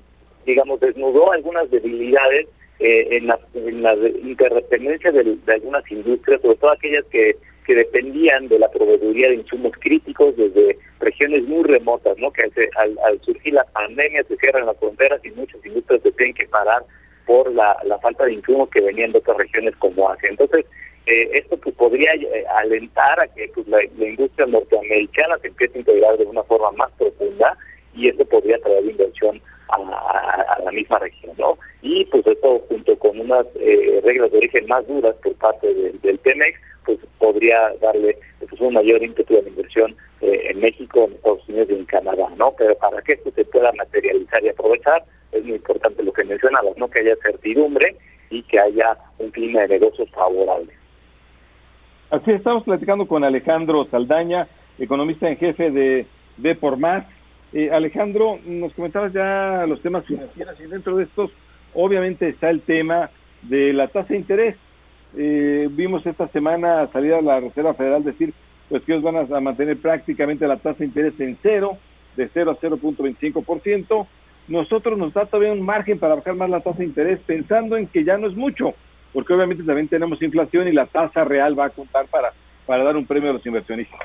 digamos, 0.46 0.80
desnudó 0.80 1.32
algunas 1.32 1.70
debilidades 1.70 2.46
eh, 2.78 3.08
en, 3.10 3.26
la, 3.26 3.38
en 3.54 4.28
interdependencia 4.28 5.12
de, 5.12 5.36
algunas 5.52 5.90
industrias, 5.90 6.40
sobre 6.40 6.56
todo 6.56 6.70
aquellas 6.70 7.04
que, 7.06 7.36
que 7.66 7.74
dependían 7.74 8.48
de 8.48 8.58
la 8.58 8.70
proveeduría 8.70 9.28
de 9.28 9.34
insumos 9.36 9.72
críticos 9.80 10.36
desde 10.36 10.78
regiones 11.00 11.44
muy 11.44 11.64
remotas, 11.64 12.16
¿no? 12.18 12.32
Que 12.32 12.42
al, 12.76 12.98
al 13.04 13.20
surgir 13.22 13.54
la 13.54 13.64
pandemia 13.64 14.24
se 14.24 14.36
cierran 14.36 14.66
las 14.66 14.78
fronteras 14.78 15.20
y 15.24 15.30
muchas 15.32 15.64
industrias 15.64 16.02
se 16.02 16.12
tienen 16.12 16.34
que 16.34 16.46
parar 16.46 16.84
por 17.26 17.52
la, 17.52 17.76
falta 18.02 18.24
de 18.24 18.34
insumos 18.34 18.68
que 18.70 18.80
venían 18.80 19.12
de 19.12 19.18
otras 19.18 19.36
regiones 19.36 19.74
como 19.76 20.08
Asia. 20.08 20.28
Entonces, 20.30 20.64
eh, 21.06 21.30
esto 21.32 21.56
pues, 21.56 21.74
podría 21.74 22.12
eh, 22.14 22.44
alentar 22.56 23.20
a 23.20 23.28
que 23.28 23.50
pues, 23.54 23.66
la, 23.68 23.82
industria 23.84 24.46
norteamericana 24.46 25.38
se 25.38 25.48
empiece 25.48 25.78
a 25.78 25.80
integrar 25.80 26.18
de 26.18 26.24
una 26.24 26.42
forma 26.44 26.70
más 26.72 26.90
profunda 26.92 27.56
y 27.94 28.08
esto 28.08 28.24
podría 28.26 28.58
traer 28.58 28.84
inversión 28.84 29.40
a, 29.68 30.58
la 30.64 30.72
misma 30.72 30.98
región, 30.98 31.34
¿no? 31.38 31.56
Y 31.82 32.04
pues 32.06 32.26
esto 32.26 32.60
junto 32.68 32.98
con 32.98 33.18
unas 33.18 33.46
eh, 33.56 34.00
reglas 34.04 34.30
de 34.32 34.38
origen 34.38 34.66
más 34.66 34.86
duras 34.86 35.14
por 35.22 35.34
parte 35.36 35.72
del 36.02 36.18
TEMEX, 36.18 36.60
pues 36.84 36.98
podría 37.18 37.72
darle 37.80 38.18
pues, 38.38 38.60
un 38.60 38.74
mayor 38.74 39.02
ímpetu 39.02 39.38
a 39.38 39.42
la 39.42 39.48
inversión 39.48 39.96
en 40.20 40.60
México, 40.60 41.04
en 41.04 41.14
Estados 41.14 41.48
Unidos 41.48 41.68
y 41.70 41.74
en 41.74 41.84
Canadá, 41.86 42.28
¿no? 42.36 42.52
Pero 42.58 42.76
para 42.76 43.00
que 43.02 43.14
esto 43.14 43.30
se 43.34 43.44
pueda 43.44 43.72
materializar 43.72 44.42
y 44.44 44.48
aprovechar, 44.48 45.04
es 45.32 45.44
muy 45.44 45.54
importante 45.54 46.02
lo 46.02 46.12
que 46.12 46.24
mencionabas, 46.24 46.76
¿no? 46.76 46.88
Que 46.88 47.00
haya 47.00 47.16
certidumbre 47.22 47.96
y 48.30 48.42
que 48.44 48.58
haya 48.58 48.96
un 49.18 49.30
clima 49.30 49.62
de 49.62 49.68
negocios 49.68 50.08
favorable. 50.10 50.72
Así 52.10 52.32
estamos 52.32 52.64
platicando 52.64 53.06
con 53.06 53.22
Alejandro 53.22 53.86
Saldaña, 53.90 54.48
economista 54.78 55.28
en 55.28 55.36
jefe 55.36 55.70
de 55.70 56.06
B 56.38 56.54
por 56.56 56.76
Más. 56.76 57.04
Eh, 57.52 57.70
Alejandro, 57.70 58.38
nos 58.44 58.72
comentabas 58.74 59.12
ya 59.12 59.64
los 59.66 59.80
temas 59.82 60.04
financieros 60.06 60.58
y 60.60 60.64
dentro 60.64 60.96
de 60.96 61.04
estos, 61.04 61.30
obviamente 61.74 62.28
está 62.28 62.50
el 62.50 62.62
tema 62.62 63.10
de 63.42 63.72
la 63.72 63.88
tasa 63.88 64.08
de 64.08 64.16
interés. 64.16 64.56
Eh, 65.16 65.68
vimos 65.70 66.06
esta 66.06 66.28
semana 66.28 66.88
salir 66.92 67.14
a 67.14 67.20
la 67.20 67.40
Reserva 67.40 67.74
Federal 67.74 68.04
decir 68.04 68.32
pues 68.68 68.84
que 68.84 68.92
ellos 68.92 69.02
van 69.02 69.16
a, 69.16 69.40
mantener 69.40 69.78
prácticamente 69.78 70.46
la 70.46 70.56
tasa 70.56 70.78
de 70.78 70.84
interés 70.86 71.18
en 71.18 71.36
cero, 71.42 71.76
de 72.16 72.28
0 72.32 72.52
a 72.52 72.56
0.25%. 72.56 74.06
Nosotros 74.50 74.98
nos 74.98 75.14
da 75.14 75.24
todavía 75.24 75.52
un 75.52 75.62
margen 75.62 75.98
para 75.98 76.16
bajar 76.16 76.34
más 76.34 76.50
la 76.50 76.60
tasa 76.60 76.78
de 76.78 76.84
interés 76.84 77.20
pensando 77.24 77.78
en 77.78 77.86
que 77.86 78.04
ya 78.04 78.18
no 78.18 78.28
es 78.28 78.34
mucho 78.34 78.74
porque 79.12 79.32
obviamente 79.34 79.64
también 79.64 79.88
tenemos 79.88 80.22
inflación 80.22 80.68
y 80.68 80.72
la 80.72 80.86
tasa 80.86 81.24
real 81.24 81.58
va 81.58 81.66
a 81.66 81.70
contar 81.70 82.06
para, 82.08 82.32
para 82.66 82.84
dar 82.84 82.96
un 82.96 83.06
premio 83.06 83.30
a 83.30 83.32
los 83.34 83.46
inversionistas. 83.46 84.00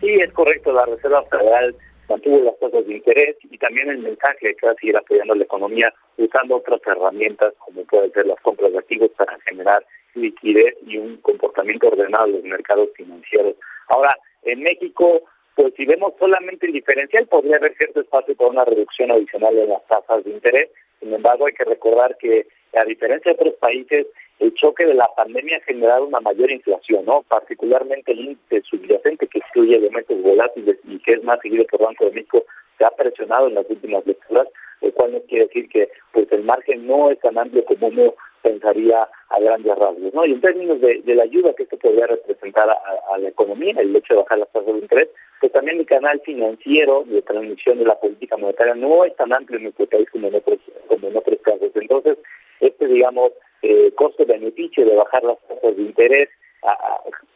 Sí, 0.00 0.08
es 0.08 0.32
correcto, 0.32 0.72
la 0.72 0.84
Reserva 0.86 1.22
Federal 1.24 1.76
mantuvo 2.08 2.42
las 2.42 2.58
tasas 2.58 2.84
de 2.86 2.96
interés 2.96 3.36
y 3.44 3.56
también 3.58 3.88
el 3.88 3.98
mensaje 3.98 4.56
que 4.56 4.66
va 4.66 4.72
a 4.72 4.76
seguir 4.76 4.96
apoyando 4.96 5.34
la 5.34 5.44
economía 5.44 5.94
usando 6.16 6.56
otras 6.56 6.80
herramientas 6.84 7.54
como 7.58 7.84
pueden 7.84 8.12
ser 8.12 8.26
las 8.26 8.40
compras 8.40 8.72
de 8.72 8.78
activos 8.78 9.10
para 9.16 9.38
generar 9.48 9.84
liquidez 10.14 10.74
y 10.84 10.98
un 10.98 11.16
comportamiento 11.18 11.86
ordenado 11.86 12.26
en 12.26 12.32
los 12.32 12.42
mercados 12.42 12.88
financieros. 12.96 13.54
Ahora, 13.88 14.14
en 14.42 14.60
México, 14.60 15.22
pues 15.54 15.74
si 15.76 15.84
vemos 15.84 16.14
solamente 16.18 16.66
el 16.66 16.72
diferencial, 16.72 17.26
podría 17.26 17.56
haber 17.56 17.74
cierto 17.76 18.00
espacio 18.00 18.34
para 18.36 18.50
una 18.50 18.64
reducción 18.64 19.10
adicional 19.10 19.56
en 19.58 19.68
las 19.68 19.86
tasas 19.86 20.24
de 20.24 20.30
interés, 20.30 20.70
sin 21.02 21.12
embargo, 21.12 21.46
hay 21.46 21.52
que 21.52 21.64
recordar 21.64 22.16
que, 22.18 22.46
a 22.74 22.84
diferencia 22.84 23.32
de 23.32 23.34
otros 23.34 23.54
países, 23.54 24.06
el 24.38 24.54
choque 24.54 24.86
de 24.86 24.94
la 24.94 25.08
pandemia 25.16 25.56
ha 25.56 25.60
generado 25.60 26.06
una 26.06 26.20
mayor 26.20 26.50
inflación, 26.50 27.04
¿no? 27.04 27.22
Particularmente 27.22 28.12
el 28.12 28.20
índice 28.20 28.62
subyacente 28.62 29.26
que 29.26 29.38
excluye 29.38 29.76
elementos 29.76 30.22
volátiles 30.22 30.78
y 30.84 30.98
que 31.00 31.14
es 31.14 31.24
más 31.24 31.40
seguido 31.40 31.64
por 31.66 31.82
Banco 31.82 32.04
de 32.04 32.12
México 32.12 32.44
se 32.78 32.84
ha 32.84 32.90
presionado 32.90 33.48
en 33.48 33.54
las 33.54 33.68
últimas 33.68 34.06
lecturas, 34.06 34.46
lo 34.80 34.92
cual 34.92 35.12
no 35.12 35.20
quiere 35.22 35.46
decir 35.46 35.68
que 35.68 35.88
pues 36.12 36.30
el 36.30 36.44
margen 36.44 36.86
no 36.86 37.10
es 37.10 37.18
tan 37.20 37.36
amplio 37.36 37.64
como 37.64 37.88
uno 37.88 38.14
pensaría 38.42 39.08
a 39.28 39.40
grandes 39.40 39.76
rasgos, 39.76 40.12
¿no? 40.12 40.26
Y 40.26 40.32
en 40.32 40.40
términos 40.40 40.80
de, 40.80 41.02
la 41.06 41.22
ayuda 41.22 41.54
que 41.54 41.62
esto 41.64 41.78
podría 41.78 42.06
representar 42.06 42.68
a, 42.68 43.18
la 43.18 43.28
economía, 43.28 43.74
el 43.78 43.94
hecho 43.94 44.14
de 44.14 44.20
bajar 44.20 44.38
las 44.38 44.52
tasas 44.52 44.74
de 44.74 44.80
interés, 44.80 45.08
pues 45.40 45.52
también 45.52 45.78
el 45.78 45.86
canal 45.86 46.20
financiero 46.24 47.04
de 47.06 47.22
transmisión 47.22 47.78
de 47.78 47.84
la 47.84 47.98
política 47.98 48.36
monetaria 48.36 48.74
no 48.74 49.04
es 49.04 49.14
tan 49.16 49.32
amplio 49.32 49.58
en 49.58 49.64
nuestro 49.64 49.86
país 49.86 50.08
como 50.10 50.28
en 50.28 50.34
otros, 50.34 50.58
como 50.88 51.08
en 51.08 51.16
otros 51.16 51.38
casos. 51.42 51.70
Entonces, 51.74 52.18
este, 52.60 52.86
digamos, 52.86 53.32
eh, 53.62 53.92
costo-beneficio 53.94 54.84
de 54.84 54.96
bajar 54.96 55.22
las 55.24 55.38
tasas 55.48 55.76
de 55.76 55.82
interés 55.82 56.28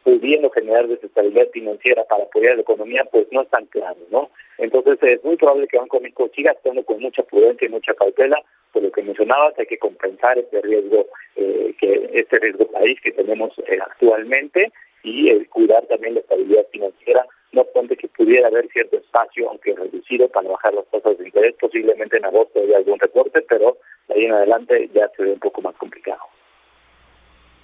pudiendo 0.03 0.49
generar 0.51 0.87
desestabilidad 0.87 1.49
financiera 1.51 2.03
para 2.05 2.23
apoyar 2.23 2.55
la 2.55 2.61
economía, 2.61 3.03
pues 3.11 3.27
no 3.31 3.41
es 3.41 3.49
tan 3.49 3.65
claro, 3.65 3.97
¿no? 4.09 4.29
Entonces 4.57 4.97
es 5.01 5.23
muy 5.23 5.35
probable 5.35 5.67
que 5.67 5.77
Banco 5.77 5.99
México 5.99 6.29
siga 6.33 6.51
actuando 6.51 6.83
con 6.85 7.01
mucha 7.01 7.23
prudencia 7.23 7.67
y 7.67 7.71
mucha 7.71 7.93
cautela, 7.93 8.41
por 8.71 8.83
lo 8.83 8.91
que 8.91 9.03
mencionabas, 9.03 9.57
hay 9.59 9.65
que 9.65 9.77
compensar 9.77 10.37
este 10.37 10.61
riesgo, 10.61 11.07
eh, 11.35 11.75
que 11.79 12.09
este 12.13 12.37
riesgo 12.37 12.67
país 12.67 12.99
que 13.01 13.11
tenemos 13.11 13.51
eh, 13.59 13.79
actualmente 13.81 14.71
y 15.03 15.29
eh, 15.29 15.45
cuidar 15.49 15.85
también 15.87 16.15
la 16.15 16.21
estabilidad 16.21 16.65
financiera, 16.71 17.25
no 17.51 17.61
obstante 17.61 17.97
que 17.97 18.07
pudiera 18.07 18.47
haber 18.47 18.67
cierto 18.69 18.97
espacio, 18.97 19.49
aunque 19.49 19.75
reducido, 19.75 20.27
para 20.29 20.49
bajar 20.49 20.73
las 20.73 20.85
tasas 20.87 21.17
de 21.17 21.25
interés, 21.25 21.55
posiblemente 21.59 22.17
en 22.17 22.25
agosto 22.25 22.61
haya 22.61 22.77
algún 22.77 22.99
recorte, 22.99 23.41
pero 23.41 23.77
de 24.07 24.15
ahí 24.15 24.25
en 24.25 24.33
adelante 24.33 24.89
ya 24.93 25.09
se 25.15 25.23
ve 25.23 25.33
un 25.33 25.39
poco 25.39 25.61
más 25.61 25.75
complicado. 25.75 26.21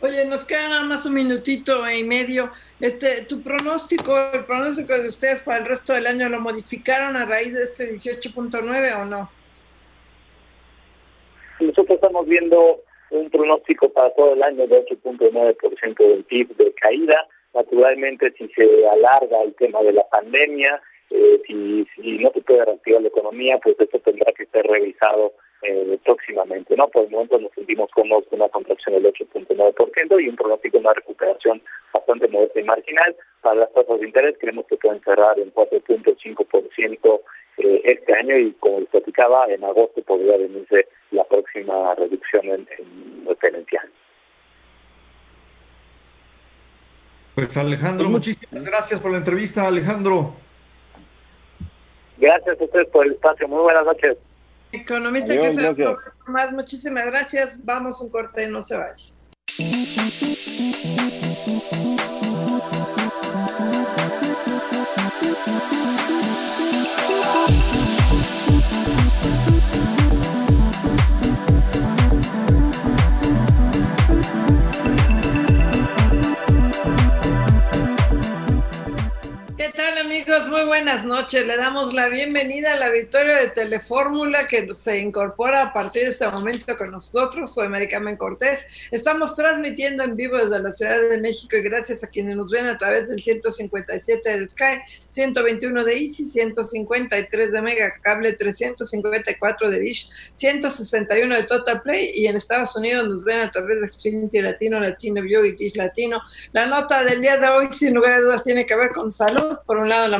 Oye, 0.03 0.25
nos 0.25 0.43
queda 0.43 0.67
nada 0.67 0.83
más 0.83 1.05
un 1.05 1.13
minutito 1.13 1.89
y 1.89 2.03
medio. 2.03 2.51
Este, 2.81 3.21
tu 3.21 3.41
pronóstico, 3.41 4.13
el 4.33 4.43
pronóstico 4.43 4.91
de 4.99 5.07
ustedes 5.07 5.41
para 5.41 5.59
el 5.59 5.65
resto 5.65 5.93
del 5.93 6.07
año, 6.07 6.27
¿lo 6.27 6.41
modificaron 6.41 7.15
a 7.15 7.23
raíz 7.23 7.53
de 7.53 7.63
este 7.63 7.89
18.9 7.89 9.01
o 9.01 9.05
no? 9.05 9.29
Nosotros 11.61 11.95
estamos 11.95 12.27
viendo 12.27 12.81
un 13.11 13.29
pronóstico 13.29 13.87
para 13.93 14.13
todo 14.13 14.33
el 14.33 14.43
año 14.43 14.67
de 14.67 14.85
8.9% 14.85 15.95
del 15.95 16.25
PIB 16.25 16.53
de 16.57 16.73
caída. 16.73 17.25
naturalmente 17.53 18.33
si 18.37 18.49
se 18.49 18.85
alarga 18.89 19.41
el 19.43 19.55
tema 19.55 19.81
de 19.83 19.93
la 19.93 20.05
pandemia, 20.09 20.81
eh, 21.11 21.41
si, 21.47 21.87
si 21.95 22.17
no 22.17 22.29
se 22.33 22.41
puede 22.41 22.65
reactivar 22.65 23.03
la 23.03 23.07
economía, 23.07 23.57
pues 23.63 23.79
esto 23.79 23.99
tendrá 23.99 24.33
que 24.33 24.47
ser 24.47 24.65
revisado 24.65 25.31
eh, 25.63 25.99
próximamente. 26.03 26.75
no 26.75 26.87
Por 26.87 27.05
el 27.05 27.11
momento 27.11 27.39
nos 27.39 27.51
sentimos 27.53 27.89
cómodos 27.91 28.25
con 28.29 28.41
una 28.41 28.49
contracción 28.49 28.95
del 28.95 29.13
8.9% 29.13 30.23
y 30.23 30.29
un 30.29 30.35
pronóstico 30.35 30.77
de 30.77 30.81
una 30.81 30.93
recuperación 30.93 31.61
bastante 31.93 32.27
modesta 32.27 32.59
y 32.59 32.63
marginal. 32.63 33.15
Para 33.41 33.61
las 33.61 33.73
tasas 33.73 33.99
de 33.99 34.07
interés 34.07 34.35
creemos 34.39 34.65
que 34.67 34.77
pueden 34.77 35.01
cerrar 35.01 35.39
en 35.39 35.53
4.5% 35.53 37.21
eh, 37.57 37.81
este 37.83 38.13
año 38.13 38.37
y 38.37 38.51
como 38.53 38.79
les 38.79 38.89
platicaba, 38.89 39.45
en 39.47 39.63
agosto 39.63 40.01
podría 40.01 40.37
venirse 40.37 40.87
la 41.11 41.23
próxima 41.25 41.95
reducción 41.95 42.45
en, 42.45 42.67
en 42.77 43.25
referencial. 43.27 43.89
Pues 47.35 47.57
Alejandro, 47.57 48.09
muchísimas 48.09 48.65
gracias 48.65 48.99
por 48.99 49.11
la 49.11 49.17
entrevista, 49.17 49.67
Alejandro. 49.67 50.35
Gracias 52.17 52.61
a 52.61 52.63
ustedes 52.63 52.87
por 52.89 53.05
el 53.05 53.13
espacio. 53.13 53.47
Muy 53.47 53.61
buenas 53.63 53.85
noches. 53.85 54.17
Economista 54.73 55.33
que 55.33 55.95
más, 56.27 56.51
muchísimas 56.51 57.05
gracias. 57.05 57.63
Vamos 57.63 58.01
un 58.01 58.09
corte, 58.09 58.47
no 58.47 58.63
se 58.63 58.75
vaya. 58.75 59.05
Muy 80.53 80.65
buenas 80.65 81.03
noches. 81.03 81.47
Le 81.47 81.57
damos 81.57 81.95
la 81.95 82.09
bienvenida 82.09 82.73
a 82.73 82.77
la 82.77 82.89
victoria 82.89 83.37
de 83.37 83.47
Telefórmula 83.47 84.45
que 84.45 84.71
se 84.71 84.99
incorpora 84.99 85.63
a 85.63 85.73
partir 85.73 86.03
de 86.03 86.09
este 86.09 86.27
momento 86.27 86.77
con 86.77 86.91
nosotros. 86.91 87.55
Soy 87.55 87.69
Maricamen 87.69 88.17
Cortés. 88.17 88.67
Estamos 88.91 89.35
transmitiendo 89.35 90.03
en 90.03 90.15
vivo 90.15 90.37
desde 90.37 90.59
la 90.59 90.71
Ciudad 90.71 91.01
de 91.09 91.17
México 91.17 91.57
y 91.57 91.63
gracias 91.63 92.03
a 92.03 92.07
quienes 92.07 92.37
nos 92.37 92.51
ven 92.51 92.67
a 92.67 92.77
través 92.77 93.09
del 93.09 93.19
157 93.19 94.37
de 94.37 94.45
Sky, 94.45 94.77
121 95.07 95.85
de 95.85 95.97
Easy, 95.97 96.23
153 96.23 97.51
de 97.51 97.61
Mega 97.63 97.91
Cable, 98.03 98.33
354 98.33 99.71
de 99.71 99.79
Dish, 99.79 100.11
161 100.33 101.35
de 101.35 101.43
Total 101.45 101.81
Play 101.81 102.11
y 102.13 102.27
en 102.27 102.35
Estados 102.35 102.75
Unidos 102.75 103.07
nos 103.07 103.23
ven 103.23 103.39
a 103.39 103.49
través 103.49 103.81
de 103.81 103.89
Xfinity 103.89 104.39
Latino, 104.39 104.79
Latino 104.79 105.23
View 105.23 105.45
y 105.45 105.53
Dish 105.53 105.77
Latino. 105.77 106.21
La 106.51 106.67
nota 106.67 107.03
del 107.03 107.21
día 107.21 107.37
de 107.37 107.47
hoy, 107.47 107.71
sin 107.71 107.95
lugar 107.95 108.11
a 108.11 108.19
dudas, 108.19 108.43
tiene 108.43 108.67
que 108.67 108.75
ver 108.75 108.91
con 108.91 109.09
salud. 109.09 109.57
Por 109.65 109.77
un 109.77 109.89
lado, 109.89 110.07
la 110.07 110.19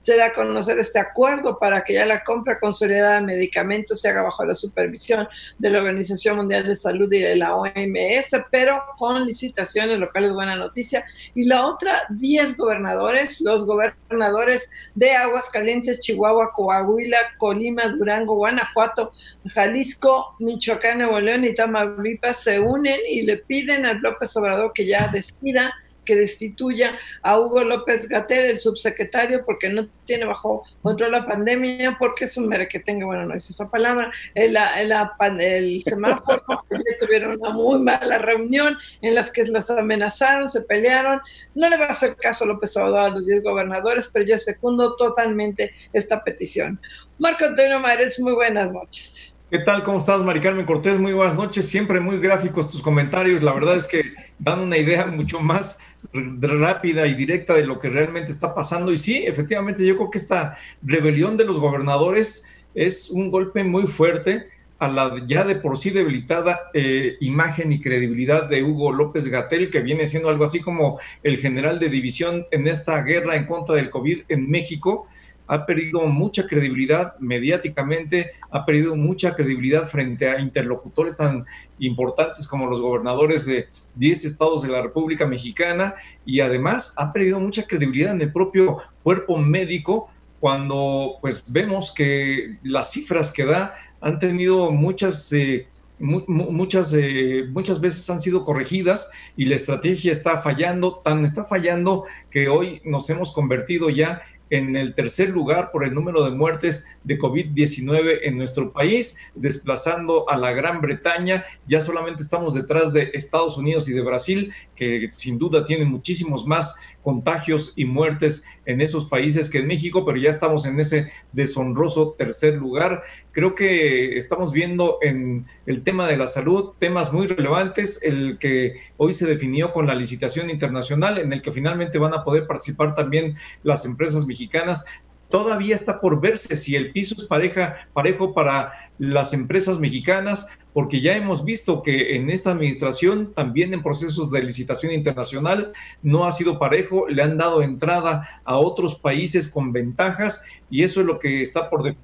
se 0.00 0.16
da 0.16 0.26
a 0.26 0.32
conocer 0.32 0.78
este 0.78 0.98
acuerdo 0.98 1.58
para 1.58 1.84
que 1.84 1.94
ya 1.94 2.06
la 2.06 2.24
compra 2.24 2.58
consolidada 2.58 3.16
de 3.16 3.26
medicamentos 3.26 4.00
se 4.00 4.08
haga 4.08 4.22
bajo 4.22 4.44
la 4.44 4.54
supervisión 4.54 5.28
de 5.58 5.70
la 5.70 5.78
Organización 5.80 6.36
Mundial 6.36 6.66
de 6.66 6.76
Salud 6.76 7.12
y 7.12 7.18
de 7.18 7.36
la 7.36 7.54
OMS, 7.54 8.36
pero 8.50 8.80
con 8.96 9.26
licitaciones, 9.26 9.98
lo 9.98 10.08
cual 10.08 10.24
es 10.24 10.32
buena 10.32 10.56
noticia. 10.56 11.04
Y 11.34 11.44
la 11.44 11.66
otra, 11.66 12.06
10 12.10 12.56
gobernadores, 12.56 13.40
los 13.40 13.66
gobernadores 13.66 14.70
de 14.94 15.12
Aguascalientes, 15.12 16.00
Chihuahua, 16.00 16.52
Coahuila, 16.52 17.18
Colima, 17.36 17.88
Durango, 17.88 18.36
Guanajuato, 18.36 19.12
Jalisco, 19.52 20.36
Michoacán, 20.38 20.98
Nuevo 20.98 21.20
León 21.20 21.44
y 21.44 21.54
Tamaulipas 21.54 22.42
se 22.42 22.60
unen 22.60 22.98
y 23.10 23.22
le 23.22 23.38
piden 23.38 23.84
al 23.84 23.98
López 23.98 24.34
Obrador 24.36 24.72
que 24.72 24.86
ya 24.86 25.08
despida 25.08 25.74
que 26.08 26.16
destituya 26.16 26.98
a 27.22 27.38
Hugo 27.38 27.62
López 27.62 28.08
Gatel, 28.08 28.46
el 28.46 28.56
subsecretario, 28.56 29.44
porque 29.44 29.68
no 29.68 29.86
tiene 30.06 30.24
bajo 30.24 30.64
control 30.80 31.12
la 31.12 31.26
pandemia, 31.26 31.96
porque 31.98 32.24
es 32.24 32.38
un 32.38 32.48
mere 32.48 32.66
que 32.66 32.80
tenga, 32.80 33.04
bueno, 33.04 33.26
no 33.26 33.34
es 33.34 33.50
esa 33.50 33.70
palabra, 33.70 34.10
el, 34.34 34.56
el, 34.56 35.40
el 35.40 35.80
semáforo, 35.82 36.42
tuvieron 36.98 37.38
una 37.38 37.50
muy 37.50 37.78
mala 37.80 38.16
reunión 38.16 38.78
en 39.02 39.14
las 39.14 39.30
que 39.30 39.44
las 39.44 39.70
amenazaron, 39.70 40.48
se 40.48 40.62
pelearon, 40.62 41.20
no 41.54 41.68
le 41.68 41.76
va 41.76 41.84
a 41.84 41.90
hacer 41.90 42.16
caso 42.16 42.46
López 42.46 42.74
Obrador 42.78 43.00
a 43.00 43.08
los 43.10 43.26
10 43.26 43.42
gobernadores, 43.42 44.08
pero 44.10 44.24
yo 44.24 44.38
secundo 44.38 44.96
totalmente 44.96 45.72
esta 45.92 46.24
petición. 46.24 46.80
Marco 47.18 47.44
Antonio 47.44 47.80
Mares, 47.80 48.18
muy 48.18 48.32
buenas 48.32 48.72
noches. 48.72 49.34
¿Qué 49.50 49.60
tal? 49.60 49.82
¿Cómo 49.82 49.96
estás, 49.96 50.22
Mari 50.22 50.40
Carmen 50.40 50.66
Cortés? 50.66 50.98
Muy 50.98 51.14
buenas 51.14 51.34
noches. 51.34 51.66
Siempre 51.66 52.00
muy 52.00 52.18
gráficos 52.18 52.70
tus 52.70 52.82
comentarios. 52.82 53.42
La 53.42 53.54
verdad 53.54 53.78
es 53.78 53.88
que 53.88 54.12
dan 54.38 54.60
una 54.60 54.76
idea 54.76 55.06
mucho 55.06 55.40
más 55.40 55.80
rápida 56.12 57.06
y 57.06 57.14
directa 57.14 57.54
de 57.54 57.66
lo 57.66 57.78
que 57.78 57.88
realmente 57.88 58.30
está 58.30 58.54
pasando. 58.54 58.92
Y 58.92 58.98
sí, 58.98 59.24
efectivamente, 59.26 59.84
yo 59.84 59.96
creo 59.96 60.10
que 60.10 60.18
esta 60.18 60.56
rebelión 60.82 61.36
de 61.36 61.44
los 61.44 61.58
gobernadores 61.58 62.44
es 62.74 63.10
un 63.10 63.30
golpe 63.30 63.64
muy 63.64 63.86
fuerte 63.86 64.48
a 64.78 64.88
la 64.88 65.26
ya 65.26 65.44
de 65.44 65.56
por 65.56 65.76
sí 65.76 65.90
debilitada 65.90 66.70
eh, 66.72 67.16
imagen 67.20 67.72
y 67.72 67.80
credibilidad 67.80 68.48
de 68.48 68.62
Hugo 68.62 68.92
López 68.92 69.26
Gatel, 69.28 69.70
que 69.70 69.80
viene 69.80 70.06
siendo 70.06 70.28
algo 70.28 70.44
así 70.44 70.60
como 70.60 71.00
el 71.22 71.38
general 71.38 71.78
de 71.80 71.88
división 71.88 72.46
en 72.52 72.68
esta 72.68 73.02
guerra 73.02 73.34
en 73.34 73.46
contra 73.46 73.74
del 73.74 73.90
COVID 73.90 74.22
en 74.28 74.48
México 74.48 75.08
ha 75.48 75.64
perdido 75.64 76.06
mucha 76.06 76.46
credibilidad 76.46 77.18
mediáticamente, 77.18 78.32
ha 78.50 78.64
perdido 78.64 78.94
mucha 78.94 79.34
credibilidad 79.34 79.88
frente 79.88 80.28
a 80.28 80.38
interlocutores 80.38 81.16
tan 81.16 81.46
importantes 81.78 82.46
como 82.46 82.66
los 82.66 82.80
gobernadores 82.80 83.46
de 83.46 83.68
10 83.96 84.26
estados 84.26 84.62
de 84.62 84.68
la 84.68 84.82
República 84.82 85.26
Mexicana 85.26 85.94
y 86.24 86.40
además 86.40 86.94
ha 86.98 87.12
perdido 87.12 87.40
mucha 87.40 87.66
credibilidad 87.66 88.12
en 88.12 88.20
el 88.20 88.32
propio 88.32 88.78
cuerpo 89.02 89.38
médico 89.38 90.10
cuando 90.38 91.16
pues 91.20 91.42
vemos 91.50 91.92
que 91.92 92.58
las 92.62 92.92
cifras 92.92 93.32
que 93.32 93.44
da 93.44 93.74
han 94.00 94.18
tenido 94.18 94.70
muchas... 94.70 95.32
Eh, 95.32 95.66
muchas, 96.00 96.94
eh, 96.94 97.46
muchas 97.50 97.80
veces 97.80 98.08
han 98.08 98.20
sido 98.20 98.44
corregidas 98.44 99.10
y 99.36 99.46
la 99.46 99.56
estrategia 99.56 100.12
está 100.12 100.38
fallando, 100.38 101.00
tan 101.04 101.24
está 101.24 101.44
fallando 101.44 102.04
que 102.30 102.48
hoy 102.48 102.80
nos 102.84 103.10
hemos 103.10 103.32
convertido 103.32 103.90
ya 103.90 104.22
en 104.50 104.76
el 104.76 104.94
tercer 104.94 105.30
lugar 105.30 105.70
por 105.70 105.84
el 105.84 105.94
número 105.94 106.24
de 106.24 106.30
muertes 106.30 106.98
de 107.04 107.18
COVID-19 107.18 108.20
en 108.22 108.38
nuestro 108.38 108.72
país, 108.72 109.18
desplazando 109.34 110.28
a 110.28 110.36
la 110.36 110.52
Gran 110.52 110.80
Bretaña. 110.80 111.44
Ya 111.66 111.80
solamente 111.80 112.22
estamos 112.22 112.54
detrás 112.54 112.92
de 112.92 113.10
Estados 113.14 113.56
Unidos 113.56 113.88
y 113.88 113.92
de 113.92 114.02
Brasil, 114.02 114.52
que 114.78 115.08
sin 115.10 115.38
duda 115.38 115.64
tienen 115.64 115.90
muchísimos 115.90 116.46
más 116.46 116.76
contagios 117.02 117.72
y 117.74 117.84
muertes 117.84 118.46
en 118.64 118.80
esos 118.80 119.06
países 119.06 119.48
que 119.48 119.58
en 119.58 119.66
México, 119.66 120.04
pero 120.04 120.18
ya 120.18 120.28
estamos 120.28 120.66
en 120.66 120.78
ese 120.78 121.10
deshonroso 121.32 122.14
tercer 122.16 122.54
lugar. 122.54 123.02
Creo 123.32 123.54
que 123.54 124.16
estamos 124.16 124.52
viendo 124.52 124.98
en 125.02 125.46
el 125.66 125.82
tema 125.82 126.06
de 126.06 126.16
la 126.16 126.26
salud 126.26 126.74
temas 126.78 127.12
muy 127.12 127.26
relevantes, 127.26 128.02
el 128.02 128.38
que 128.38 128.74
hoy 128.98 129.12
se 129.12 129.26
definió 129.26 129.72
con 129.72 129.86
la 129.86 129.94
licitación 129.94 130.50
internacional, 130.50 131.18
en 131.18 131.32
el 131.32 131.42
que 131.42 131.50
finalmente 131.52 131.98
van 131.98 132.14
a 132.14 132.22
poder 132.24 132.46
participar 132.46 132.94
también 132.94 133.36
las 133.62 133.84
empresas 133.84 134.26
mexicanas 134.26 134.84
todavía 135.30 135.74
está 135.74 136.00
por 136.00 136.20
verse 136.20 136.56
si 136.56 136.76
el 136.76 136.92
piso 136.92 137.14
es 137.16 137.24
pareja, 137.24 137.76
parejo 137.92 138.34
para 138.34 138.72
las 138.98 139.34
empresas 139.34 139.78
mexicanas, 139.78 140.58
porque 140.72 141.00
ya 141.00 141.16
hemos 141.16 141.44
visto 141.44 141.82
que 141.82 142.16
en 142.16 142.30
esta 142.30 142.52
administración, 142.52 143.32
también 143.34 143.74
en 143.74 143.82
procesos 143.82 144.30
de 144.30 144.42
licitación 144.42 144.92
internacional, 144.92 145.72
no 146.02 146.24
ha 146.24 146.32
sido 146.32 146.58
parejo, 146.58 147.08
le 147.08 147.22
han 147.22 147.36
dado 147.36 147.62
entrada 147.62 148.40
a 148.44 148.58
otros 148.58 148.94
países 148.94 149.50
con 149.50 149.72
ventajas 149.72 150.44
y 150.70 150.82
eso 150.82 151.00
es 151.00 151.06
lo 151.06 151.18
que 151.18 151.42
está 151.42 151.68
por... 151.68 151.94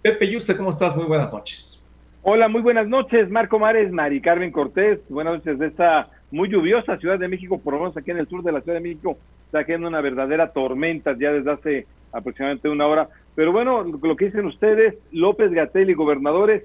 Pepe 0.00 0.26
¿y 0.26 0.36
usted 0.36 0.56
¿cómo 0.56 0.70
estás? 0.70 0.96
Muy 0.96 1.06
buenas 1.06 1.32
noches. 1.32 1.88
Hola, 2.22 2.48
muy 2.48 2.60
buenas 2.60 2.88
noches, 2.88 3.30
Marco 3.30 3.58
Mares, 3.58 3.90
Mari 3.90 4.20
Carmen 4.20 4.52
Cortés, 4.52 5.00
buenas 5.08 5.34
noches 5.34 5.58
de 5.58 5.66
esta 5.66 6.08
muy 6.30 6.48
lluviosa 6.48 6.98
Ciudad 6.98 7.18
de 7.18 7.28
México, 7.28 7.58
por 7.58 7.74
lo 7.74 7.80
menos 7.80 7.96
aquí 7.96 8.10
en 8.10 8.18
el 8.18 8.28
sur 8.28 8.42
de 8.42 8.52
la 8.52 8.60
Ciudad 8.60 8.78
de 8.78 8.82
México, 8.82 9.18
está 9.46 9.64
cayendo 9.64 9.88
una 9.88 10.00
verdadera 10.00 10.52
tormenta 10.52 11.16
ya 11.18 11.32
desde 11.32 11.50
hace 11.50 11.86
aproximadamente 12.12 12.68
una 12.68 12.86
hora. 12.86 13.08
Pero 13.34 13.52
bueno, 13.52 13.84
lo 13.84 14.16
que 14.16 14.26
dicen 14.26 14.46
ustedes, 14.46 14.94
López 15.12 15.52
Gatel 15.52 15.90
y 15.90 15.94
gobernadores 15.94 16.64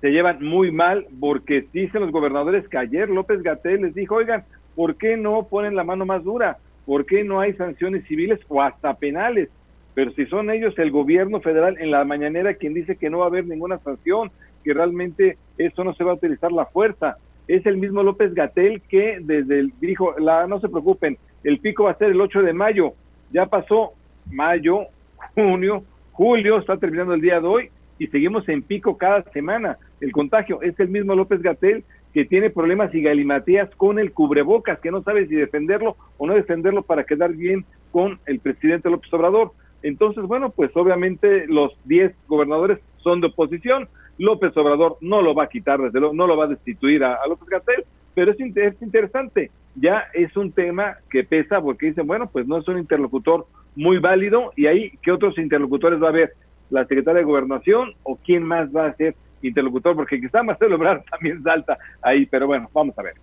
se 0.00 0.10
llevan 0.10 0.44
muy 0.44 0.70
mal 0.70 1.06
porque 1.20 1.66
dicen 1.72 2.02
los 2.02 2.12
gobernadores 2.12 2.68
que 2.68 2.78
ayer 2.78 3.08
López 3.08 3.42
Gatel 3.42 3.82
les 3.82 3.94
dijo, 3.94 4.16
oigan, 4.16 4.44
¿por 4.74 4.96
qué 4.96 5.16
no 5.16 5.46
ponen 5.48 5.74
la 5.74 5.84
mano 5.84 6.06
más 6.06 6.22
dura? 6.22 6.58
¿Por 6.86 7.04
qué 7.04 7.24
no 7.24 7.40
hay 7.40 7.52
sanciones 7.54 8.06
civiles 8.06 8.40
o 8.48 8.62
hasta 8.62 8.94
penales? 8.94 9.48
Pero 9.94 10.12
si 10.12 10.26
son 10.26 10.50
ellos, 10.50 10.78
el 10.78 10.92
gobierno 10.92 11.40
federal, 11.40 11.76
en 11.80 11.90
la 11.90 12.04
mañanera 12.04 12.54
quien 12.54 12.74
dice 12.74 12.96
que 12.96 13.10
no 13.10 13.18
va 13.18 13.24
a 13.24 13.28
haber 13.28 13.46
ninguna 13.46 13.78
sanción, 13.78 14.30
que 14.62 14.72
realmente 14.72 15.36
esto 15.56 15.82
no 15.82 15.94
se 15.94 16.04
va 16.04 16.12
a 16.12 16.14
utilizar 16.14 16.52
la 16.52 16.66
fuerza. 16.66 17.16
Es 17.48 17.66
el 17.66 17.78
mismo 17.78 18.02
López 18.02 18.34
Gatel 18.34 18.80
que 18.82 19.18
desde 19.20 19.58
el, 19.58 19.72
dijo, 19.80 20.14
la, 20.18 20.46
no 20.46 20.60
se 20.60 20.68
preocupen, 20.68 21.18
el 21.42 21.58
pico 21.58 21.84
va 21.84 21.92
a 21.92 21.98
ser 21.98 22.10
el 22.10 22.20
8 22.20 22.42
de 22.42 22.52
mayo. 22.52 22.92
Ya 23.32 23.46
pasó 23.46 23.94
mayo, 24.30 24.86
junio, 25.34 25.84
julio, 26.12 26.58
está 26.58 26.76
terminando 26.76 27.14
el 27.14 27.20
día 27.20 27.40
de 27.40 27.46
hoy 27.46 27.70
y 27.98 28.06
seguimos 28.08 28.48
en 28.48 28.62
pico 28.62 28.96
cada 28.96 29.22
semana. 29.32 29.78
El 30.00 30.12
contagio 30.12 30.62
es 30.62 30.78
el 30.78 30.88
mismo 30.88 31.14
López 31.14 31.42
Gatel 31.42 31.84
que 32.14 32.24
tiene 32.24 32.50
problemas 32.50 32.94
y 32.94 33.02
galimatías 33.02 33.68
con 33.76 33.98
el 33.98 34.12
cubrebocas, 34.12 34.80
que 34.80 34.90
no 34.90 35.02
sabe 35.02 35.26
si 35.26 35.34
defenderlo 35.34 35.96
o 36.16 36.26
no 36.26 36.34
defenderlo 36.34 36.82
para 36.82 37.04
quedar 37.04 37.32
bien 37.34 37.64
con 37.90 38.18
el 38.26 38.40
presidente 38.40 38.90
López 38.90 39.12
Obrador. 39.12 39.52
Entonces, 39.82 40.24
bueno, 40.24 40.50
pues 40.50 40.70
obviamente 40.74 41.46
los 41.46 41.72
10 41.84 42.14
gobernadores 42.26 42.78
son 42.98 43.20
de 43.20 43.28
oposición. 43.28 43.88
López 44.18 44.56
Obrador 44.56 44.96
no 45.00 45.22
lo 45.22 45.34
va 45.34 45.44
a 45.44 45.48
quitar, 45.48 45.80
desde 45.80 46.00
luego, 46.00 46.14
no 46.14 46.26
lo 46.26 46.36
va 46.36 46.46
a 46.46 46.48
destituir 46.48 47.04
a, 47.04 47.24
López 47.28 47.48
Gatel, 47.48 47.84
pero 48.14 48.32
es, 48.32 48.56
es 48.56 48.82
interesante. 48.82 49.50
Ya 49.76 50.06
es 50.12 50.36
un 50.36 50.50
tema 50.50 50.96
que 51.10 51.22
pesa 51.22 51.60
porque 51.60 51.86
dicen, 51.86 52.06
bueno, 52.06 52.28
pues 52.28 52.46
no 52.48 52.58
es 52.58 52.66
un 52.66 52.78
interlocutor 52.78 53.46
muy 53.78 53.98
válido 53.98 54.52
y 54.56 54.66
ahí, 54.66 54.92
¿qué 55.02 55.12
otros 55.12 55.38
interlocutores 55.38 56.02
va 56.02 56.06
a 56.06 56.10
haber? 56.10 56.34
¿La 56.68 56.82
secretaria 56.82 57.20
de 57.20 57.24
Gobernación 57.24 57.94
o 58.02 58.16
quién 58.16 58.42
más 58.42 58.68
va 58.74 58.86
a 58.86 58.94
ser 58.94 59.14
interlocutor? 59.40 59.94
Porque 59.94 60.20
quizá 60.20 60.42
Marcelo 60.42 60.74
Ebrard 60.76 61.04
también 61.08 61.42
salta 61.44 61.78
ahí, 62.02 62.26
pero 62.26 62.48
bueno, 62.48 62.68
vamos 62.72 62.98
a 62.98 63.02
ver. 63.02 63.14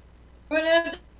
Bueno, 0.47 0.69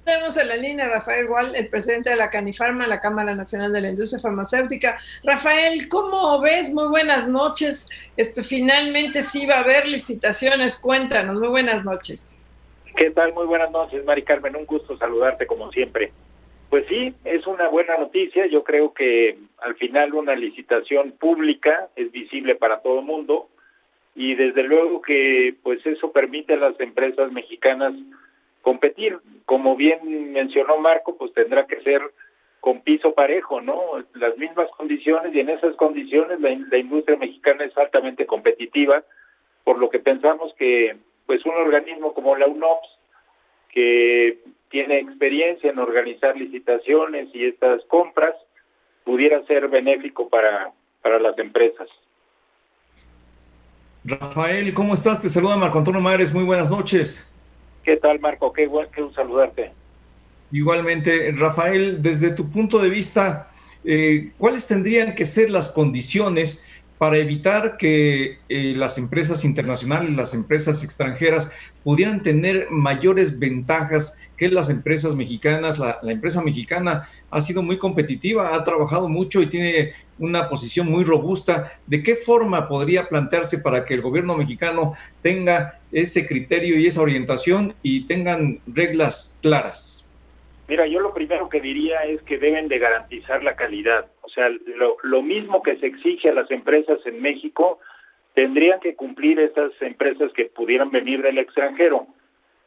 tenemos 0.05 0.37
en 0.37 0.47
la 0.47 0.55
línea 0.55 0.87
Rafael 0.87 1.27
Gual, 1.27 1.53
el 1.53 1.67
presidente 1.67 2.11
de 2.11 2.15
la 2.15 2.29
Canifarma, 2.29 2.87
la 2.87 3.01
Cámara 3.01 3.35
Nacional 3.35 3.73
de 3.73 3.81
la 3.81 3.89
Industria 3.89 4.21
Farmacéutica. 4.21 4.97
Rafael, 5.25 5.89
¿cómo 5.89 6.39
ves? 6.39 6.73
Muy 6.73 6.87
buenas 6.87 7.27
noches. 7.27 7.89
Este, 8.15 8.41
finalmente 8.41 9.21
sí 9.21 9.45
va 9.45 9.55
a 9.55 9.59
haber 9.63 9.85
licitaciones. 9.85 10.79
Cuéntanos, 10.79 11.37
muy 11.37 11.49
buenas 11.49 11.83
noches. 11.83 12.41
¿Qué 12.95 13.11
tal? 13.11 13.33
Muy 13.33 13.47
buenas 13.47 13.69
noches, 13.69 14.05
Mari 14.05 14.23
Carmen. 14.23 14.55
Un 14.55 14.65
gusto 14.65 14.97
saludarte 14.97 15.45
como 15.45 15.69
siempre. 15.73 16.13
Pues 16.75 16.87
sí, 16.87 17.15
es 17.23 17.47
una 17.47 17.69
buena 17.69 17.95
noticia. 17.95 18.47
Yo 18.47 18.65
creo 18.65 18.93
que 18.93 19.37
al 19.59 19.75
final 19.75 20.13
una 20.13 20.35
licitación 20.35 21.13
pública 21.13 21.87
es 21.95 22.11
visible 22.11 22.55
para 22.55 22.81
todo 22.81 22.99
el 22.99 23.05
mundo 23.05 23.47
y 24.13 24.35
desde 24.35 24.61
luego 24.63 25.01
que 25.01 25.55
pues 25.63 25.79
eso 25.85 26.11
permite 26.11 26.55
a 26.55 26.57
las 26.57 26.77
empresas 26.81 27.31
mexicanas 27.31 27.93
competir. 28.61 29.19
Como 29.45 29.77
bien 29.77 30.33
mencionó 30.33 30.75
Marco, 30.77 31.15
pues 31.15 31.33
tendrá 31.33 31.65
que 31.65 31.79
ser 31.79 32.01
con 32.59 32.81
piso 32.81 33.13
parejo, 33.13 33.61
¿no? 33.61 33.81
Las 34.13 34.37
mismas 34.37 34.69
condiciones 34.71 35.33
y 35.33 35.39
en 35.39 35.51
esas 35.51 35.77
condiciones 35.77 36.41
la, 36.41 36.77
industria 36.77 37.15
mexicana 37.15 37.63
es 37.63 37.77
altamente 37.77 38.25
competitiva, 38.25 39.01
por 39.63 39.77
lo 39.79 39.89
que 39.89 39.99
pensamos 39.99 40.53
que 40.55 40.97
pues 41.25 41.45
un 41.45 41.53
organismo 41.53 42.13
como 42.13 42.35
la 42.35 42.47
UNOPS, 42.47 42.94
que 43.75 44.39
tiene 44.69 44.99
experiencia 44.99 45.69
en 45.69 45.77
organizar 45.77 46.35
licitaciones 46.35 47.29
y 47.33 47.45
estas 47.45 47.83
compras, 47.85 48.33
pudiera 49.03 49.45
ser 49.45 49.67
benéfico 49.67 50.27
para, 50.29 50.71
para 51.03 51.19
las 51.19 51.37
empresas. 51.37 51.87
Rafael, 54.03 54.73
¿cómo 54.73 54.93
estás? 54.93 55.21
Te 55.21 55.29
saluda 55.29 55.57
Marco 55.57 55.77
Antonio 55.77 56.01
Mares, 56.01 56.33
muy 56.33 56.43
buenas 56.43 56.71
noches. 56.71 57.31
¿Qué 57.83 57.97
tal, 57.97 58.19
Marco? 58.19 58.51
Qué, 58.51 58.67
un 58.67 59.13
saludarte. 59.13 59.71
Igualmente, 60.51 61.31
Rafael, 61.35 62.01
desde 62.01 62.31
tu 62.31 62.49
punto 62.49 62.79
de 62.79 62.89
vista, 62.89 63.49
eh, 63.83 64.31
¿cuáles 64.37 64.67
tendrían 64.67 65.15
que 65.15 65.25
ser 65.25 65.49
las 65.49 65.71
condiciones 65.71 66.67
para 67.05 67.17
evitar 67.17 67.77
que 67.77 68.39
eh, 68.49 68.73
las 68.75 68.97
empresas 68.97 69.45
internacionales, 69.45 70.11
las 70.15 70.33
empresas 70.33 70.83
extranjeras 70.83 71.51
pudieran 71.83 72.23
tener 72.23 72.71
mayores 72.71 73.37
ventajas 73.37 74.17
que 74.35 74.47
las 74.47 74.71
empresas 74.71 75.15
mexicanas. 75.15 75.77
La, 75.77 75.99
empresa 76.01 76.41
mexicana 76.41 77.07
ha 77.29 77.41
sido 77.41 77.61
muy 77.61 77.77
competitiva, 77.77 78.55
ha 78.55 78.63
trabajado 78.63 79.07
mucho 79.07 79.39
y 79.43 79.45
tiene 79.45 79.93
una 80.17 80.49
posición 80.49 80.89
muy 80.89 81.03
robusta. 81.03 81.73
¿De 81.85 82.01
qué 82.01 82.15
forma 82.15 82.67
podría 82.67 83.07
plantearse 83.07 83.59
para 83.59 83.85
que 83.85 83.93
el 83.93 84.01
gobierno 84.01 84.35
mexicano 84.35 84.93
tenga 85.21 85.79
ese 85.91 86.25
criterio 86.25 86.79
y 86.79 86.87
esa 86.87 87.01
orientación 87.01 87.75
y 87.83 88.07
tengan 88.07 88.61
reglas 88.65 89.37
claras? 89.43 90.04
Mira, 90.67 90.87
yo 90.87 90.99
lo 90.99 91.13
primero 91.13 91.47
que 91.49 91.61
diría 91.61 92.05
es 92.05 92.21
que 92.23 92.37
deben 92.37 92.67
de 92.67 92.79
garantizar 92.79 93.43
la 93.43 93.55
calidad. 93.55 94.07
O 94.23 94.29
sea, 94.29 94.49
lo, 94.49 94.97
lo 95.03 95.21
mismo 95.21 95.61
que 95.61 95.77
se 95.77 95.87
exige 95.87 96.29
a 96.29 96.33
las 96.33 96.49
empresas 96.49 96.99
en 97.05 97.21
México, 97.21 97.79
tendrían 98.33 98.79
que 98.79 98.95
cumplir 98.95 99.39
estas 99.39 99.71
empresas 99.81 100.31
que 100.33 100.45
pudieran 100.45 100.91
venir 100.91 101.21
del 101.21 101.37
extranjero. 101.37 102.07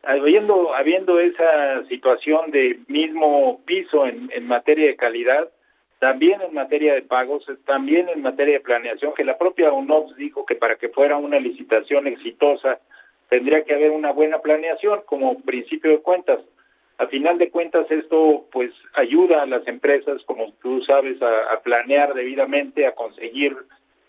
Habiendo, 0.02 0.74
habiendo 0.74 1.18
esa 1.18 1.84
situación 1.88 2.50
de 2.52 2.78
mismo 2.86 3.60
piso 3.66 4.06
en, 4.06 4.30
en 4.32 4.46
materia 4.46 4.86
de 4.86 4.96
calidad, 4.96 5.50
también 5.98 6.40
en 6.40 6.54
materia 6.54 6.94
de 6.94 7.02
pagos, 7.02 7.44
también 7.66 8.08
en 8.08 8.22
materia 8.22 8.54
de 8.54 8.64
planeación, 8.64 9.12
que 9.14 9.24
la 9.24 9.36
propia 9.36 9.72
UNOPS 9.72 10.16
dijo 10.16 10.46
que 10.46 10.54
para 10.54 10.76
que 10.76 10.88
fuera 10.88 11.16
una 11.16 11.40
licitación 11.40 12.06
exitosa 12.06 12.78
tendría 13.28 13.64
que 13.64 13.74
haber 13.74 13.90
una 13.90 14.12
buena 14.12 14.38
planeación 14.38 15.00
como 15.04 15.40
principio 15.40 15.90
de 15.90 15.98
cuentas. 15.98 16.40
A 16.98 17.06
final 17.06 17.38
de 17.38 17.50
cuentas, 17.50 17.88
esto 17.90 18.46
pues 18.50 18.72
ayuda 18.94 19.42
a 19.42 19.46
las 19.46 19.66
empresas, 19.68 20.20
como 20.24 20.52
tú 20.60 20.82
sabes, 20.82 21.22
a, 21.22 21.60
planear 21.62 22.12
debidamente, 22.12 22.86
a 22.86 22.94
conseguir 22.96 23.56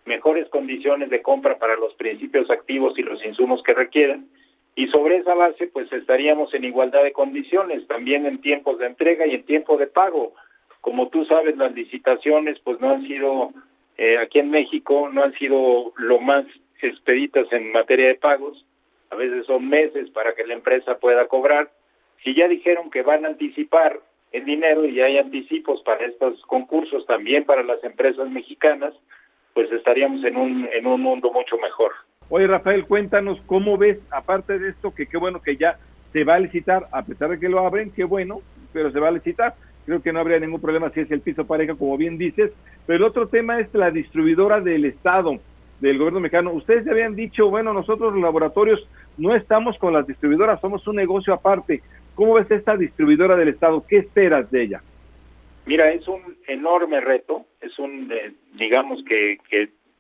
mejores 0.06 0.50
condiciones 0.50 1.12
de 1.12 1.22
compra 1.22 1.60
para 1.60 1.76
los 1.76 1.94
principios 1.94 2.50
activos 2.50 2.98
y 2.98 3.04
los 3.04 3.24
insumos 3.24 3.62
que 3.62 3.76
requieren. 3.76 4.28
Y 4.76 4.88
sobre 4.88 5.18
esa 5.18 5.36
base, 5.36 5.68
pues 5.68 5.92
estaríamos 5.94 6.52
en 6.56 6.64
igualdad 6.64 7.04
de 7.04 7.12
condiciones, 7.12 7.86
también 7.88 8.26
en 8.26 8.42
tiempos 8.42 8.80
de 8.80 8.88
entrega 8.88 9.28
y 9.28 9.36
en 9.36 9.44
tiempo 9.44 9.78
de 9.78 9.86
pago. 9.86 10.34
Como 10.82 11.10
tú 11.10 11.26
sabes, 11.26 11.58
las 11.58 11.76
licitaciones, 11.76 12.58
pues 12.60 12.80
no 12.80 12.90
han 12.90 13.06
sido, 13.06 13.52
eh, 13.98 14.18
aquí 14.18 14.40
en 14.40 14.50
México, 14.50 15.10
no 15.14 15.24
han 15.24 15.34
sido 15.34 15.94
lo 15.98 16.20
más 16.20 16.46
expeditas 16.82 17.52
en 17.52 17.72
materia 17.72 18.08
de 18.08 18.16
pagos. 18.16 18.66
A 19.12 19.16
veces 19.16 19.46
son 19.46 19.70
meses 19.70 20.10
para 20.10 20.34
que 20.34 20.48
la 20.48 20.56
empresa 20.56 20.98
pueda 20.98 21.28
cobrar 21.28 21.70
si 22.24 22.36
ya 22.36 22.48
dijeron 22.48 22.90
que 22.90 23.02
van 23.02 23.26
a 23.26 23.30
anticipar 23.30 24.00
el 24.32 24.46
dinero 24.46 24.86
y 24.86 25.02
hay 25.02 25.18
anticipos 25.18 25.82
para 25.84 26.06
estos 26.06 26.42
concursos 26.44 27.06
también 27.06 27.46
para 27.46 27.64
las 27.64 27.84
empresas 27.84 28.30
mexicanas, 28.30 28.94
pues 29.54 29.72
estaríamos 29.72 30.24
en 30.24 30.38
un, 30.38 30.70
en 30.72 30.86
un 30.86 31.02
mundo 31.02 31.32
mucho 31.32 31.58
mejor. 31.58 31.92
Oye, 32.30 32.46
Rafael, 32.46 32.86
cuéntanos 32.86 33.42
cómo 33.48 33.78
ves, 33.78 33.98
aparte 34.12 34.60
de 34.60 34.70
esto, 34.70 34.94
que 34.94 35.08
qué 35.08 35.18
bueno 35.18 35.42
que 35.42 35.58
ya 35.58 35.80
se 36.14 36.24
va 36.24 36.36
a 36.36 36.40
licitar, 36.40 36.88
a 36.92 37.04
pesar 37.04 37.30
de 37.30 37.40
que 37.40 37.50
lo 37.50 37.60
abren, 37.60 37.92
qué 37.92 38.04
bueno, 38.04 38.42
pero 38.72 38.92
se 38.92 39.00
va 39.00 39.08
a 39.08 39.12
licitar. 39.12 39.56
Creo 39.86 40.02
que 40.02 40.14
no 40.14 40.20
habría 40.20 40.40
ningún 40.40 40.62
problema 40.62 40.92
si 40.92 41.00
es 41.00 41.10
el 41.10 41.22
piso 41.22 41.48
pareja, 41.48 41.74
como 41.74 41.98
bien 41.98 42.18
dices. 42.18 42.52
Pero 42.86 42.98
el 42.98 43.04
otro 43.04 43.28
tema 43.28 43.60
es 43.60 43.74
la 43.74 43.90
distribuidora 43.90 44.62
del 44.62 44.86
Estado, 44.86 45.40
del 45.80 45.98
gobierno 45.98 46.20
mexicano. 46.20 46.52
Ustedes 46.52 46.86
ya 46.86 46.92
habían 46.92 47.16
dicho, 47.16 47.50
bueno, 47.50 47.74
nosotros 47.74 48.14
los 48.14 48.22
laboratorios 48.22 48.88
no 49.18 49.36
estamos 49.36 49.78
con 49.80 49.94
las 49.94 50.06
distribuidoras, 50.06 50.62
somos 50.62 50.88
un 50.88 50.98
negocio 50.98 51.34
aparte. 51.34 51.82
¿Cómo 52.20 52.34
ves 52.34 52.52
esta 52.52 52.76
distribuidora 52.76 53.38
del 53.38 53.48
Estado? 53.48 53.86
¿Qué 53.88 54.00
esperas 54.00 54.52
de 54.52 54.64
ella? 54.64 54.82
Mira, 55.66 55.90
es 55.94 56.06
un 56.06 56.38
enorme 56.48 57.00
reto, 57.00 57.46
es 57.62 57.80
un, 57.80 58.12
eh, 58.12 58.34
digamos 58.56 59.02
que, 59.06 59.38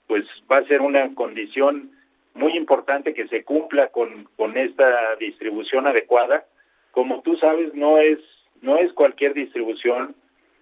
pues 0.05 0.25
va 0.51 0.57
a 0.57 0.65
ser 0.65 0.81
una 0.81 1.15
condición 1.15 1.91
muy 2.33 2.57
importante 2.57 3.13
que 3.13 3.29
se 3.29 3.45
cumpla 3.45 3.87
con, 3.87 4.27
con 4.35 4.57
esta 4.57 5.15
distribución 5.17 5.87
adecuada. 5.87 6.43
Como 6.91 7.21
tú 7.21 7.37
sabes, 7.37 7.73
no 7.73 7.99
es, 7.99 8.19
no 8.61 8.75
es 8.77 8.91
cualquier 8.91 9.33
distribución, 9.33 10.13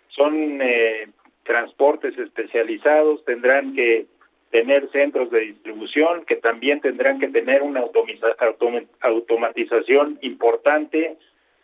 son 0.10 0.62
eh, 0.62 1.08
transportes 1.42 2.16
especializados, 2.20 3.26
tendrán 3.26 3.74
que 3.74 4.06
tener 4.52 4.92
centros 4.92 5.32
de 5.32 5.40
distribución 5.40 6.24
que 6.26 6.36
también 6.36 6.82
tendrán 6.82 7.18
que 7.20 7.30
tener 7.30 7.64
una 7.64 7.84
automatización 9.02 10.20
importante 10.22 11.18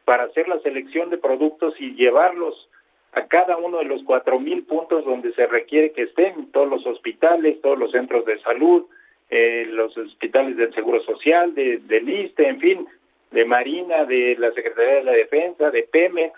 para 0.05 0.23
hacer 0.23 0.47
la 0.47 0.59
selección 0.59 1.09
de 1.09 1.17
productos 1.17 1.75
y 1.79 1.95
llevarlos 1.95 2.69
a 3.13 3.27
cada 3.27 3.57
uno 3.57 3.77
de 3.77 3.85
los 3.85 4.03
cuatro 4.03 4.39
mil 4.39 4.63
puntos 4.63 5.05
donde 5.05 5.33
se 5.33 5.45
requiere 5.45 5.91
que 5.91 6.03
estén, 6.03 6.51
todos 6.51 6.67
los 6.67 6.85
hospitales, 6.85 7.61
todos 7.61 7.77
los 7.77 7.91
centros 7.91 8.25
de 8.25 8.39
salud, 8.39 8.85
eh, 9.29 9.65
los 9.69 9.95
hospitales 9.97 10.57
del 10.57 10.73
Seguro 10.73 11.01
Social, 11.03 11.53
de, 11.53 11.77
del 11.77 12.09
ISTE, 12.09 12.47
en 12.47 12.59
fin, 12.59 12.87
de 13.31 13.45
Marina, 13.45 14.05
de 14.05 14.35
la 14.37 14.51
Secretaría 14.51 14.95
de 14.95 15.03
la 15.03 15.11
Defensa, 15.11 15.71
de 15.71 15.83
Pemex, 15.83 16.33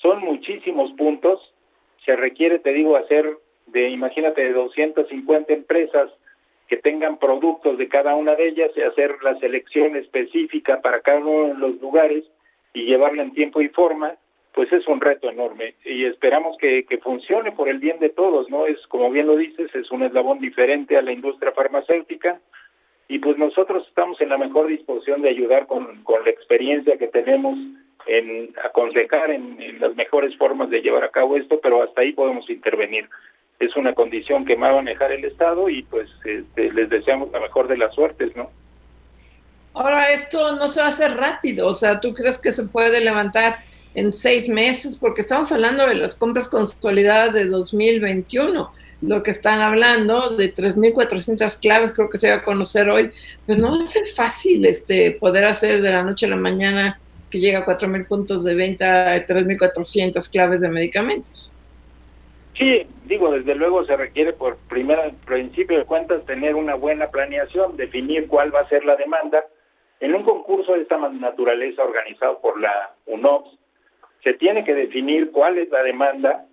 son 0.00 0.20
muchísimos 0.20 0.92
puntos. 0.92 1.40
Se 2.04 2.16
requiere, 2.16 2.58
te 2.58 2.72
digo, 2.72 2.96
hacer 2.96 3.38
de, 3.66 3.88
imagínate, 3.90 4.42
de 4.42 4.52
250 4.52 5.52
empresas 5.52 6.10
que 6.68 6.76
tengan 6.76 7.18
productos 7.18 7.78
de 7.78 7.88
cada 7.88 8.14
una 8.14 8.34
de 8.34 8.48
ellas 8.48 8.70
y 8.76 8.82
hacer 8.82 9.22
la 9.22 9.38
selección 9.38 9.96
específica 9.96 10.80
para 10.80 11.00
cada 11.00 11.18
uno 11.18 11.48
de 11.48 11.54
los 11.54 11.80
lugares 11.80 12.24
y 12.72 12.84
llevarla 12.84 13.22
en 13.22 13.32
tiempo 13.32 13.60
y 13.60 13.68
forma, 13.68 14.14
pues 14.52 14.72
es 14.72 14.86
un 14.88 15.00
reto 15.00 15.30
enorme 15.30 15.74
y 15.84 16.04
esperamos 16.04 16.56
que, 16.58 16.84
funcione 17.02 17.52
por 17.52 17.68
el 17.68 17.78
bien 17.78 18.00
de 18.00 18.08
todos, 18.08 18.50
¿no? 18.50 18.66
Es, 18.66 18.84
como 18.88 19.10
bien 19.10 19.26
lo 19.26 19.36
dices, 19.36 19.72
es 19.74 19.90
un 19.90 20.02
eslabón 20.02 20.40
diferente 20.40 20.96
a 20.96 21.02
la 21.02 21.12
industria 21.12 21.52
farmacéutica 21.52 22.40
y 23.06 23.20
pues 23.20 23.38
nosotros 23.38 23.86
estamos 23.86 24.20
en 24.20 24.30
la 24.30 24.36
mejor 24.36 24.66
disposición 24.66 25.22
de 25.22 25.30
ayudar 25.30 25.66
con, 25.66 26.02
con 26.02 26.24
la 26.24 26.30
experiencia 26.30 26.98
que 26.98 27.08
tenemos 27.08 27.56
en 28.06 28.52
aconsejar 28.64 29.30
en, 29.30 29.60
en, 29.60 29.80
las 29.80 29.94
mejores 29.94 30.36
formas 30.36 30.70
de 30.70 30.80
llevar 30.80 31.04
a 31.04 31.10
cabo 31.10 31.36
esto, 31.36 31.60
pero 31.62 31.82
hasta 31.82 32.00
ahí 32.00 32.12
podemos 32.12 32.48
intervenir. 32.50 33.08
Es 33.60 33.76
una 33.76 33.94
condición 33.94 34.44
que 34.44 34.56
va 34.56 34.70
a 34.70 34.74
manejar 34.74 35.12
el 35.12 35.24
Estado 35.24 35.68
y 35.68 35.82
pues 35.84 36.08
este, 36.24 36.72
les 36.72 36.88
deseamos 36.88 37.30
la 37.30 37.40
mejor 37.40 37.68
de 37.68 37.76
las 37.76 37.94
suertes, 37.94 38.34
¿no? 38.36 38.50
Ahora, 39.74 40.12
esto 40.12 40.52
no 40.56 40.66
se 40.68 40.80
va 40.80 40.86
a 40.86 40.90
hacer 40.90 41.12
rápido, 41.16 41.68
o 41.68 41.72
sea, 41.72 42.00
¿tú 42.00 42.12
crees 42.12 42.38
que 42.38 42.50
se 42.50 42.64
puede 42.64 43.00
levantar 43.00 43.60
en 43.94 44.12
seis 44.12 44.48
meses? 44.48 44.98
Porque 44.98 45.20
estamos 45.20 45.52
hablando 45.52 45.86
de 45.86 45.94
las 45.94 46.16
compras 46.16 46.48
consolidadas 46.48 47.34
de 47.34 47.46
2021 47.46 48.78
lo 49.00 49.22
que 49.22 49.30
están 49.30 49.60
hablando 49.60 50.30
de 50.30 50.52
3.400 50.52 51.60
claves, 51.60 51.92
creo 51.92 52.10
que 52.10 52.18
se 52.18 52.30
va 52.30 52.36
a 52.36 52.42
conocer 52.42 52.88
hoy, 52.88 53.10
pues 53.46 53.58
no 53.58 53.70
va 53.70 53.82
a 53.82 53.86
ser 53.86 54.02
fácil 54.14 54.64
este, 54.66 55.12
poder 55.12 55.44
hacer 55.44 55.80
de 55.82 55.90
la 55.90 56.02
noche 56.02 56.26
a 56.26 56.30
la 56.30 56.36
mañana 56.36 57.00
que 57.30 57.38
llega 57.38 57.60
a 57.60 57.66
4.000 57.66 58.06
puntos 58.06 58.42
de 58.44 58.54
venta, 58.54 59.14
3.400 59.26 60.30
claves 60.30 60.60
de 60.60 60.68
medicamentos. 60.68 61.54
Sí, 62.56 62.86
digo, 63.04 63.30
desde 63.30 63.54
luego 63.54 63.84
se 63.84 63.96
requiere 63.96 64.32
por 64.32 64.56
primer 64.68 65.12
principio 65.24 65.78
de 65.78 65.84
cuentas 65.84 66.24
tener 66.26 66.56
una 66.56 66.74
buena 66.74 67.06
planeación, 67.08 67.76
definir 67.76 68.26
cuál 68.26 68.52
va 68.52 68.60
a 68.60 68.68
ser 68.68 68.84
la 68.84 68.96
demanda. 68.96 69.44
En 70.00 70.14
un 70.14 70.22
concurso 70.22 70.74
de 70.74 70.82
esta 70.82 70.96
naturaleza 70.96 71.82
organizado 71.82 72.40
por 72.40 72.60
la 72.60 72.94
UNOPS, 73.06 73.58
se 74.22 74.34
tiene 74.34 74.64
que 74.64 74.74
definir 74.74 75.30
cuál 75.30 75.58
es 75.58 75.68
la 75.70 75.82
demanda 75.82 76.44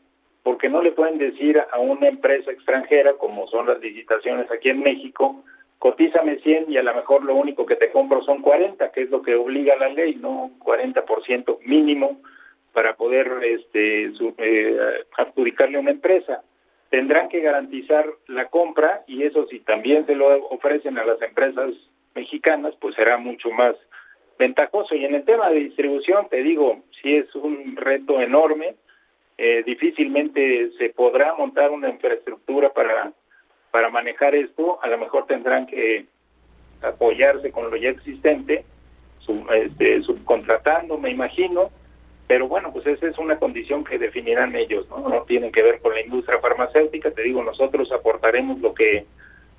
porque 0.43 0.70
no 0.70 0.84
le 0.84 0.91
pueden 0.91 1.18
decir 1.18 1.60
a 1.72 1.80
una 1.80 2.08
empresa 2.08 2.52
extranjera, 2.52 3.14
como 3.14 3.48
son 3.48 3.66
las 3.66 3.80
licitaciones 3.80 4.50
aquí 4.52 4.70
en 4.70 4.82
México, 4.82 5.43
cotízame 5.80 6.38
100 6.38 6.72
y 6.72 6.78
a 6.78 6.84
lo 6.84 6.93
mejor 6.93 7.24
lo 7.24 7.36
único 7.36 7.66
que 7.66 7.76
te 7.76 7.91
compro 7.91 8.24
son 8.24 8.43
40, 8.43 8.91
que 8.91 9.02
es 9.02 9.10
lo 9.10 9.24
que 9.24 9.36
obliga 9.36 9.76
la 9.76 9.89
ley, 9.89 10.16
no 10.16 10.52
40% 10.60 11.60
mínimo 11.66 12.22
para 12.74 12.96
poder 12.96 13.32
este, 13.43 14.12
eh, 14.38 14.78
adjudicarle 15.18 15.78
a 15.78 15.82
una 15.82 15.91
empresa. 15.91 16.43
Tendrán 16.89 17.30
que 17.30 17.39
garantizar 17.39 18.06
la 18.28 18.50
compra 18.50 19.04
y 19.08 19.24
eso 19.24 19.48
si 19.48 19.62
también 19.62 20.06
se 20.06 20.14
lo 20.14 20.48
ofrecen 20.50 21.00
a 21.00 21.06
las 21.06 21.22
empresas 21.24 21.72
mexicanas, 22.16 22.74
pues 22.80 22.95
será 22.95 23.18
mucho 23.18 23.51
más 23.51 23.76
ventajoso. 24.39 24.95
Y 24.95 25.05
en 25.05 25.16
el 25.16 25.26
tema 25.26 25.49
de 25.49 25.59
distribución, 25.59 26.28
te 26.30 26.41
digo, 26.43 26.84
sí 27.01 27.16
es 27.16 27.34
un 27.36 27.76
reto 27.76 28.22
enorme 28.22 28.76
eh, 29.38 29.63
difícilmente 29.66 30.72
se 30.78 30.89
podrá 30.91 31.36
montar 31.36 31.72
una 31.72 31.89
infraestructura 31.89 32.70
para, 32.70 33.11
para 33.70 33.89
manejar 33.89 34.34
esto, 34.34 34.80
a 34.82 34.88
lo 34.88 34.97
mejor 34.97 35.26
tendrán 35.26 35.68
que 35.68 36.05
apoyarse 36.82 37.51
con 37.51 37.70
lo 37.70 37.76
ya 37.76 37.89
existente, 37.89 38.63
este, 39.53 40.01
subcontratando, 40.03 40.97
me 40.97 41.09
imagino, 41.09 41.70
pero 42.28 42.47
bueno, 42.47 42.72
pues 42.72 42.88
esa 42.88 43.07
es 43.07 43.18
una 43.18 43.38
condición 43.38 43.84
que 43.84 43.97
definirán 43.97 44.55
ellos, 44.55 44.88
¿no? 44.89 45.09
No 45.09 45.24
tienen 45.24 45.51
que 45.51 45.63
ver 45.63 45.82
con 45.82 45.93
la 45.93 46.01
industria 46.01 46.39
farmacéutica, 46.39 47.11
te 47.11 47.24
digo, 47.24 47.43
nosotros 47.43 47.91
aportaremos 47.91 48.61
lo 48.61 48.74
que 48.74 49.05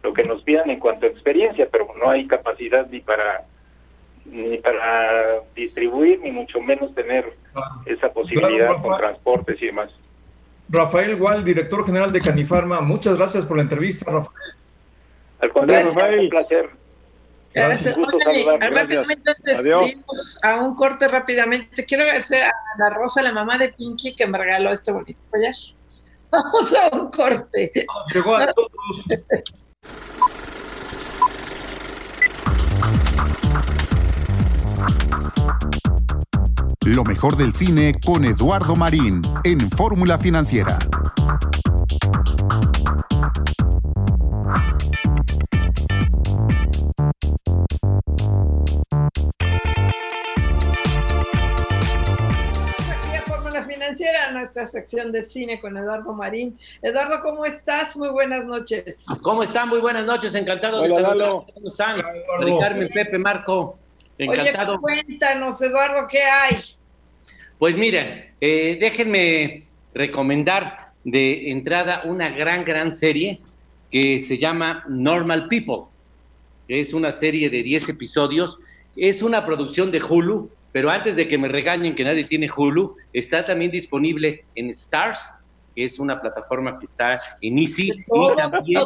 lo 0.07 0.15
que 0.15 0.23
nos 0.23 0.41
pidan 0.43 0.71
en 0.71 0.79
cuanto 0.79 1.05
a 1.05 1.09
experiencia, 1.09 1.69
pero 1.71 1.89
no 1.99 2.09
hay 2.09 2.29
capacidad 2.29 2.87
ni 2.89 3.01
para 3.01 3.45
ni 4.25 4.59
para 4.59 5.41
distribuir, 5.55 6.21
ni 6.21 6.31
mucho 6.31 6.61
menos 6.61 6.95
tener 6.95 7.33
esa 7.87 8.09
posibilidad 8.13 8.81
con 8.81 8.97
transportes 8.97 9.61
y 9.61 9.67
demás. 9.67 9.91
Rafael 10.69 11.17
Gual, 11.17 11.45
director 11.45 11.85
general 11.85 12.13
de 12.13 12.21
Canifarma, 12.21 12.81
muchas 12.81 13.17
gracias 13.17 13.47
por 13.47 13.57
la 13.57 13.65
entrevista, 13.65 14.11
Rafael. 14.11 14.53
Al 15.41 15.53
contrario, 15.53 15.93
Rafael. 15.93 16.21
un 16.21 16.29
placer. 16.29 16.71
Gracias. 17.55 17.97
rápidamente, 17.97 19.31
antes 19.31 20.41
a 20.43 20.57
un 20.57 20.75
corte 20.77 21.09
rápidamente, 21.09 21.85
quiero 21.85 22.05
agradecer 22.05 22.43
a 22.45 22.53
la 22.79 22.91
Rosa, 22.91 23.23
la 23.23 23.33
mamá 23.33 23.59
de 23.59 23.71
Pinky, 23.71 24.15
que 24.15 24.27
me 24.27 24.39
regaló 24.39 24.71
este 24.71 24.93
bonito 24.93 25.21
collar. 25.31 25.55
Vamos 26.31 26.75
a 26.75 26.97
un 26.97 27.11
corte. 27.11 27.87
llegó 28.13 28.37
a 28.37 28.53
todos. 28.53 28.71
Lo 36.85 37.05
mejor 37.05 37.37
del 37.37 37.53
cine 37.53 37.95
con 38.05 38.25
Eduardo 38.25 38.77
Marín 38.77 39.23
en 39.45 39.71
Fórmula 39.71 40.19
Financiera. 40.19 40.79
Financiera, 53.97 54.31
nuestra 54.31 54.67
sección 54.67 55.11
de 55.11 55.23
cine 55.23 55.59
con 55.59 55.75
Eduardo 55.75 56.13
Marín. 56.13 56.59
Eduardo, 56.83 57.23
¿cómo 57.23 57.47
estás? 57.47 57.97
Muy 57.97 58.11
buenas 58.11 58.45
noches. 58.45 59.07
¿Cómo 59.23 59.43
están? 59.43 59.71
Muy 59.71 59.79
buenas 59.79 60.05
noches, 60.05 60.35
encantado 60.35 60.83
de 60.83 60.91
saludarlos. 60.91 61.45
¿Cómo 61.55 61.67
están? 61.67 61.97
Carmen, 62.61 62.89
Pepe, 62.93 63.19
Marco. 63.19 63.79
Encantado. 64.19 64.79
Oye, 64.83 65.03
cuéntanos, 65.03 65.63
Eduardo, 65.63 66.07
¿qué 66.11 66.21
hay? 66.21 66.59
Pues 67.59 67.79
miren, 67.79 68.35
eh, 68.39 68.77
déjenme 68.79 69.65
recomendar 69.95 70.93
de 71.03 71.51
entrada 71.51 72.03
una 72.05 72.29
gran, 72.29 72.67
gran 72.67 72.93
serie 72.93 73.41
que 73.91 74.21
se 74.21 74.37
llama 74.37 74.85
Normal 74.89 75.49
People. 75.49 75.85
Es 76.69 76.93
una 76.93 77.13
serie 77.13 77.49
de 77.49 77.63
10 77.63 77.89
episodios. 77.89 78.59
Es 78.95 79.23
una 79.23 79.47
producción 79.47 79.91
de 79.91 80.03
Hulu, 80.03 80.51
pero 80.77 80.91
antes 80.91 81.17
de 81.17 81.27
que 81.27 81.39
me 81.39 81.49
regañen 81.49 81.95
que 81.95 82.05
nadie 82.05 82.23
tiene 82.23 82.51
Hulu, 82.55 82.97
está 83.11 83.43
también 83.43 83.71
disponible 83.71 84.45
en 84.55 84.69
Stars, 84.69 85.33
que 85.75 85.87
es 85.87 85.99
una 85.99 86.21
plataforma 86.21 86.79
que 86.79 86.85
está 86.85 87.17
en 87.41 87.59
Easy. 87.59 87.89
Y 87.89 88.37
también, 88.37 88.83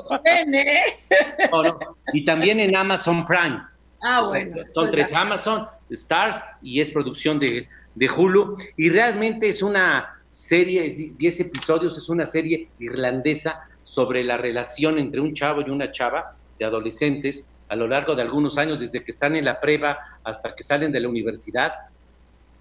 y 2.13 2.25
también 2.25 2.61
en 2.61 2.77
Amazon 2.77 3.27
Prime. 3.27 3.61
Ah, 4.01 4.23
bueno. 4.25 4.59
son 4.73 4.85
pues 4.85 4.91
tres 4.93 5.13
Amazon, 5.13 5.67
Stars 5.91 6.41
y 6.63 6.81
es 6.81 6.93
producción 6.93 7.41
de, 7.41 7.67
de 7.97 8.09
Hulu. 8.09 8.57
Y 8.77 8.89
realmente 8.89 9.49
es 9.49 9.61
una 9.61 10.17
serie, 10.29 10.87
es 10.87 11.19
10 11.19 11.41
episodios, 11.41 11.99
es 11.99 12.09
una 12.09 12.25
serie 12.25 12.69
irlandesa 12.79 13.69
sobre 13.83 14.23
la 14.23 14.37
relación 14.37 14.97
entre 15.01 15.21
un 15.21 15.35
chavo 15.35 15.61
y 15.63 15.71
una 15.71 15.91
chava 15.91 16.37
de 16.57 16.65
adolescentes 16.67 17.49
a 17.71 17.77
lo 17.77 17.87
largo 17.87 18.17
de 18.17 18.23
algunos 18.23 18.59
años, 18.59 18.81
desde 18.81 19.03
que 19.05 19.13
están 19.13 19.37
en 19.37 19.45
la 19.45 19.61
prueba 19.61 19.97
hasta 20.25 20.55
que 20.57 20.65
salen 20.65 20.91
de 20.91 20.99
la 20.99 21.09
universidad. 21.09 21.73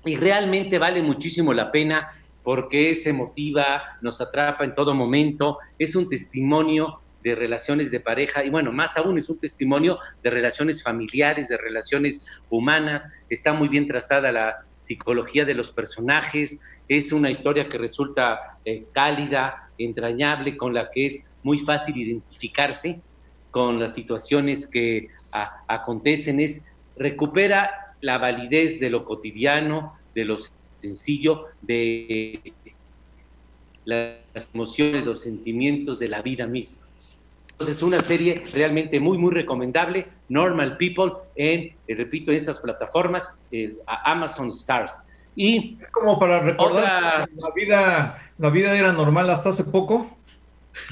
Y 0.06 0.16
realmente 0.16 0.78
vale 0.78 1.02
muchísimo 1.02 1.52
la 1.52 1.72
pena 1.72 2.12
porque 2.44 2.94
se 2.94 3.12
motiva, 3.12 3.98
nos 4.02 4.22
atrapa 4.22 4.64
en 4.64 4.76
todo 4.76 4.94
momento, 4.94 5.58
es 5.80 5.96
un 5.96 6.08
testimonio 6.08 7.02
de 7.24 7.36
relaciones 7.36 7.90
de 7.90 8.00
pareja 8.00 8.46
y 8.46 8.52
bueno, 8.52 8.72
más 8.72 8.98
aún 8.98 9.18
es 9.18 9.30
un 9.30 9.40
testimonio 9.40 9.98
de 10.24 10.30
relaciones 10.30 10.84
familiares, 10.84 11.50
de 11.50 11.58
relaciones 11.58 12.42
humanas, 12.50 13.10
está 13.30 13.52
muy 13.52 13.68
bien 13.68 13.88
trazada 13.88 14.32
la 14.32 14.64
psicología 14.78 15.44
de 15.44 15.56
los 15.56 15.72
personajes, 15.72 16.64
es 16.88 17.12
una 17.12 17.32
historia 17.32 17.68
que 17.68 17.80
resulta 17.80 18.60
eh, 18.64 18.86
cálida, 18.94 19.70
entrañable, 19.78 20.56
con 20.56 20.74
la 20.74 20.92
que 20.92 21.08
es 21.08 21.26
muy 21.44 21.60
fácil 21.60 21.98
identificarse 21.98 23.02
con 23.52 23.80
las 23.80 23.94
situaciones 23.94 24.68
que 24.68 25.10
acontecen, 25.68 26.40
es 26.40 26.64
recupera 26.96 27.96
la 28.02 28.18
validez 28.18 28.80
de 28.80 28.90
lo 28.90 29.06
cotidiano, 29.06 29.98
de 30.16 30.26
lo 30.26 30.38
sencillo, 30.82 31.46
de 31.62 32.54
las 33.86 34.52
emociones, 34.54 35.06
los 35.06 35.22
sentimientos 35.22 36.00
de 36.00 36.08
la 36.08 36.22
vida 36.22 36.46
misma. 36.46 36.84
Es 37.60 37.84
una 37.84 38.02
serie 38.02 38.44
realmente 38.54 39.00
muy, 39.00 39.18
muy 39.18 39.34
recomendable, 39.34 40.08
Normal 40.30 40.78
People, 40.78 41.12
en, 41.36 41.76
eh, 41.88 41.96
repito, 41.96 42.32
en 42.32 42.38
estas 42.38 42.60
plataformas, 42.60 43.38
Amazon 43.86 44.48
Stars. 44.50 45.04
Y 45.36 45.78
es 45.82 45.92
como 45.92 46.18
para 46.18 46.40
recordar 46.40 47.28
la 47.36 47.52
vida, 47.54 48.32
la 48.38 48.50
vida 48.50 48.78
era 48.78 48.94
normal 48.94 49.30
hasta 49.30 49.50
hace 49.50 49.66
poco. 49.66 50.10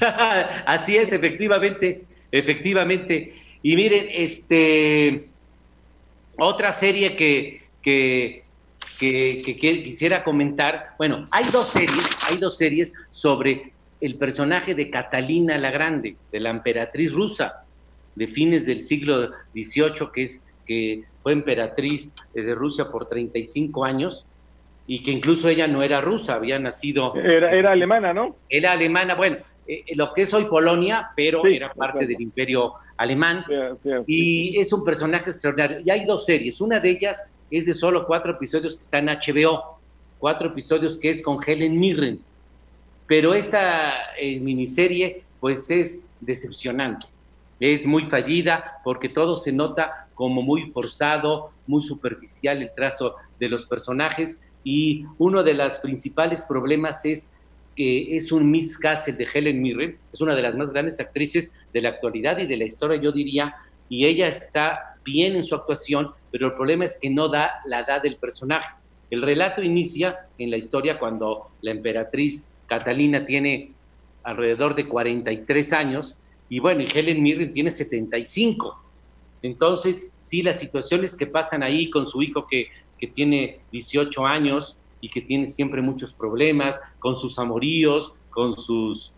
Así 0.66 0.96
es, 0.96 1.12
efectivamente, 1.12 2.04
efectivamente. 2.30 3.34
Y 3.62 3.76
miren, 3.76 4.06
este, 4.10 5.28
otra 6.36 6.72
serie 6.72 7.16
que, 7.16 7.62
que, 7.82 8.44
que, 8.98 9.42
que, 9.44 9.82
quisiera 9.82 10.24
comentar, 10.24 10.94
bueno, 10.98 11.24
hay 11.30 11.44
dos 11.52 11.68
series, 11.68 12.08
hay 12.28 12.38
dos 12.38 12.56
series 12.56 12.92
sobre 13.10 13.72
el 14.00 14.16
personaje 14.16 14.74
de 14.74 14.90
Catalina 14.90 15.58
la 15.58 15.70
Grande, 15.70 16.16
de 16.30 16.40
la 16.40 16.50
emperatriz 16.50 17.12
rusa 17.12 17.64
de 18.14 18.26
fines 18.26 18.66
del 18.66 18.80
siglo 18.80 19.30
XVIII, 19.54 20.08
que, 20.12 20.22
es, 20.24 20.44
que 20.66 21.04
fue 21.22 21.32
emperatriz 21.32 22.10
de 22.34 22.54
Rusia 22.54 22.90
por 22.90 23.08
35 23.08 23.84
años 23.84 24.26
y 24.88 25.02
que 25.02 25.10
incluso 25.12 25.48
ella 25.48 25.68
no 25.68 25.82
era 25.82 26.00
rusa, 26.00 26.34
había 26.34 26.58
nacido... 26.58 27.14
Era, 27.14 27.52
era 27.52 27.72
alemana, 27.72 28.12
¿no? 28.12 28.36
Era 28.48 28.72
alemana, 28.72 29.14
bueno, 29.14 29.36
eh, 29.68 29.84
lo 29.94 30.12
que 30.14 30.22
es 30.22 30.34
hoy 30.34 30.46
Polonia, 30.46 31.10
pero 31.14 31.46
era 31.46 31.72
parte 31.72 32.06
del 32.06 32.20
imperio 32.20 32.74
alemán. 32.96 33.44
y 34.06 34.58
es 34.58 34.72
un 34.72 34.82
personaje 34.82 35.30
extraordinario. 35.30 35.80
Y 35.84 35.90
hay 35.90 36.04
dos 36.04 36.24
series, 36.24 36.60
una 36.60 36.80
de 36.80 36.90
ellas 36.90 37.28
es 37.50 37.66
de 37.66 37.74
solo 37.74 38.06
cuatro 38.06 38.32
episodios 38.32 38.74
que 38.74 38.80
está 38.80 38.98
en 38.98 39.06
HBO, 39.06 39.78
cuatro 40.18 40.48
episodios 40.48 40.98
que 40.98 41.10
es 41.10 41.22
con 41.22 41.38
Helen 41.46 41.78
Mirren 41.78 42.20
pero 43.08 43.32
esta 43.32 44.12
eh, 44.20 44.38
miniserie 44.38 45.24
pues 45.40 45.68
es 45.70 46.04
decepcionante. 46.20 47.06
es 47.58 47.86
muy 47.86 48.04
fallida 48.04 48.80
porque 48.84 49.08
todo 49.08 49.36
se 49.36 49.50
nota 49.50 50.08
como 50.14 50.42
muy 50.42 50.70
forzado, 50.70 51.50
muy 51.66 51.80
superficial 51.80 52.62
el 52.62 52.70
trazo 52.74 53.14
de 53.40 53.48
los 53.48 53.66
personajes 53.66 54.40
y 54.62 55.06
uno 55.16 55.42
de 55.42 55.54
los 55.54 55.78
principales 55.78 56.44
problemas 56.44 57.04
es 57.06 57.30
que 57.78 58.16
es 58.16 58.32
un 58.32 58.50
miscast 58.50 59.06
de 59.06 59.28
Helen 59.32 59.62
Mirren, 59.62 59.96
es 60.12 60.20
una 60.20 60.34
de 60.34 60.42
las 60.42 60.56
más 60.56 60.72
grandes 60.72 60.98
actrices 60.98 61.52
de 61.72 61.80
la 61.80 61.90
actualidad 61.90 62.36
y 62.38 62.46
de 62.48 62.56
la 62.56 62.64
historia, 62.64 63.00
yo 63.00 63.12
diría, 63.12 63.54
y 63.88 64.04
ella 64.04 64.26
está 64.26 64.96
bien 65.04 65.36
en 65.36 65.44
su 65.44 65.54
actuación, 65.54 66.10
pero 66.32 66.48
el 66.48 66.54
problema 66.54 66.86
es 66.86 66.98
que 67.00 67.08
no 67.08 67.28
da 67.28 67.60
la 67.66 67.82
edad 67.82 68.02
del 68.02 68.16
personaje. 68.16 68.74
El 69.12 69.22
relato 69.22 69.62
inicia 69.62 70.26
en 70.38 70.50
la 70.50 70.56
historia 70.56 70.98
cuando 70.98 71.52
la 71.60 71.70
emperatriz 71.70 72.48
Catalina 72.66 73.24
tiene 73.24 73.70
alrededor 74.24 74.74
de 74.74 74.88
43 74.88 75.72
años 75.72 76.16
y 76.48 76.58
bueno, 76.58 76.82
y 76.82 76.88
Helen 76.92 77.22
Mirren 77.22 77.52
tiene 77.52 77.70
75. 77.70 78.76
Entonces, 79.40 80.10
sí, 80.16 80.42
las 80.42 80.58
situaciones 80.58 81.14
que 81.14 81.26
pasan 81.26 81.62
ahí 81.62 81.90
con 81.90 82.08
su 82.08 82.22
hijo 82.22 82.44
que, 82.44 82.70
que 82.98 83.06
tiene 83.06 83.60
18 83.70 84.26
años 84.26 84.76
y 85.00 85.08
que 85.08 85.20
tiene 85.20 85.46
siempre 85.46 85.82
muchos 85.82 86.12
problemas, 86.12 86.80
con 86.98 87.16
sus 87.16 87.38
amoríos, 87.38 88.12
con 88.30 88.56
sus 88.58 89.12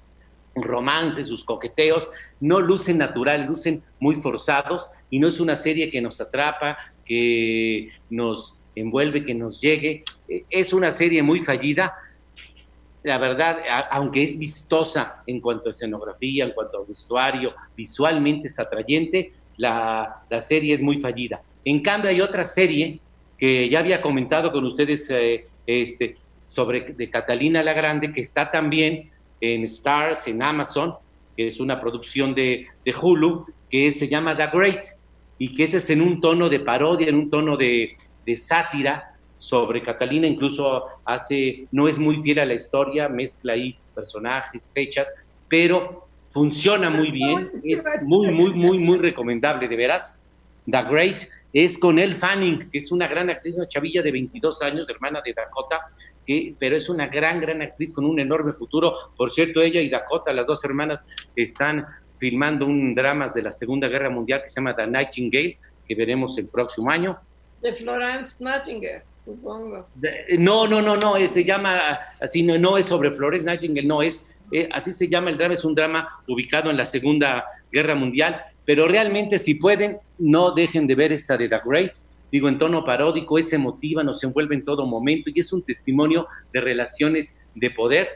romances, 0.55 1.28
sus 1.28 1.45
coqueteos, 1.45 2.09
no 2.41 2.61
lucen 2.61 2.99
natural, 2.99 3.47
lucen 3.47 3.83
muy 3.99 4.16
forzados 4.16 4.91
y 5.09 5.18
no 5.18 5.28
es 5.28 5.41
una 5.41 5.57
serie 5.57 5.91
que 5.91 6.01
nos 6.01 6.20
atrapa, 6.20 6.76
que 7.05 7.91
nos 8.09 8.59
envuelve, 8.74 9.24
que 9.24 9.35
nos 9.35 9.61
llegue. 9.61 10.05
E, 10.28 10.45
es 10.51 10.72
una 10.72 10.93
serie 10.93 11.22
muy 11.22 11.43
fallida. 11.43 11.95
La 13.03 13.18
verdad, 13.18 13.59
aunque 13.91 14.22
es 14.22 14.39
vistosa 14.39 15.22
en 15.26 15.41
cuanto 15.41 15.68
a 15.68 15.70
escenografía, 15.70 16.45
en 16.45 16.53
cuanto 16.53 16.78
a 16.78 16.85
vestuario, 16.87 17.55
visualmente 17.76 18.49
es 18.49 18.59
atrayente, 18.59 19.33
la, 19.57 20.22
serie 20.41 20.74
es 20.74 20.83
muy 20.83 20.99
fallida. 20.99 21.43
En 21.64 21.81
cambio, 21.81 22.11
hay 22.11 22.20
otra 22.20 22.45
serie 22.45 23.01
que 23.39 23.68
ya 23.70 23.78
había 23.78 24.03
comentado 24.03 24.53
con 24.53 24.64
ustedes 24.64 25.09
eh, 25.11 25.47
este, 25.71 26.16
sobre 26.47 26.81
de 26.81 27.11
Catalina 27.11 27.62
la 27.62 27.73
Grande, 27.73 28.12
que 28.12 28.21
está 28.21 28.51
también 28.51 29.11
en 29.41 29.64
Stars, 29.64 30.27
en 30.29 30.43
Amazon, 30.43 30.95
que 31.37 31.47
es 31.47 31.61
una 31.61 31.81
producción 31.81 32.35
de, 32.35 32.66
de 32.85 32.95
Hulu, 32.95 33.47
que 33.71 33.93
se 33.93 34.09
llama 34.09 34.37
The 34.37 34.49
Great, 34.53 34.85
y 35.39 35.55
que 35.55 35.64
ese 35.64 35.79
es 35.79 35.89
en 35.91 36.03
un 36.03 36.21
tono 36.21 36.49
de 36.49 36.61
parodia, 36.61 37.09
en 37.09 37.14
un 37.14 37.31
tono 37.31 37.57
de, 37.57 37.97
de 38.27 38.37
sátira 38.37 39.16
sobre 39.37 39.83
Catalina, 39.83 40.27
incluso 40.27 40.85
hace, 41.05 41.66
no 41.73 41.89
es 41.89 41.99
muy 41.99 42.23
fiel 42.23 42.41
a 42.41 42.45
la 42.45 42.55
historia, 42.55 43.09
mezcla 43.09 43.55
ahí 43.55 43.79
personajes, 43.95 44.71
fechas, 44.75 45.11
pero 45.49 46.09
funciona 46.27 46.91
muy 46.91 47.11
bien, 47.11 47.51
es 47.64 47.85
muy, 48.03 48.31
muy, 48.31 48.53
muy, 48.53 48.79
muy 48.79 48.99
recomendable, 48.99 49.66
de 49.66 49.77
veras. 49.77 50.21
The 50.71 50.83
Great 50.83 51.23
es 51.53 51.78
con 51.78 51.98
Elle 51.98 52.14
Fanning, 52.14 52.70
que 52.70 52.78
es 52.78 52.92
una 52.92 53.09
gran 53.09 53.30
actriz, 53.30 53.57
una 53.57 53.68
chavilla 53.68 54.03
de 54.03 54.12
22 54.12 54.62
años, 54.62 54.88
hermana 54.88 55.20
de 55.24 55.32
Dakota, 55.32 55.80
que, 56.26 56.55
pero 56.59 56.76
es 56.76 56.88
una 56.88 57.09
gran, 57.09 57.40
gran 57.40 57.61
actriz 57.62 57.92
con 57.92 58.05
un 58.05 58.20
enorme 58.20 58.53
futuro. 58.53 58.94
Por 59.16 59.30
cierto, 59.30 59.61
ella 59.61 59.80
y 59.80 59.88
Dakota, 59.88 60.32
las 60.32 60.46
dos 60.46 60.64
hermanas, 60.64 61.03
están 61.34 61.86
filmando 62.20 62.66
un 62.66 62.94
drama 62.94 63.28
de 63.28 63.42
la 63.42 63.51
Segunda 63.51 63.88
Guerra 63.88 64.11
Mundial 64.11 64.42
que 64.42 64.48
se 64.48 64.61
llama 64.61 64.76
The 64.76 64.86
Nightingale, 64.86 65.59
que 65.88 65.94
veremos 65.94 66.36
el 66.38 66.46
próximo 66.46 66.90
año. 66.90 67.18
De 67.61 67.72
Florence 67.72 68.42
Nightingale, 68.42 69.03
supongo. 69.24 69.88
no, 70.38 70.66
no, 70.66 70.80
no, 70.80 70.96
no, 70.96 71.16
se 71.26 71.44
llama 71.44 71.78
así, 72.20 72.42
no, 72.42 72.59
no 72.59 72.78
es 72.78 72.86
sobre 72.86 73.11
Florence 73.11 73.46
Nightingale, 73.46 73.86
no 73.86 74.03
es, 74.03 74.30
eh, 74.53 74.68
así 74.72 74.92
se 74.92 75.09
llama 75.09 75.30
el 75.30 75.38
drama, 75.38 75.55
es 75.55 75.64
un 75.64 75.74
drama 75.74 76.22
ubicado 76.28 76.70
en 76.70 76.76
la 76.76 76.84
Segunda 76.84 77.44
Guerra 77.72 77.94
Mundial, 77.94 78.42
pero 78.64 78.86
realmente 78.86 79.38
si 79.38 79.55
pueden, 79.55 79.98
no 80.21 80.53
dejen 80.53 80.87
de 80.87 80.95
ver 80.95 81.12
esta 81.12 81.37
de 81.37 81.49
The 81.49 81.61
Great, 81.64 81.93
digo 82.31 82.49
en 82.49 82.59
tono 82.59 82.85
paródico, 82.85 83.39
es 83.39 83.53
emotiva, 83.53 84.05
nos 84.05 84.23
envuelve 84.23 84.55
en 84.55 84.64
todo 84.64 84.87
momento 84.87 85.31
y 85.35 85.41
es 85.41 85.53
un 85.53 85.62
testimonio 85.62 86.29
de 86.53 86.61
relaciones 86.61 87.39
de 87.55 87.71
poder, 87.71 88.09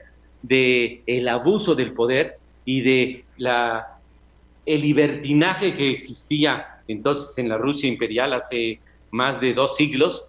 de 0.43 1.03
el 1.07 1.29
abuso 1.29 1.75
del 1.75 1.93
poder 1.93 2.39
y 2.65 2.83
de 2.83 3.25
la 3.37 3.89
el 4.67 4.81
libertinaje 4.81 5.75
que 5.75 5.91
existía 5.91 6.81
entonces 6.89 7.37
en 7.39 7.49
la 7.49 7.59
Rusia 7.59 7.89
imperial 7.89 8.33
hace 8.33 8.81
más 9.11 9.41
de 9.41 9.53
dos 9.55 9.77
siglos, 9.77 10.27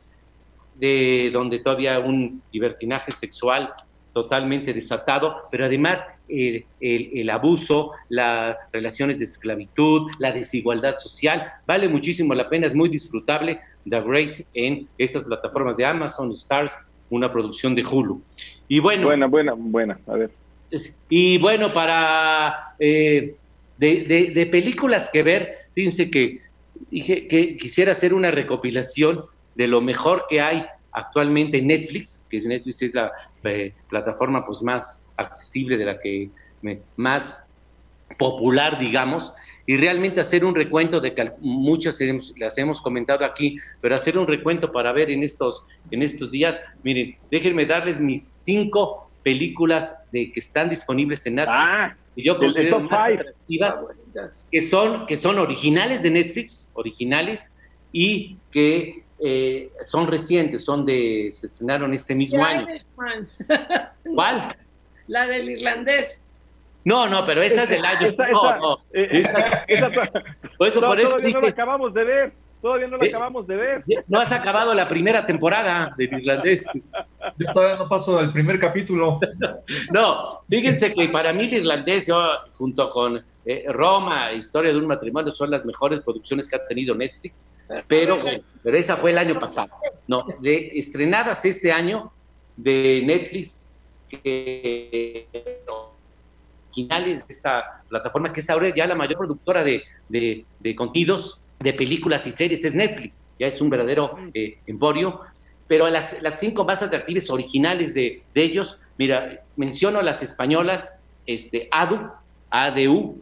de 0.75 1.29
donde 1.31 1.59
todavía 1.59 1.99
un 1.99 2.41
libertinaje 2.51 3.11
sexual 3.11 3.73
totalmente 4.13 4.73
desatado, 4.73 5.41
pero 5.51 5.65
además 5.65 6.05
el, 6.27 6.65
el, 6.79 7.29
abuso, 7.29 7.91
las 8.09 8.57
relaciones 8.71 9.19
de 9.19 9.25
esclavitud, 9.25 10.11
la 10.19 10.31
desigualdad 10.31 10.95
social, 10.95 11.51
vale 11.65 11.87
muchísimo 11.87 12.33
la 12.33 12.49
pena, 12.49 12.67
es 12.67 12.75
muy 12.75 12.89
disfrutable 12.89 13.59
The 13.89 14.01
Great 14.01 14.41
en 14.53 14.87
estas 14.97 15.23
plataformas 15.23 15.77
de 15.77 15.85
Amazon, 15.85 16.31
Stars, 16.31 16.77
una 17.09 17.31
producción 17.31 17.75
de 17.75 17.85
Hulu. 17.85 18.21
Y 18.67 18.79
bueno. 18.79 19.07
Buena, 19.07 19.27
buena, 19.27 19.53
buena, 19.53 19.99
a 20.07 20.13
ver. 20.13 20.31
Y 21.09 21.37
bueno, 21.37 21.71
para 21.71 22.69
eh, 22.79 23.35
de, 23.77 24.31
de, 24.33 24.45
películas 24.47 25.09
que 25.11 25.23
ver, 25.23 25.57
fíjense 25.73 26.09
que 26.09 26.41
dije 26.89 27.27
que 27.27 27.55
quisiera 27.57 27.91
hacer 27.91 28.13
una 28.13 28.31
recopilación 28.31 29.25
de 29.53 29.67
lo 29.67 29.81
mejor 29.81 30.25
que 30.27 30.41
hay 30.41 30.65
actualmente 30.91 31.57
en 31.57 31.67
Netflix, 31.67 32.23
que 32.29 32.37
es 32.37 32.45
Netflix 32.45 32.81
es 32.81 32.93
la 32.93 33.11
eh, 33.43 33.73
plataforma 33.89 34.45
pues 34.45 34.61
más 34.61 35.04
accesible 35.17 35.77
de 35.77 35.85
la 35.85 35.99
que 35.99 36.29
más 36.95 37.45
popular, 38.17 38.79
digamos, 38.79 39.33
y 39.65 39.77
realmente 39.77 40.19
hacer 40.19 40.45
un 40.45 40.53
recuento 40.53 40.99
de 40.99 41.13
que 41.13 41.31
muchas 41.39 41.99
las 42.37 42.57
hemos 42.57 42.81
comentado 42.81 43.25
aquí, 43.25 43.57
pero 43.81 43.95
hacer 43.95 44.17
un 44.17 44.27
recuento 44.27 44.71
para 44.71 44.91
ver 44.91 45.09
en 45.09 45.23
estos, 45.23 45.65
en 45.89 46.03
estos 46.03 46.31
días. 46.31 46.59
Miren, 46.83 47.17
déjenme 47.31 47.65
darles 47.65 47.99
mis 47.99 48.23
cinco 48.23 49.09
películas 49.23 49.99
de 50.11 50.31
que 50.31 50.39
están 50.39 50.69
disponibles 50.69 51.25
en 51.25 51.35
Netflix. 51.35 51.71
Ah, 51.73 51.95
que 52.15 52.23
yo 52.23 52.37
considero 52.37 52.79
más 52.79 53.11
atractivas, 53.11 53.87
ah, 54.17 54.29
que 54.51 54.63
son, 54.63 55.05
que 55.07 55.17
son 55.17 55.39
originales 55.39 56.03
de 56.03 56.11
Netflix, 56.11 56.69
originales, 56.73 57.53
y 57.91 58.37
que 58.51 59.03
eh, 59.19 59.71
son 59.81 60.07
recientes, 60.07 60.63
son 60.63 60.85
de, 60.85 61.29
se 61.31 61.47
estrenaron 61.47 61.93
este 61.93 62.13
mismo 62.13 62.43
año. 62.43 62.67
¿Cuál? 64.13 64.47
La 65.07 65.27
del 65.27 65.49
irlandés. 65.49 66.21
No, 66.85 67.07
no, 67.07 67.25
pero 67.25 67.41
esa 67.41 67.63
es 67.63 67.69
del 67.69 67.83
año. 67.83 68.13
no, 68.31 68.57
no. 68.57 68.77
Eh, 68.93 69.23
por 70.57 70.67
eso, 70.67 70.81
por 70.81 70.99
eso 70.99 71.17
no 71.17 71.41
la 71.41 71.49
acabamos 71.49 71.93
de 71.93 72.03
ver. 72.03 72.33
Todavía 72.61 72.87
no 72.87 72.97
la 72.97 73.05
eh, 73.05 73.09
acabamos 73.09 73.47
de 73.47 73.55
ver. 73.55 73.83
No 74.07 74.19
has 74.19 74.31
acabado 74.31 74.73
la 74.73 74.87
primera 74.87 75.25
temporada 75.25 75.93
del 75.97 76.13
irlandés. 76.19 76.65
Yo 77.37 77.53
todavía 77.53 77.77
no 77.77 77.89
paso 77.89 78.17
del 78.17 78.31
primer 78.31 78.59
capítulo. 78.59 79.19
No, 79.91 80.41
fíjense 80.47 80.93
que 80.93 81.09
para 81.09 81.33
mí 81.33 81.45
el 81.45 81.61
irlandés, 81.61 82.07
yo 82.07 82.19
junto 82.53 82.89
con 82.91 83.23
eh, 83.45 83.65
Roma, 83.69 84.31
Historia 84.33 84.71
de 84.71 84.77
un 84.77 84.87
matrimonio, 84.87 85.31
son 85.31 85.49
las 85.51 85.65
mejores 85.65 86.01
producciones 86.01 86.47
que 86.47 86.55
ha 86.55 86.65
tenido 86.67 86.95
Netflix, 86.95 87.45
pero, 87.87 88.19
pero 88.63 88.77
esa 88.77 88.95
fue 88.95 89.11
el 89.11 89.17
año 89.17 89.39
pasado. 89.39 89.69
No, 90.07 90.25
de 90.39 90.71
estrenadas 90.73 91.45
este 91.45 91.71
año 91.71 92.11
de 92.55 93.03
Netflix, 93.05 93.64
que 94.09 95.27
originales 96.75 97.27
de 97.27 97.33
esta 97.33 97.83
plataforma, 97.87 98.33
que 98.33 98.41
es 98.41 98.49
ahora 98.49 98.73
ya 98.75 98.85
la 98.85 98.95
mayor 98.95 99.17
productora 99.17 99.63
de, 99.63 99.83
de, 100.09 100.45
de 100.59 100.75
contenidos 100.75 101.39
de 101.59 101.73
películas 101.73 102.27
y 102.27 102.31
series, 102.31 102.65
es 102.65 102.75
Netflix, 102.75 103.25
ya 103.39 103.47
es 103.47 103.61
un 103.61 103.69
verdadero 103.69 104.17
eh, 104.33 104.57
emporio, 104.67 105.21
pero 105.67 105.89
las, 105.89 106.21
las 106.21 106.39
cinco 106.39 106.65
más 106.65 106.83
atractivas 106.83 107.29
originales 107.29 107.93
de, 107.93 108.23
de, 108.33 108.43
ellos, 108.43 108.77
mira, 108.97 109.43
menciono 109.55 110.01
las 110.01 110.21
españolas, 110.21 111.01
este, 111.25 111.69
ADU, 111.71 112.11
ADU, 112.49 113.21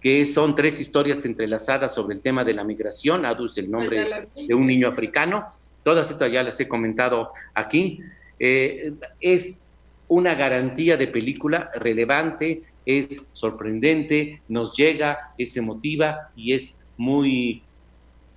que 0.00 0.24
son 0.26 0.54
tres 0.54 0.80
historias 0.80 1.24
entrelazadas 1.24 1.94
sobre 1.94 2.14
el 2.14 2.20
tema 2.20 2.44
de 2.44 2.54
la 2.54 2.64
migración, 2.64 3.24
ADU 3.24 3.46
es 3.46 3.58
el 3.58 3.70
nombre 3.70 4.28
de 4.34 4.54
un 4.54 4.66
niño 4.66 4.88
africano, 4.88 5.46
todas 5.84 6.10
estas 6.10 6.30
ya 6.30 6.42
las 6.42 6.58
he 6.60 6.68
comentado 6.68 7.30
aquí, 7.54 8.00
eh, 8.38 8.92
es 9.20 9.62
una 10.08 10.34
garantía 10.34 10.96
de 10.96 11.06
película 11.06 11.70
relevante, 11.74 12.62
es 12.84 13.28
sorprendente, 13.32 14.40
nos 14.48 14.76
llega, 14.76 15.32
es 15.36 15.56
emotiva 15.56 16.30
y 16.34 16.54
es 16.54 16.76
muy 16.96 17.62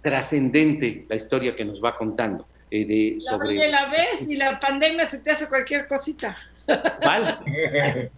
trascendente 0.01 1.05
la 1.09 1.15
historia 1.15 1.55
que 1.55 1.65
nos 1.65 1.83
va 1.83 1.95
contando. 1.95 2.45
Eh, 2.69 2.85
de, 2.85 3.21
sobre... 3.21 3.69
La, 3.69 3.89
ves 3.89 4.27
y 4.27 4.35
la 4.37 4.59
pandemia 4.59 5.05
se 5.05 5.19
te 5.19 5.31
hace 5.31 5.47
cualquier 5.47 5.87
cosita. 5.87 6.37
¿Cuál? 7.01 7.39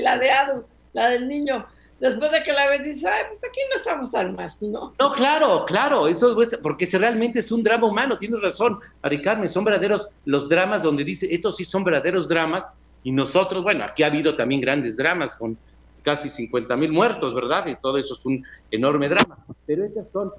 La 0.00 0.16
de 0.16 0.30
Adu, 0.30 0.64
la 0.92 1.10
del 1.10 1.26
niño. 1.26 1.66
Después 1.98 2.30
de 2.30 2.42
que 2.44 2.52
la 2.52 2.68
ves, 2.68 2.84
dices, 2.84 3.04
Ay, 3.04 3.24
pues 3.28 3.42
aquí 3.42 3.58
no 3.68 3.76
estamos 3.76 4.10
tan 4.12 4.36
mal, 4.36 4.52
¿no? 4.60 4.94
No, 4.96 5.10
claro, 5.10 5.64
claro, 5.66 6.06
eso 6.06 6.40
es 6.40 6.56
porque 6.62 6.86
realmente 6.92 7.40
es 7.40 7.50
un 7.50 7.64
drama 7.64 7.88
humano, 7.88 8.16
tienes 8.16 8.40
razón, 8.40 8.78
Ari 9.02 9.20
Carmen, 9.20 9.48
son 9.48 9.64
verdaderos 9.64 10.08
los 10.24 10.48
dramas 10.48 10.82
donde 10.84 11.02
dice, 11.02 11.26
estos 11.34 11.56
sí 11.56 11.64
son 11.64 11.82
verdaderos 11.82 12.28
dramas, 12.28 12.70
y 13.06 13.12
nosotros, 13.12 13.62
bueno, 13.62 13.84
aquí 13.84 14.02
ha 14.02 14.06
habido 14.06 14.34
también 14.34 14.60
grandes 14.60 14.96
dramas 14.96 15.36
con 15.36 15.56
casi 16.02 16.28
50 16.28 16.76
mil 16.76 16.90
muertos, 16.90 17.36
¿verdad? 17.36 17.64
Y 17.68 17.76
todo 17.76 17.98
eso 17.98 18.14
es 18.14 18.26
un 18.26 18.44
enorme 18.68 19.08
drama. 19.08 19.38
Pero 19.64 19.84
esas 19.84 20.10
son 20.12 20.32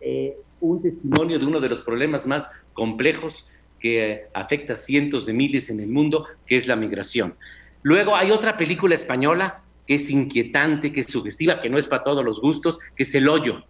eh, 0.00 0.38
un 0.62 0.80
testimonio 0.80 1.38
de 1.38 1.44
uno 1.44 1.60
de 1.60 1.68
los 1.68 1.82
problemas 1.82 2.26
más 2.26 2.50
complejos 2.72 3.46
que 3.78 4.28
afecta 4.32 4.72
a 4.72 4.76
cientos 4.76 5.26
de 5.26 5.34
miles 5.34 5.68
en 5.68 5.80
el 5.80 5.88
mundo, 5.88 6.24
que 6.46 6.56
es 6.56 6.66
la 6.66 6.74
migración. 6.74 7.34
Luego 7.82 8.16
hay 8.16 8.30
otra 8.30 8.56
película 8.56 8.94
española 8.94 9.60
que 9.86 9.96
es 9.96 10.08
inquietante, 10.08 10.90
que 10.90 11.00
es 11.00 11.08
sugestiva, 11.08 11.60
que 11.60 11.68
no 11.68 11.76
es 11.76 11.86
para 11.86 12.02
todos 12.02 12.24
los 12.24 12.40
gustos, 12.40 12.78
que 12.96 13.02
es 13.02 13.14
El 13.14 13.28
Hoyo, 13.28 13.62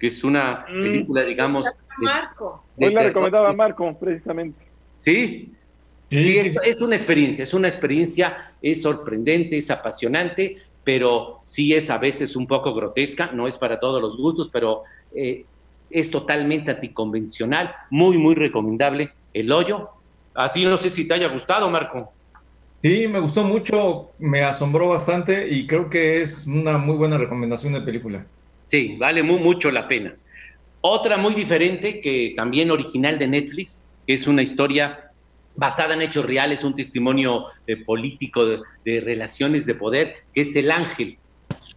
que 0.00 0.08
es 0.08 0.24
una 0.24 0.66
mm. 0.68 0.82
película, 0.82 1.22
digamos... 1.22 1.64
Marco. 1.96 2.64
Hoy 2.76 2.92
la 2.92 3.04
recomendaba 3.04 3.52
Marco, 3.52 3.96
precisamente. 4.00 4.58
Sí, 4.98 5.54
sí, 6.10 6.38
es, 6.38 6.80
una 6.80 6.96
experiencia, 6.96 7.42
es 7.42 7.54
una 7.54 7.68
experiencia, 7.68 8.52
es 8.60 8.82
sorprendente, 8.82 9.56
es 9.56 9.70
apasionante, 9.70 10.58
pero 10.82 11.40
sí 11.42 11.74
es 11.74 11.90
a 11.90 11.98
veces 11.98 12.36
un 12.36 12.46
poco 12.46 12.74
grotesca, 12.74 13.30
no 13.32 13.48
es 13.48 13.56
para 13.56 13.80
todos 13.80 14.00
los 14.00 14.16
gustos, 14.16 14.48
pero 14.52 14.82
eh, 15.14 15.44
es 15.90 16.10
totalmente 16.10 16.70
anticonvencional, 16.70 17.74
muy, 17.90 18.18
muy 18.18 18.34
recomendable. 18.34 19.10
El 19.32 19.50
hoyo. 19.50 19.90
A 20.34 20.50
ti 20.50 20.64
no 20.64 20.76
sé 20.76 20.90
si 20.90 21.06
te 21.06 21.14
haya 21.14 21.28
gustado, 21.28 21.70
Marco. 21.70 22.12
Sí, 22.82 23.08
me 23.08 23.20
gustó 23.20 23.44
mucho, 23.44 24.10
me 24.18 24.42
asombró 24.42 24.88
bastante 24.88 25.48
y 25.48 25.66
creo 25.66 25.88
que 25.88 26.20
es 26.20 26.46
una 26.46 26.76
muy 26.76 26.96
buena 26.96 27.16
recomendación 27.16 27.72
de 27.72 27.80
película. 27.80 28.26
Sí, 28.66 28.96
vale 28.98 29.22
mucho 29.22 29.70
la 29.70 29.88
pena. 29.88 30.14
Otra 30.80 31.16
muy 31.16 31.34
diferente, 31.34 32.00
que 32.00 32.34
también 32.36 32.70
original 32.70 33.18
de 33.18 33.28
Netflix, 33.28 33.82
que 34.06 34.14
es 34.14 34.26
una 34.26 34.42
historia 34.42 35.12
basada 35.56 35.94
en 35.94 36.02
hechos 36.02 36.24
reales, 36.24 36.64
un 36.64 36.74
testimonio 36.74 37.46
eh, 37.66 37.76
político 37.76 38.44
de, 38.46 39.00
relaciones 39.00 39.66
de 39.66 39.74
poder, 39.74 40.16
que 40.32 40.42
es 40.42 40.56
El 40.56 40.70
Ángel, 40.70 41.18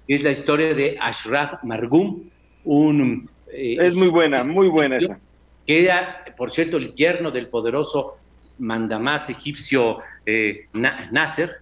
es 0.07 0.23
la 0.23 0.31
historia 0.31 0.73
de 0.73 0.97
Ashraf 0.99 1.63
Margum, 1.63 2.29
un... 2.63 3.29
Eh, 3.51 3.77
es 3.79 3.95
muy 3.95 4.07
buena, 4.07 4.43
muy 4.43 4.67
buena 4.67 4.97
esa. 4.97 5.19
Que 5.65 5.83
era, 5.83 6.23
por 6.37 6.51
cierto, 6.51 6.77
el 6.77 6.95
yerno 6.95 7.31
del 7.31 7.47
poderoso 7.47 8.17
mandamás 8.59 9.29
egipcio 9.29 9.99
eh, 10.25 10.67
Nasser, 10.73 11.57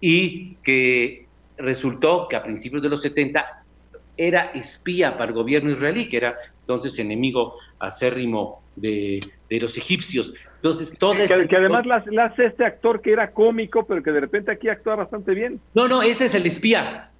y 0.00 0.54
que 0.56 1.26
resultó 1.56 2.28
que 2.28 2.36
a 2.36 2.42
principios 2.42 2.82
de 2.82 2.88
los 2.88 3.02
70 3.02 3.64
era 4.16 4.50
espía 4.52 5.16
para 5.16 5.30
el 5.30 5.34
gobierno 5.34 5.70
israelí, 5.70 6.08
que 6.08 6.18
era 6.18 6.36
entonces 6.60 6.98
enemigo 6.98 7.54
acérrimo 7.78 8.62
de, 8.76 9.20
de 9.48 9.60
los 9.60 9.76
egipcios. 9.76 10.32
Entonces, 10.58 10.98
todo 10.98 11.14
que, 11.14 11.46
que 11.46 11.56
además 11.56 11.86
la, 11.86 12.24
hace 12.24 12.46
este 12.46 12.64
actor 12.64 13.00
que 13.00 13.12
era 13.12 13.30
cómico, 13.30 13.86
pero 13.86 14.02
que 14.02 14.10
de 14.10 14.20
repente 14.20 14.50
aquí 14.50 14.68
actúa 14.68 14.96
bastante 14.96 15.32
bien. 15.32 15.60
No, 15.72 15.86
no, 15.86 16.02
ese 16.02 16.24
es 16.24 16.34
el 16.34 16.46
espía. 16.46 17.10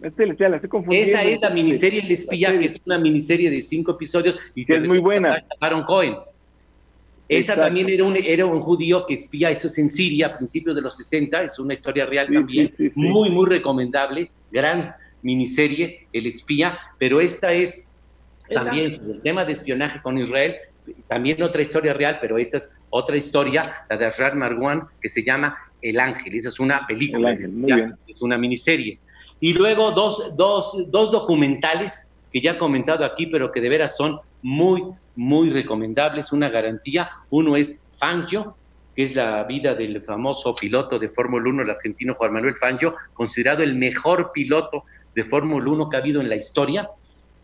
Este 0.00 0.24
el 0.24 0.30
espía, 0.30 0.48
la 0.48 0.56
estoy 0.56 0.70
confundiendo. 0.70 1.10
Esa 1.10 1.22
es 1.22 1.40
la 1.40 1.50
miniserie 1.50 2.00
El 2.00 2.10
espía, 2.10 2.56
que 2.58 2.64
es 2.64 2.80
una 2.86 2.98
miniserie 2.98 3.50
de 3.50 3.60
cinco 3.60 3.92
episodios. 3.92 4.36
Y 4.54 4.64
que 4.64 4.76
es 4.76 4.82
muy 4.86 4.98
buena. 4.98 5.44
Aaron 5.60 5.82
Cohen. 5.82 6.14
Esa 7.28 7.56
también 7.56 7.90
era 7.90 8.04
un, 8.04 8.16
era 8.16 8.46
un 8.46 8.60
judío 8.60 9.04
que 9.04 9.12
espía, 9.12 9.50
eso 9.50 9.68
es 9.68 9.76
en 9.76 9.90
Siria, 9.90 10.28
a 10.28 10.36
principios 10.36 10.74
de 10.74 10.80
los 10.80 10.96
60, 10.96 11.42
es 11.42 11.58
una 11.58 11.74
historia 11.74 12.06
real 12.06 12.26
también, 12.32 12.72
muy, 12.94 13.30
muy 13.30 13.46
recomendable, 13.46 14.30
gran 14.50 14.94
miniserie, 15.20 16.06
El 16.10 16.26
espía, 16.26 16.78
pero 16.98 17.20
esta 17.20 17.52
es 17.52 17.86
también 18.48 18.90
sobre 18.90 19.12
el 19.12 19.20
tema 19.20 19.44
de 19.44 19.52
espionaje 19.52 20.00
con 20.00 20.16
Israel, 20.16 20.56
también 21.06 21.42
otra 21.42 21.62
historia 21.62 21.92
real, 21.92 22.18
pero 22.20 22.38
esa 22.38 22.56
es 22.58 22.74
otra 22.90 23.16
historia, 23.16 23.62
la 23.88 23.96
de 23.96 24.06
Asrar 24.06 24.34
Marwan, 24.34 24.88
que 25.00 25.08
se 25.08 25.22
llama 25.22 25.56
El 25.80 26.00
Ángel, 26.00 26.34
esa 26.34 26.48
es 26.48 26.60
una 26.60 26.86
película, 26.86 27.36
es 28.06 28.22
una 28.22 28.38
miniserie. 28.38 28.98
Y 29.40 29.52
luego 29.52 29.92
dos, 29.92 30.36
dos, 30.36 30.84
dos 30.88 31.12
documentales 31.12 32.08
que 32.32 32.40
ya 32.40 32.52
he 32.52 32.58
comentado 32.58 33.04
aquí, 33.04 33.26
pero 33.26 33.52
que 33.52 33.60
de 33.60 33.68
veras 33.68 33.96
son 33.96 34.20
muy, 34.42 34.82
muy 35.16 35.50
recomendables, 35.50 36.32
una 36.32 36.48
garantía. 36.48 37.10
Uno 37.30 37.56
es 37.56 37.80
Fangio, 37.92 38.56
que 38.94 39.04
es 39.04 39.14
la 39.14 39.44
vida 39.44 39.74
del 39.74 40.02
famoso 40.02 40.54
piloto 40.54 40.98
de 40.98 41.08
Fórmula 41.08 41.48
1, 41.48 41.62
el 41.62 41.70
argentino 41.70 42.14
Juan 42.14 42.32
Manuel 42.32 42.56
Fangio, 42.56 42.94
considerado 43.14 43.62
el 43.62 43.74
mejor 43.74 44.32
piloto 44.32 44.84
de 45.14 45.24
Fórmula 45.24 45.70
1 45.70 45.88
que 45.88 45.96
ha 45.96 46.00
habido 46.00 46.20
en 46.20 46.28
la 46.28 46.36
historia. 46.36 46.88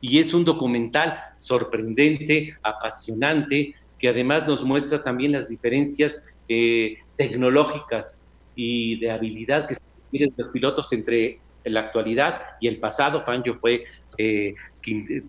Y 0.07 0.19
es 0.19 0.35
un 0.35 0.45
documental 0.45 1.19
sorprendente, 1.35 2.59
apasionante, 2.63 3.75
que 3.99 4.09
además 4.11 4.47
nos 4.47 4.63
muestra 4.63 5.03
también 5.03 5.33
las 5.33 5.49
diferencias 5.49 6.23
eh, 6.47 6.99
tecnológicas 7.17 8.23
y 8.55 9.01
de 9.01 9.11
habilidad 9.11 9.67
que 9.67 9.77
tienen 10.11 10.35
los 10.37 10.51
pilotos 10.51 10.93
entre 10.93 11.39
la 11.65 11.81
actualidad 11.81 12.43
y 12.61 12.69
el 12.69 12.81
pasado. 12.81 13.23
Fangio 13.23 13.55
fue 13.55 13.85
eh, 14.19 14.55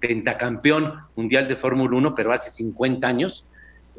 pentacampeón 0.02 0.94
mundial 1.16 1.48
de 1.48 1.56
Fórmula 1.56 1.96
1, 1.96 2.14
pero 2.14 2.34
hace 2.34 2.52
50 2.52 3.08
años. 3.08 3.46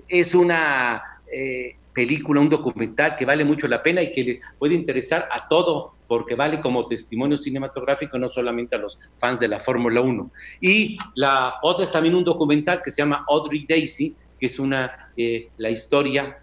Es 0.08 0.34
una 0.34 1.02
eh, 1.32 1.76
película, 1.96 2.42
un 2.42 2.50
documental 2.50 3.16
que 3.16 3.24
vale 3.24 3.42
mucho 3.42 3.66
la 3.66 3.82
pena 3.82 4.02
y 4.02 4.12
que 4.12 4.22
le 4.22 4.40
puede 4.58 4.74
interesar 4.74 5.26
a 5.32 5.48
todo, 5.48 5.94
porque 6.06 6.34
vale 6.34 6.60
como 6.60 6.86
testimonio 6.86 7.38
cinematográfico, 7.38 8.18
no 8.18 8.28
solamente 8.28 8.76
a 8.76 8.78
los 8.78 9.00
fans 9.16 9.40
de 9.40 9.48
la 9.48 9.60
Fórmula 9.60 10.02
1. 10.02 10.30
Y 10.60 10.98
la 11.14 11.54
otra 11.62 11.84
es 11.84 11.90
también 11.90 12.14
un 12.14 12.22
documental 12.22 12.82
que 12.84 12.90
se 12.90 13.00
llama 13.00 13.24
Audrey 13.26 13.64
Daisy, 13.66 14.14
que 14.38 14.44
es 14.44 14.58
una, 14.58 15.10
eh, 15.16 15.48
la 15.56 15.70
historia 15.70 16.36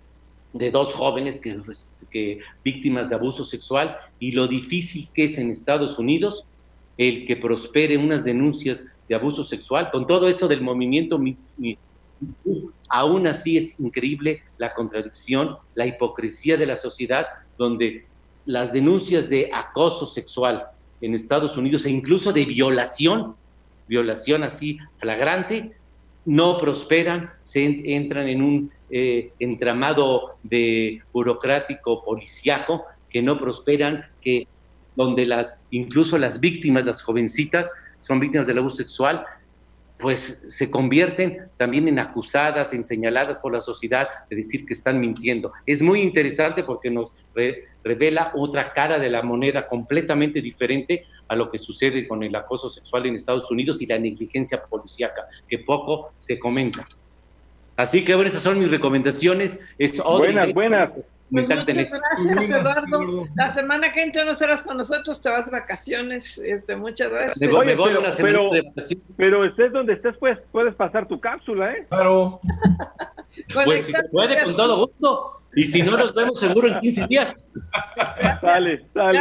de 0.53 0.71
dos 0.71 0.91
jóvenes 0.95 1.39
que, 1.39 1.55
que, 2.09 2.39
víctimas 2.63 3.07
de 3.09 3.15
abuso 3.15 3.43
sexual 3.43 3.95
y 4.17 4.31
lo 4.31 4.47
difícil 4.47 5.09
que 5.13 5.25
es 5.25 5.37
en 5.37 5.51
Estados 5.51 5.99
Unidos 5.99 6.47
el 6.97 7.25
que 7.27 7.35
prospere 7.35 7.97
unas 7.97 8.23
denuncias 8.23 8.85
de 9.07 9.15
abuso 9.15 9.43
sexual. 9.43 9.91
Con 9.91 10.07
todo 10.07 10.27
esto 10.27 10.47
del 10.47 10.61
movimiento, 10.61 11.19
aún 12.89 13.27
así 13.27 13.57
es 13.57 13.79
increíble 13.79 14.43
la 14.57 14.73
contradicción, 14.73 15.57
la 15.75 15.85
hipocresía 15.85 16.57
de 16.57 16.65
la 16.65 16.77
sociedad, 16.77 17.27
donde 17.57 18.05
las 18.45 18.73
denuncias 18.73 19.29
de 19.29 19.49
acoso 19.53 20.05
sexual 20.05 20.67
en 21.01 21.15
Estados 21.15 21.57
Unidos 21.57 21.85
e 21.85 21.89
incluso 21.89 22.33
de 22.33 22.45
violación, 22.45 23.35
violación 23.87 24.43
así 24.43 24.77
flagrante, 24.99 25.73
no 26.25 26.59
prosperan, 26.59 27.31
se 27.41 27.63
entran 27.95 28.27
en 28.29 28.41
un 28.41 28.71
eh, 28.89 29.31
entramado 29.39 30.37
de 30.43 31.01
burocrático 31.11 32.03
policiaco 32.03 32.85
que 33.09 33.21
no 33.21 33.37
prosperan, 33.39 34.05
que 34.21 34.47
donde 34.95 35.25
las 35.25 35.59
incluso 35.71 36.17
las 36.17 36.39
víctimas, 36.39 36.85
las 36.85 37.01
jovencitas, 37.01 37.73
son 37.99 38.19
víctimas 38.19 38.47
del 38.47 38.59
abuso 38.59 38.77
sexual, 38.77 39.25
pues 40.03 40.43
se 40.47 40.69
convierten 40.69 41.43
también 41.55 41.87
en 41.87 41.97
acusadas, 41.97 42.73
en 42.73 42.83
señaladas 42.83 43.39
por 43.39 43.53
la 43.53 43.61
sociedad 43.61 44.09
de 44.29 44.35
decir 44.35 44.65
que 44.65 44.73
están 44.73 44.99
mintiendo. 44.99 45.53
Es 45.65 45.81
muy 45.81 46.01
interesante 46.01 46.63
porque 46.63 46.91
nos 46.91 47.13
revela 47.85 48.33
otra 48.35 48.73
cara 48.73 48.99
de 48.99 49.09
la 49.09 49.21
moneda 49.21 49.65
completamente 49.65 50.41
diferente 50.41 51.05
a 51.29 51.37
lo 51.37 51.49
que 51.49 51.57
sucede 51.57 52.05
con 52.05 52.21
el 52.21 52.35
acoso 52.35 52.69
sexual 52.69 53.05
en 53.05 53.15
Estados 53.15 53.49
Unidos 53.49 53.81
y 53.81 53.85
la 53.85 53.97
negligencia 53.97 54.61
policíaca, 54.65 55.25
que 55.47 55.59
poco 55.59 56.11
se 56.17 56.37
comenta. 56.37 56.83
Así 57.77 58.03
que 58.03 58.13
bueno, 58.13 58.27
estas 58.27 58.43
son 58.43 58.59
mis 58.59 58.71
recomendaciones. 58.71 59.61
Es 59.77 60.03
buenas, 60.03 60.53
buenas. 60.53 60.91
Pues 61.33 61.49
muchas 61.49 61.65
gracias, 61.65 62.51
Eduardo. 62.51 63.27
La 63.33 63.49
semana 63.49 63.91
que 63.91 64.03
entra 64.03 64.23
no 64.23 64.35
serás 64.35 64.61
con 64.61 64.77
nosotros, 64.77 65.19
te 65.19 65.31
vas 65.31 65.47
de 65.47 65.51
vacaciones. 65.51 66.37
Este, 66.37 66.75
muchas 66.75 67.09
gracias. 67.09 67.39
Me 67.39 67.47
voy, 67.47 67.65
pero, 67.65 67.99
una 67.99 68.11
semana 68.11 68.37
pero, 68.37 68.49
de 68.51 68.97
pero 69.17 69.45
estés 69.45 69.71
donde 69.71 69.93
estés, 69.93 70.15
pues 70.19 70.37
puedes 70.51 70.75
pasar 70.75 71.07
tu 71.07 71.19
cápsula, 71.19 71.73
¿eh? 71.73 71.87
Claro. 71.89 72.39
pues 73.65 73.87
si 73.87 73.93
se 73.93 74.03
puede, 74.09 74.43
con 74.43 74.55
todo 74.55 74.77
gusto. 74.77 75.31
Y 75.55 75.63
si 75.63 75.81
no, 75.81 75.97
nos 75.97 76.13
vemos 76.13 76.39
seguro 76.39 76.67
en 76.67 76.79
15 76.79 77.07
días. 77.07 77.35
dale, 78.41 78.85
dale. 78.93 79.19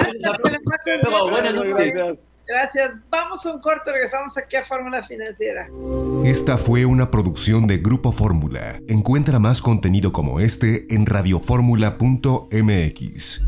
Buenas 1.30 1.54
noches. 1.54 2.18
Gracias. 2.46 2.92
Vamos 3.10 3.44
a 3.46 3.54
un 3.54 3.60
corto, 3.60 3.90
regresamos 3.92 4.36
aquí 4.36 4.56
a 4.56 4.64
Fórmula 4.64 5.02
Financiera. 5.02 5.68
Esta 6.24 6.58
fue 6.58 6.84
una 6.84 7.10
producción 7.10 7.66
de 7.66 7.78
Grupo 7.78 8.12
Fórmula. 8.12 8.78
Encuentra 8.88 9.38
más 9.38 9.62
contenido 9.62 10.12
como 10.12 10.40
este 10.40 10.94
en 10.94 11.06
radioformula.mx. 11.06 13.44